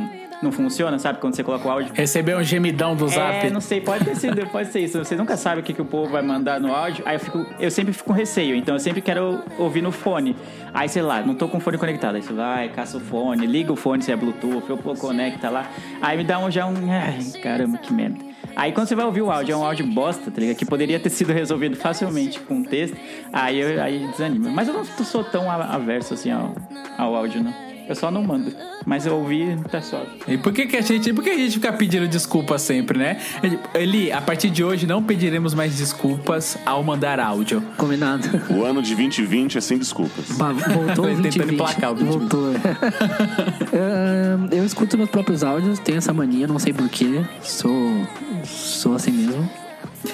não 0.41 0.52
funciona, 0.52 0.98
sabe? 1.00 1.19
Quando 1.19 1.36
você 1.36 1.43
coloca 1.43 1.67
o 1.67 1.71
áudio. 1.71 1.91
Recebeu 1.93 2.38
um 2.38 2.43
gemidão 2.43 2.95
do 2.95 3.08
zap. 3.08 3.45
É, 3.45 3.50
não 3.50 3.62
sei, 3.62 3.82
pode 3.82 4.06
ter 4.06 4.15
sido, 4.15 4.45
pode 4.48 4.71
ser 4.71 4.82
isso. 4.82 4.98
Você 4.98 5.15
nunca 5.15 5.38
sabe 5.38 5.62
o 5.62 5.63
que, 5.63 5.74
que 5.74 5.82
o 5.82 5.86
povo 5.86 6.12
vai 6.12 6.21
mandar 6.21 6.60
no 6.60 6.74
áudio. 6.74 7.04
Aí 7.06 7.15
eu, 7.15 7.19
fico, 7.19 7.45
eu 7.60 7.71
sempre 7.71 7.93
fico 7.93 8.06
com 8.06 8.13
receio, 8.13 8.56
então 8.56 8.76
eu 8.76 8.80
sempre 8.80 9.02
quero 9.02 9.41
ouvir 9.58 9.82
no 9.82 9.91
fone. 9.91 10.36
Aí, 10.74 10.89
sei 10.89 11.02
lá, 11.02 11.21
não 11.21 11.36
tô 11.36 11.48
com 11.48 11.58
o 11.58 11.62
fone 11.62 11.78
conectado. 11.78 12.15
Aí 12.15 12.21
você 12.21 12.34
vai, 12.34 12.69
caça 12.69 12.98
o 12.98 13.00
fone, 13.00 13.45
liga 13.45 13.71
o 13.71 13.76
fone 13.76 14.04
se 14.04 14.12
é 14.12 14.15
Bluetooth, 14.15 14.69
eu 14.69 14.78
pô, 14.78 14.93
conecta 14.93 15.50
lá. 15.50 15.69
Aí 16.02 16.17
me 16.17 16.24
dá 16.24 16.39
um 16.39 16.52
já 16.52 16.65
um. 16.65 16.76
Ai, 16.91 17.19
caramba, 17.41 17.78
que 17.78 17.93
merda. 17.93 18.24
Aí 18.56 18.71
quando 18.71 18.88
você 18.88 18.95
vai 18.95 19.06
ouvir 19.06 19.21
o 19.21 19.32
áudio, 19.32 19.54
é 19.54 19.58
um 19.58 19.63
áudio 19.63 19.86
bosta, 19.88 20.32
tá 20.32 20.39
ligado? 20.39 20.56
Que 20.56 20.65
poderia 20.65 21.00
ter 21.00 21.10
sido 21.10 21.34
resolvido 21.34 21.76
facilmente 21.76 22.39
com 22.39 22.63
texto. 22.63 22.95
Aí, 23.34 23.60
eu, 23.60 23.82
aí 23.82 24.08
desanima. 24.08 24.50
Mas 24.50 24.67
eu 24.67 24.74
não 24.74 24.86
sou 24.86 25.24
tão 25.24 25.52
averso 25.52 26.13
assim 26.13 26.32
ao, 26.32 26.56
ao 26.98 27.15
áudio, 27.15 27.43
não. 27.43 27.74
Eu 27.88 27.95
só 27.95 28.10
não 28.10 28.24
mando. 28.24 28.52
Mas 28.86 29.06
eu 29.06 29.15
ouvi, 29.15 29.58
tá 29.71 29.82
suave. 29.82 30.08
E 30.28 30.38
por 30.38 30.52
que, 30.54 30.65
que 30.65 30.76
a 30.78 30.82
gente, 30.82 31.13
por 31.13 31.24
que 31.24 31.30
a 31.30 31.38
gente 31.38 31.54
fica 31.54 31.71
pedindo 31.74 32.08
desculpa 32.08 32.58
sempre, 32.58 32.98
né? 32.98 33.17
Eli, 33.74 34.12
a 34.12 34.21
partir 34.21 34.50
de 34.50 34.63
hoje 34.63 34.88
não 34.88 35.04
pediremos 35.04 35.54
mais 35.54 35.76
desculpas 35.78 36.58
ao 36.65 36.84
mandar 36.84 37.19
áudio. 37.19 37.62
Combinado. 37.78 38.28
O 38.50 38.63
ano 38.63 38.82
de 38.82 38.95
2020 38.95 39.58
é 39.58 39.62
sem 39.62 39.78
desculpas. 39.78 40.32
Bah, 40.38 40.52
voltou 40.52 41.06
Tentando 41.06 41.21
2020. 41.21 41.54
emplacar 41.54 41.91
o 41.91 41.95
2020. 41.95 42.32
Voltou. 42.32 42.54
eu, 43.71 44.58
eu 44.60 44.65
escuto 44.65 44.98
meus 44.98 45.10
próprios 45.10 45.43
áudios, 45.43 45.80
tenho 45.80 45.98
essa 45.98 46.13
mania, 46.13 46.48
não 46.48 46.60
sei 46.60 46.74
porquê. 46.74 47.24
Sou, 47.41 47.71
sou 48.43 48.95
assim 48.95 49.12
mesmo. 49.12 49.64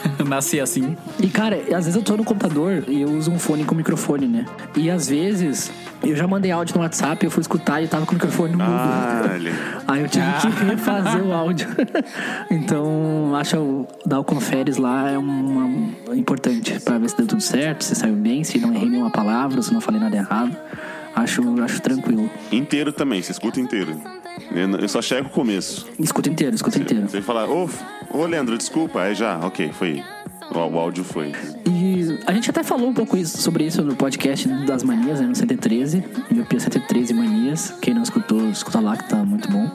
Nasci 0.28 0.60
assim. 0.60 0.96
E 1.20 1.28
cara, 1.28 1.58
às 1.58 1.86
vezes 1.86 1.96
eu 1.96 2.02
tô 2.02 2.16
no 2.18 2.24
computador 2.24 2.84
e 2.88 3.02
eu 3.02 3.10
uso 3.10 3.32
um 3.32 3.40
fone 3.40 3.64
com 3.64 3.76
microfone, 3.76 4.28
né? 4.28 4.46
E 4.76 4.90
às 4.90 5.08
vezes 5.08 5.72
eu 6.04 6.16
já 6.16 6.28
mandei 6.28 6.52
áudio 6.52 6.76
no 6.76 6.82
WhatsApp, 6.82 7.24
eu 7.24 7.32
fui 7.32 7.42
escutar 7.42 7.80
e 7.82 7.86
eu 7.86 7.90
tava 7.90 8.06
com 8.06 8.12
o 8.12 8.16
microfone 8.16 8.54
no 8.54 8.60
mudo. 8.60 8.72
Ah. 8.72 9.24
Aí 9.88 10.02
eu 10.02 10.08
tive 10.08 10.26
que 10.40 10.48
refazer 10.66 11.24
o 11.24 11.34
áudio. 11.34 11.68
então, 12.50 13.36
acho 13.36 13.88
dar 14.06 14.20
o 14.20 14.24
conferes 14.24 14.78
lá 14.78 15.10
é 15.10 15.18
uma, 15.18 16.16
importante 16.16 16.80
pra 16.80 16.98
ver 16.98 17.10
se 17.10 17.18
deu 17.18 17.28
tudo 17.28 17.42
certo, 17.42 17.84
se 17.84 17.96
saiu 17.96 18.16
bem, 18.16 18.44
se 18.44 18.58
não 18.60 18.74
errei 18.74 18.90
nenhuma 18.90 19.12
palavra, 19.12 19.62
se 19.62 19.74
não 19.74 19.82
falei 19.82 20.00
nada 20.00 20.16
errado. 20.16 20.56
Acho, 21.16 21.62
acho 21.62 21.82
tranquilo. 21.82 22.30
Inteiro 22.52 22.92
também, 22.94 23.22
você 23.22 23.32
escuta 23.32 23.60
inteiro. 23.60 24.00
Eu 24.82 24.88
só 24.89 25.02
chego 25.02 25.28
o 25.28 25.32
começo. 25.32 25.88
Escuta 26.00 26.30
inteiro, 26.30 26.56
escuta 26.56 26.78
inteiro. 26.80 27.08
Você 27.08 27.22
fala, 27.22 27.48
ô, 27.50 27.70
ô 28.13 28.26
Leandro, 28.26 28.58
desculpa. 28.58 29.02
Aí 29.02 29.15
já, 29.15 29.38
ok, 29.39 29.72
foi. 29.74 30.04
O, 30.54 30.58
o 30.58 30.80
áudio 30.80 31.04
foi. 31.04 31.32
E 31.65 32.17
a 32.26 32.34
gente 32.34 32.50
até 32.50 32.62
falou 32.63 32.89
um 32.89 32.94
pouco 32.94 33.15
isso- 33.15 33.38
sobre 33.38 33.65
isso 33.65 33.82
no 33.82 33.96
podcast 33.96 34.48
das 34.65 34.84
manias, 34.84 35.22
né, 35.22 35.28
no 35.28 35.36
113, 35.36 36.04
Miopia 36.30 36.60
113 36.60 37.13
Manias. 37.13 37.74
Quem 37.82 37.94
não 37.94 38.04
escutou, 38.04 38.50
escuta 38.50 38.80
lá 38.82 38.98
que 38.98 39.08
tá 39.08 39.17
muito 39.17 39.50
bom. 39.50 39.70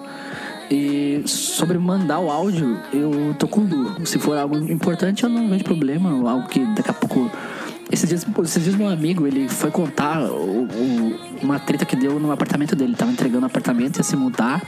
E 0.71 1.23
sobre 1.27 1.79
mandar 1.79 2.19
o 2.19 2.31
áudio, 2.31 2.79
eu 2.93 3.35
tô 3.39 3.47
com 3.49 3.61
Lu. 3.61 4.05
Se 4.05 4.19
for 4.19 4.37
algo 4.37 4.57
importante, 4.71 5.23
eu 5.23 5.31
não 5.31 5.49
vejo 5.49 5.65
problema. 5.65 6.11
Algo 6.29 6.49
que 6.49 6.59
daqui 6.75 6.91
a 6.91 6.95
pouco. 6.95 7.31
Esses 7.91 8.09
dias, 8.09 8.27
esses 8.45 8.65
dias 8.65 8.75
meu 8.75 8.89
amigo, 8.89 9.27
ele 9.29 9.49
foi 9.49 9.71
contar 9.71 10.21
o- 10.21 10.65
o- 10.65 11.21
uma 11.41 11.59
treta 11.61 11.85
que 11.85 11.95
deu 11.95 12.19
no 12.19 12.33
apartamento 12.33 12.75
dele. 12.75 12.97
Tava 12.97 13.13
entregando 13.13 13.45
o 13.45 13.47
apartamento, 13.47 13.99
ia 13.99 14.03
se 14.03 14.17
mudar 14.17 14.61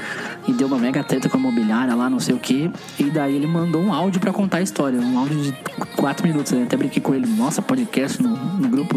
e 0.46 0.52
deu 0.52 0.68
uma 0.68 0.78
mega 0.78 1.02
treta 1.02 1.28
com 1.28 1.36
a 1.36 1.40
imobiliária 1.40 1.94
lá, 1.96 2.08
não 2.08 2.20
sei 2.20 2.34
o 2.34 2.38
que. 2.38 2.70
E 2.98 3.04
daí 3.10 3.34
ele 3.34 3.46
mandou 3.48 3.82
um 3.82 3.92
áudio 3.92 4.20
pra 4.20 4.32
contar 4.32 4.58
a 4.58 4.62
história. 4.62 5.00
Um 5.00 5.18
áudio 5.18 5.42
de 5.42 5.52
quatro 5.96 6.26
minutos. 6.28 6.52
Até 6.52 6.76
brinquei 6.76 7.02
com 7.02 7.12
ele. 7.12 7.26
Nossa, 7.26 7.60
podcast 7.60 8.22
no, 8.22 8.36
no 8.36 8.68
grupo. 8.68 8.96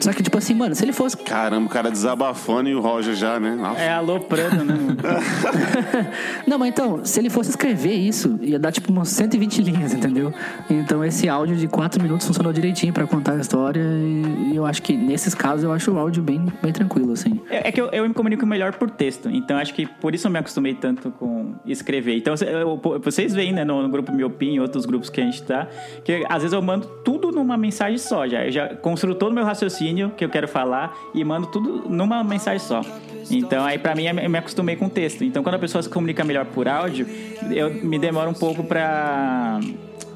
Só 0.00 0.12
que, 0.12 0.22
tipo 0.22 0.36
assim, 0.38 0.54
mano, 0.54 0.74
se 0.74 0.84
ele 0.84 0.92
fosse. 0.92 1.16
Caramba, 1.16 1.66
o 1.66 1.68
cara 1.68 1.90
desabafando 1.90 2.68
e 2.68 2.74
o 2.74 2.80
Roger 2.80 3.14
já, 3.14 3.38
né? 3.40 3.54
Nossa. 3.54 3.80
É 3.80 3.92
aloprando, 3.92 4.64
né? 4.64 4.74
Não, 6.46 6.58
mas 6.58 6.68
então, 6.68 7.04
se 7.04 7.18
ele 7.20 7.30
fosse 7.30 7.50
escrever 7.50 7.94
isso, 7.94 8.38
ia 8.42 8.58
dar 8.58 8.72
tipo 8.72 8.90
umas 8.92 9.08
120 9.08 9.62
linhas, 9.62 9.92
entendeu? 9.94 10.32
Então 10.70 11.04
esse 11.04 11.28
áudio 11.28 11.56
de 11.56 11.66
4 11.68 12.02
minutos 12.02 12.26
funcionou 12.26 12.52
direitinho 12.52 12.92
pra 12.92 13.06
contar 13.06 13.32
a 13.32 13.36
história. 13.38 13.80
E 13.82 14.52
eu 14.54 14.64
acho 14.66 14.82
que 14.82 14.96
nesses 14.96 15.34
casos 15.34 15.64
eu 15.64 15.72
acho 15.72 15.90
o 15.92 15.98
áudio 15.98 16.22
bem, 16.22 16.46
bem 16.62 16.72
tranquilo, 16.72 17.12
assim. 17.12 17.40
É 17.50 17.68
é 17.68 17.72
que 17.72 17.80
eu, 17.80 17.86
eu 17.88 18.06
me 18.08 18.14
comunico 18.14 18.46
melhor 18.46 18.72
por 18.74 18.88
texto, 18.90 19.28
então 19.28 19.56
acho 19.58 19.74
que 19.74 19.84
por 19.86 20.14
isso 20.14 20.26
eu 20.26 20.30
me 20.30 20.38
acostumei 20.38 20.74
tanto 20.74 21.10
com 21.10 21.54
escrever. 21.66 22.16
Então 22.16 22.34
eu- 22.46 22.80
vocês 23.02 23.34
veem, 23.34 23.52
né, 23.52 23.64
no, 23.64 23.82
no 23.82 23.88
grupo 23.88 24.12
Miopim 24.12 24.54
e 24.54 24.60
outros 24.60 24.86
grupos 24.86 25.10
que 25.10 25.20
a 25.20 25.24
gente 25.24 25.42
tá, 25.42 25.66
que 26.04 26.24
às 26.28 26.42
vezes 26.42 26.52
eu 26.52 26.62
mando 26.62 26.86
tudo 27.04 27.30
numa 27.30 27.56
mensagem 27.56 27.98
só 27.98 28.26
já. 28.26 28.44
Eu 28.46 28.52
já 28.52 28.68
construo 28.76 29.14
todo 29.14 29.32
o 29.32 29.34
meu 29.34 29.44
raciocínio 29.44 29.57
que 30.16 30.24
eu 30.24 30.28
quero 30.28 30.48
falar 30.48 30.96
e 31.14 31.24
mando 31.24 31.46
tudo 31.48 31.88
numa 31.88 32.22
mensagem 32.22 32.60
só. 32.60 32.82
Então 33.30 33.64
aí 33.64 33.78
pra 33.78 33.94
mim 33.94 34.06
eu 34.06 34.30
me 34.30 34.38
acostumei 34.38 34.76
com 34.76 34.86
o 34.86 34.90
texto. 34.90 35.24
Então 35.24 35.42
quando 35.42 35.56
a 35.56 35.58
pessoa 35.58 35.82
se 35.82 35.88
comunica 35.88 36.24
melhor 36.24 36.46
por 36.46 36.68
áudio, 36.68 37.06
eu 37.50 37.72
me 37.74 37.98
demoro 37.98 38.30
um 38.30 38.34
pouco 38.34 38.64
Pra 38.64 39.60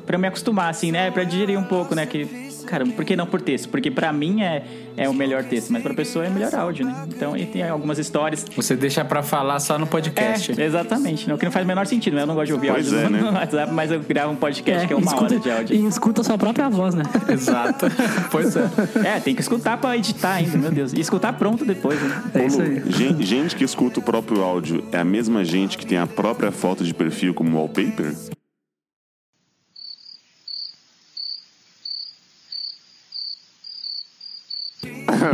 eu 0.09 0.19
me 0.19 0.27
acostumar, 0.27 0.69
assim, 0.69 0.91
né? 0.91 1.11
Pra 1.11 1.25
digerir 1.25 1.59
um 1.59 1.65
pouco, 1.65 1.95
né? 1.95 2.05
Que, 2.05 2.51
cara, 2.65 2.87
por 2.87 3.05
que 3.05 3.17
não 3.17 3.27
por 3.27 3.41
texto? 3.41 3.69
Porque 3.69 3.91
pra 3.91 4.13
mim 4.13 4.43
é, 4.43 4.65
é 4.97 5.09
o 5.09 5.15
melhor 5.15 5.45
texto, 5.45 5.73
mas 5.73 5.83
pra 5.83 5.95
pessoa 5.95 6.25
é 6.25 6.29
o 6.29 6.33
melhor 6.33 6.55
áudio, 6.55 6.87
né? 6.87 7.07
Então, 7.09 7.37
e 7.37 7.47
tem 7.47 7.63
algumas 7.69 7.99
histórias. 7.99 8.45
Você 8.57 8.77
deixa 8.77 9.05
pra 9.05 9.23
falar 9.23 9.61
só 9.61 9.79
no 9.79 9.87
podcast. 9.87 10.61
É, 10.61 10.65
exatamente. 10.65 11.29
Né? 11.29 11.35
O 11.35 11.39
que 11.39 11.45
não 11.45 11.53
faz 11.53 11.65
o 11.65 11.69
menor 11.69 11.87
sentido, 11.87 12.15
né? 12.15 12.23
Eu 12.23 12.27
não 12.27 12.35
gosto 12.35 12.47
de 12.47 12.53
ouvir 12.55 12.73
Pois 12.73 12.93
áudio 12.93 13.07
é, 13.07 13.09
no, 13.09 13.11
né? 13.11 13.31
no 13.31 13.37
WhatsApp, 13.37 13.73
mas 13.73 13.91
eu 13.91 14.01
gravo 14.01 14.33
um 14.33 14.37
podcast 14.37 14.87
que 14.87 14.93
é 14.93 14.97
uma 14.97 15.05
escuta, 15.05 15.25
hora 15.25 15.39
de 15.39 15.51
áudio. 15.51 15.77
E 15.77 15.87
escuta 15.87 16.21
a 16.21 16.25
sua 16.25 16.39
própria 16.39 16.69
voz, 16.69 16.95
né? 16.95 17.05
Exato. 17.29 17.87
pois 18.31 18.57
é. 18.57 18.71
É, 19.05 19.21
tem 19.21 19.35
que 19.35 19.41
escutar 19.41 19.79
pra 19.79 19.97
editar 19.97 20.35
ainda, 20.35 20.57
meu 20.59 20.71
Deus. 20.71 20.93
E 20.93 21.01
escutar 21.01 21.33
pronto 21.35 21.65
depois, 21.65 22.01
né? 22.01 22.23
É 22.35 22.47
isso 22.47 22.61
aí. 22.61 22.83
Gente, 22.87 23.25
gente 23.25 23.57
que 23.57 23.65
escuta 23.65 24.01
o 24.01 24.03
próprio 24.03 24.43
áudio 24.43 24.85
é 24.93 24.99
a 24.99 25.05
mesma 25.05 25.45
gente 25.45 25.77
que 25.79 25.87
tem 25.87 25.99
a 25.99 26.07
própria 26.07 26.51
foto 26.51 26.85
de 26.85 26.95
perfil 26.95 27.35
como 27.35 27.57
wallpaper? 27.57 28.15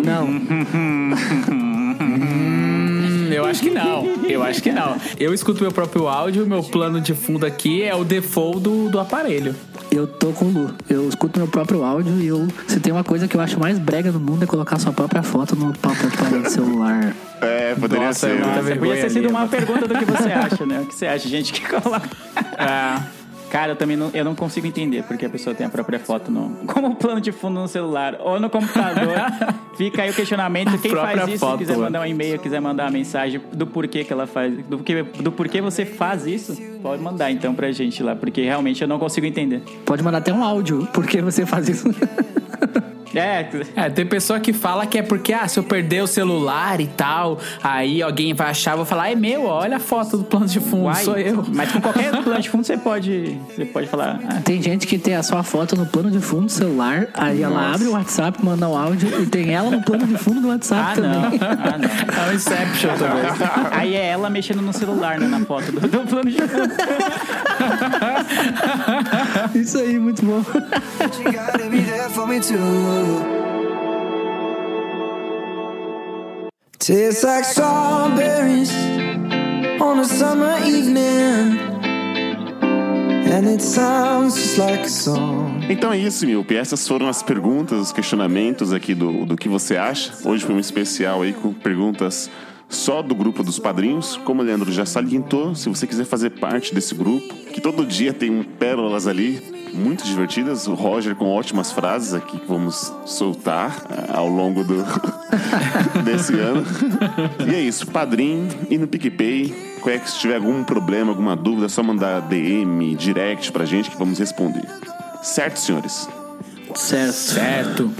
Não. 0.04 0.28
Hum, 2.00 3.28
eu 3.32 3.44
acho 3.44 3.60
que 3.60 3.70
não. 3.70 4.06
Eu 4.28 4.42
acho 4.42 4.62
que 4.62 4.70
não. 4.70 4.96
Eu 5.18 5.34
escuto 5.34 5.62
meu 5.62 5.72
próprio 5.72 6.06
áudio, 6.08 6.46
meu 6.46 6.62
plano 6.62 7.00
de 7.00 7.12
fundo 7.14 7.44
aqui 7.44 7.82
é 7.82 7.94
o 7.94 8.04
default 8.04 8.60
do, 8.60 8.88
do 8.88 9.00
aparelho. 9.00 9.54
Eu 9.90 10.06
tô 10.06 10.32
com 10.32 10.46
o 10.46 10.48
Lu. 10.50 10.74
Eu 10.88 11.08
escuto 11.08 11.38
meu 11.38 11.48
próprio 11.48 11.82
áudio 11.82 12.20
e 12.20 12.26
eu. 12.26 12.46
Se 12.66 12.78
tem 12.78 12.92
uma 12.92 13.04
coisa 13.04 13.26
que 13.26 13.36
eu 13.36 13.40
acho 13.40 13.58
mais 13.58 13.78
brega 13.78 14.12
no 14.12 14.20
mundo 14.20 14.44
é 14.44 14.46
colocar 14.46 14.78
sua 14.78 14.92
própria 14.92 15.22
foto 15.22 15.56
no 15.56 15.72
papel 15.78 16.08
de 16.10 16.16
parede 16.16 16.42
do 16.42 16.50
celular. 16.50 17.14
É, 17.40 17.74
poderia 17.74 18.06
Nossa, 18.06 18.26
ser. 18.26 18.32
é 18.32 18.34
né? 18.34 18.46
Nossa, 18.46 18.76
podia 18.76 18.96
ter 18.96 19.10
sido 19.10 19.28
uma 19.28 19.46
pergunta 19.46 19.86
do 19.86 19.98
que 19.98 20.04
você 20.04 20.28
acha, 20.32 20.66
né? 20.66 20.80
O 20.80 20.86
que 20.86 20.94
você 20.94 21.06
acha, 21.06 21.28
gente 21.28 21.52
que 21.52 21.66
coloca. 21.66 22.08
Ah, 22.58 23.02
Cara, 23.50 23.72
eu 23.72 23.76
também 23.76 23.96
não, 23.96 24.10
eu 24.12 24.24
não 24.24 24.34
consigo 24.34 24.66
entender 24.66 25.02
porque 25.04 25.24
a 25.24 25.30
pessoa 25.30 25.54
tem 25.54 25.66
a 25.66 25.70
própria 25.70 25.98
foto 25.98 26.30
no, 26.30 26.50
como 26.66 26.94
plano 26.96 27.20
de 27.20 27.32
fundo 27.32 27.60
no 27.60 27.68
celular 27.68 28.16
ou 28.20 28.38
no 28.38 28.50
computador. 28.50 29.16
Fica 29.76 30.02
aí 30.02 30.10
o 30.10 30.14
questionamento. 30.14 30.76
Quem 30.78 30.90
faz 30.90 31.28
isso, 31.28 31.38
foto, 31.38 31.58
quiser 31.58 31.76
mandar 31.76 32.00
um 32.00 32.06
e-mail, 32.06 32.38
quiser 32.38 32.60
mandar 32.60 32.84
uma 32.84 32.90
mensagem 32.90 33.40
do 33.52 33.66
porquê 33.66 34.04
que 34.04 34.12
ela 34.12 34.26
faz, 34.26 34.52
do, 34.66 34.78
que, 34.78 35.02
do 35.02 35.30
porquê 35.32 35.60
você 35.60 35.86
faz 35.86 36.26
isso, 36.26 36.56
pode 36.82 37.02
mandar 37.02 37.30
então 37.30 37.54
pra 37.54 37.70
gente 37.70 38.02
lá, 38.02 38.16
porque 38.16 38.42
realmente 38.42 38.82
eu 38.82 38.88
não 38.88 38.98
consigo 38.98 39.26
entender. 39.26 39.62
Pode 39.84 40.02
mandar 40.02 40.18
até 40.18 40.32
um 40.32 40.42
áudio, 40.42 40.88
porque 40.92 41.22
você 41.22 41.46
faz 41.46 41.68
isso. 41.68 41.88
É, 43.18 43.48
É, 43.76 43.90
tem 43.90 44.06
pessoa 44.06 44.40
que 44.40 44.52
fala 44.52 44.86
que 44.86 44.98
é 44.98 45.02
porque, 45.02 45.32
ah, 45.32 45.46
se 45.48 45.58
eu 45.58 45.64
perder 45.64 46.02
o 46.02 46.06
celular 46.06 46.80
e 46.80 46.86
tal, 46.86 47.38
aí 47.62 48.02
alguém 48.02 48.32
vai 48.34 48.50
achar, 48.50 48.76
vou 48.76 48.84
falar, 48.84 49.10
é 49.10 49.14
meu, 49.14 49.44
olha 49.44 49.76
a 49.76 49.80
foto 49.80 50.16
do 50.18 50.24
plano 50.24 50.46
de 50.46 50.60
fundo, 50.60 50.84
uai, 50.84 51.04
sou 51.04 51.16
eu. 51.18 51.44
Mas 51.54 51.70
com 51.72 51.80
qualquer 51.80 52.10
plano 52.22 52.40
de 52.40 52.48
fundo 52.50 52.64
você 52.64 52.76
pode, 52.76 53.38
você 53.54 53.64
pode 53.64 53.86
falar. 53.88 54.20
ah, 54.28 54.40
Tem 54.44 54.60
gente 54.62 54.86
que 54.86 54.98
tem 54.98 55.14
a 55.14 55.22
sua 55.22 55.42
foto 55.42 55.76
no 55.76 55.86
plano 55.86 56.10
de 56.10 56.20
fundo 56.20 56.46
do 56.46 56.52
celular, 56.52 57.08
aí 57.14 57.42
ela 57.42 57.54
Nossa. 57.54 57.74
abre 57.74 57.88
o 57.88 57.92
WhatsApp, 57.92 58.44
manda 58.44 58.68
um 58.68 58.76
áudio 58.76 59.22
e 59.22 59.26
tem 59.26 59.54
ela 59.54 59.70
no 59.70 59.82
plano 59.82 60.06
de 60.06 60.16
fundo 60.16 60.40
do 60.40 60.48
WhatsApp 60.48 60.98
ah, 60.98 61.00
não. 61.00 61.22
também. 61.22 61.40
Ah, 61.42 61.78
não. 61.78 62.24
É 62.24 62.30
um 62.30 62.34
Inception 62.34 62.90
também. 62.96 63.22
Aí 63.72 63.94
é 63.94 64.06
ela 64.06 64.30
mexendo 64.30 64.62
no 64.62 64.72
celular, 64.72 65.18
né, 65.18 65.26
na 65.26 65.40
foto 65.44 65.72
do, 65.72 65.80
do 65.80 66.00
plano 66.06 66.30
de 66.30 66.36
fundo. 66.38 66.74
Isso 69.54 69.78
aí, 69.78 69.98
muito 69.98 70.24
bom. 70.24 70.42
Tastes 76.78 77.22
like 77.22 77.44
strawberries 77.44 78.72
on 79.78 79.98
a 79.98 80.04
summer 80.04 80.56
evening, 80.64 81.58
and 83.30 83.46
it 83.46 83.60
sounds 83.60 84.36
just 84.36 84.56
like 84.56 84.84
a 84.84 84.88
song. 84.88 85.66
Então 85.68 85.92
é 85.92 85.98
isso, 85.98 86.24
Milpe. 86.24 86.56
Essas 86.56 86.88
foram 86.88 87.06
as 87.06 87.22
perguntas, 87.22 87.78
os 87.78 87.92
questionamentos 87.92 88.72
aqui 88.72 88.94
do, 88.94 89.26
do 89.26 89.36
que 89.36 89.50
você 89.50 89.76
acha. 89.76 90.12
Hoje 90.26 90.46
foi 90.46 90.54
um 90.54 90.58
especial 90.58 91.20
aí 91.20 91.34
com 91.34 91.52
perguntas 91.52 92.30
só 92.70 93.02
do 93.02 93.14
grupo 93.14 93.42
dos 93.42 93.58
padrinhos. 93.58 94.16
Como 94.24 94.40
o 94.40 94.44
Leandro 94.44 94.72
já 94.72 94.86
salientou, 94.86 95.54
se 95.54 95.68
você 95.68 95.86
quiser 95.86 96.06
fazer 96.06 96.30
parte 96.30 96.74
desse 96.74 96.94
grupo, 96.94 97.34
que 97.52 97.60
todo 97.60 97.84
dia 97.84 98.14
tem 98.14 98.42
pérolas 98.42 99.06
ali 99.06 99.57
muito 99.74 100.04
divertidas. 100.04 100.66
O 100.66 100.74
Roger 100.74 101.14
com 101.14 101.30
ótimas 101.30 101.72
frases 101.72 102.14
aqui 102.14 102.38
que 102.38 102.46
vamos 102.46 102.92
soltar 103.04 103.84
ah, 103.90 104.18
ao 104.18 104.28
longo 104.28 104.64
do 104.64 104.84
desse 106.04 106.34
ano. 106.38 106.64
E 107.46 107.54
é 107.54 107.60
isso, 107.60 107.86
padrinho 107.86 108.48
e 108.70 108.78
no 108.78 108.86
PicPay. 108.86 109.78
Qual 109.80 109.94
é 109.94 109.98
que 109.98 110.10
se 110.10 110.18
tiver 110.18 110.36
algum 110.36 110.64
problema, 110.64 111.10
alguma 111.10 111.36
dúvida, 111.36 111.66
é 111.66 111.68
só 111.68 111.82
mandar 111.82 112.20
DM, 112.22 112.94
direct 112.96 113.52
pra 113.52 113.64
gente 113.64 113.90
que 113.90 113.96
vamos 113.96 114.18
responder. 114.18 114.64
Certo, 115.22 115.58
senhores? 115.58 116.08
Certo. 116.74 117.12
Certo. 117.12 117.92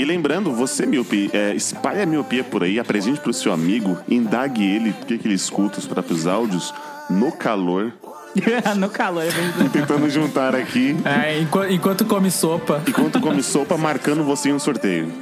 E 0.00 0.04
lembrando, 0.04 0.50
você, 0.52 0.86
miope, 0.86 1.30
é, 1.30 1.54
espalhe 1.54 2.00
a 2.00 2.06
miopia 2.06 2.42
por 2.42 2.64
aí, 2.64 2.78
apresente 2.78 3.20
pro 3.20 3.34
seu 3.34 3.52
amigo, 3.52 3.98
indague 4.08 4.64
ele 4.64 4.94
por 4.94 5.06
que 5.06 5.18
que 5.18 5.28
ele 5.28 5.34
escuta 5.34 5.78
os 5.78 5.86
próprios 5.86 6.26
áudios 6.26 6.72
no 7.10 7.30
calor, 7.32 7.92
no 8.78 8.88
calor, 8.88 9.24
é 9.24 9.30
bem- 9.30 9.68
tentando 9.68 10.08
juntar 10.08 10.54
aqui, 10.54 10.96
É, 11.04 11.40
enquanto, 11.40 11.70
enquanto 11.72 12.04
come 12.04 12.30
sopa. 12.30 12.82
enquanto 12.86 13.20
come 13.20 13.42
sopa, 13.42 13.76
marcando 13.76 14.22
você 14.24 14.50
em 14.50 14.52
um 14.52 14.58
sorteio. 14.58 15.12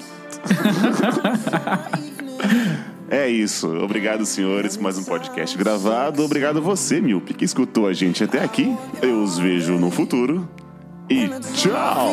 É 3.11 3.29
isso. 3.29 3.67
Obrigado, 3.83 4.27
senhores, 4.27 4.77
por 4.77 4.83
mais 4.83 4.99
um 4.99 5.05
podcast 5.05 5.57
gravado. 5.57 6.23
Obrigado 6.23 6.61
você, 6.61 7.01
Milpe, 7.01 7.33
que 7.33 7.45
escutou 7.45 7.87
a 7.87 7.93
gente 7.93 8.23
até 8.23 8.43
aqui. 8.45 8.77
Eu 9.01 9.23
os 9.23 9.39
vejo 9.39 9.75
no 9.79 9.91
futuro. 9.91 10.47
E 11.09 11.27
tchau! 11.55 12.11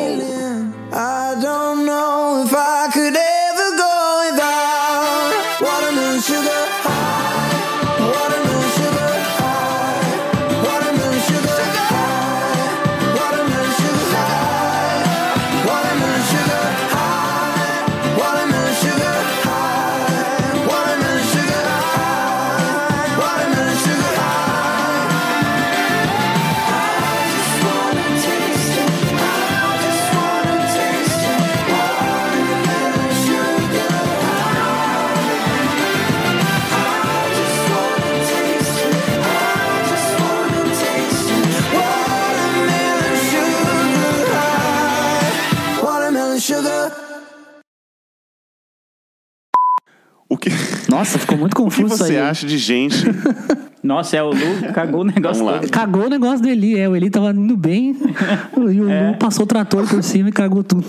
Nossa, 50.95 51.19
ficou 51.19 51.37
muito 51.37 51.53
o 51.53 51.55
que 51.55 51.61
confuso 51.63 51.93
isso 51.95 51.97
você 52.05 52.13
aí. 52.13 52.19
acha 52.19 52.47
de 52.47 52.57
gente? 52.57 52.95
Nossa, 53.83 54.17
é 54.17 54.23
o 54.23 54.29
Lu 54.29 54.73
cagou 54.73 55.01
o 55.01 55.03
negócio 55.03 55.45
todo. 55.45 55.69
Cagou 55.69 56.05
o 56.05 56.09
negócio 56.09 56.41
do 56.41 56.49
Eli, 56.49 56.75
é. 56.79 56.89
O 56.89 56.95
Eli 56.95 57.09
tava 57.09 57.29
indo 57.31 57.55
bem 57.55 57.95
e 58.57 58.81
o 58.81 58.89
É. 58.89 59.11
Lu 59.11 59.17
passou 59.17 59.43
o 59.43 59.47
trator 59.47 59.87
por 59.87 60.01
cima 60.01 60.29
e 60.29 60.31
cagou 60.31 60.63
tudo. 60.63 60.85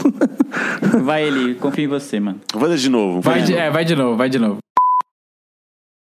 Vai, 1.03 1.25
ele, 1.25 1.55
confia 1.57 1.85
em 1.85 1.89
você, 1.89 2.19
mano. 2.19 2.41
Vai 2.55 2.75
de 2.77 2.89
novo. 2.89 3.21
Vai 3.21 3.41
de 3.41 3.47
de, 3.47 3.53
novo. 3.53 3.63
é, 3.65 3.71
vai 3.71 3.85
de 3.85 3.95
novo, 3.97 4.17
vai 4.17 4.29
de 4.31 4.39
novo. 4.39 4.59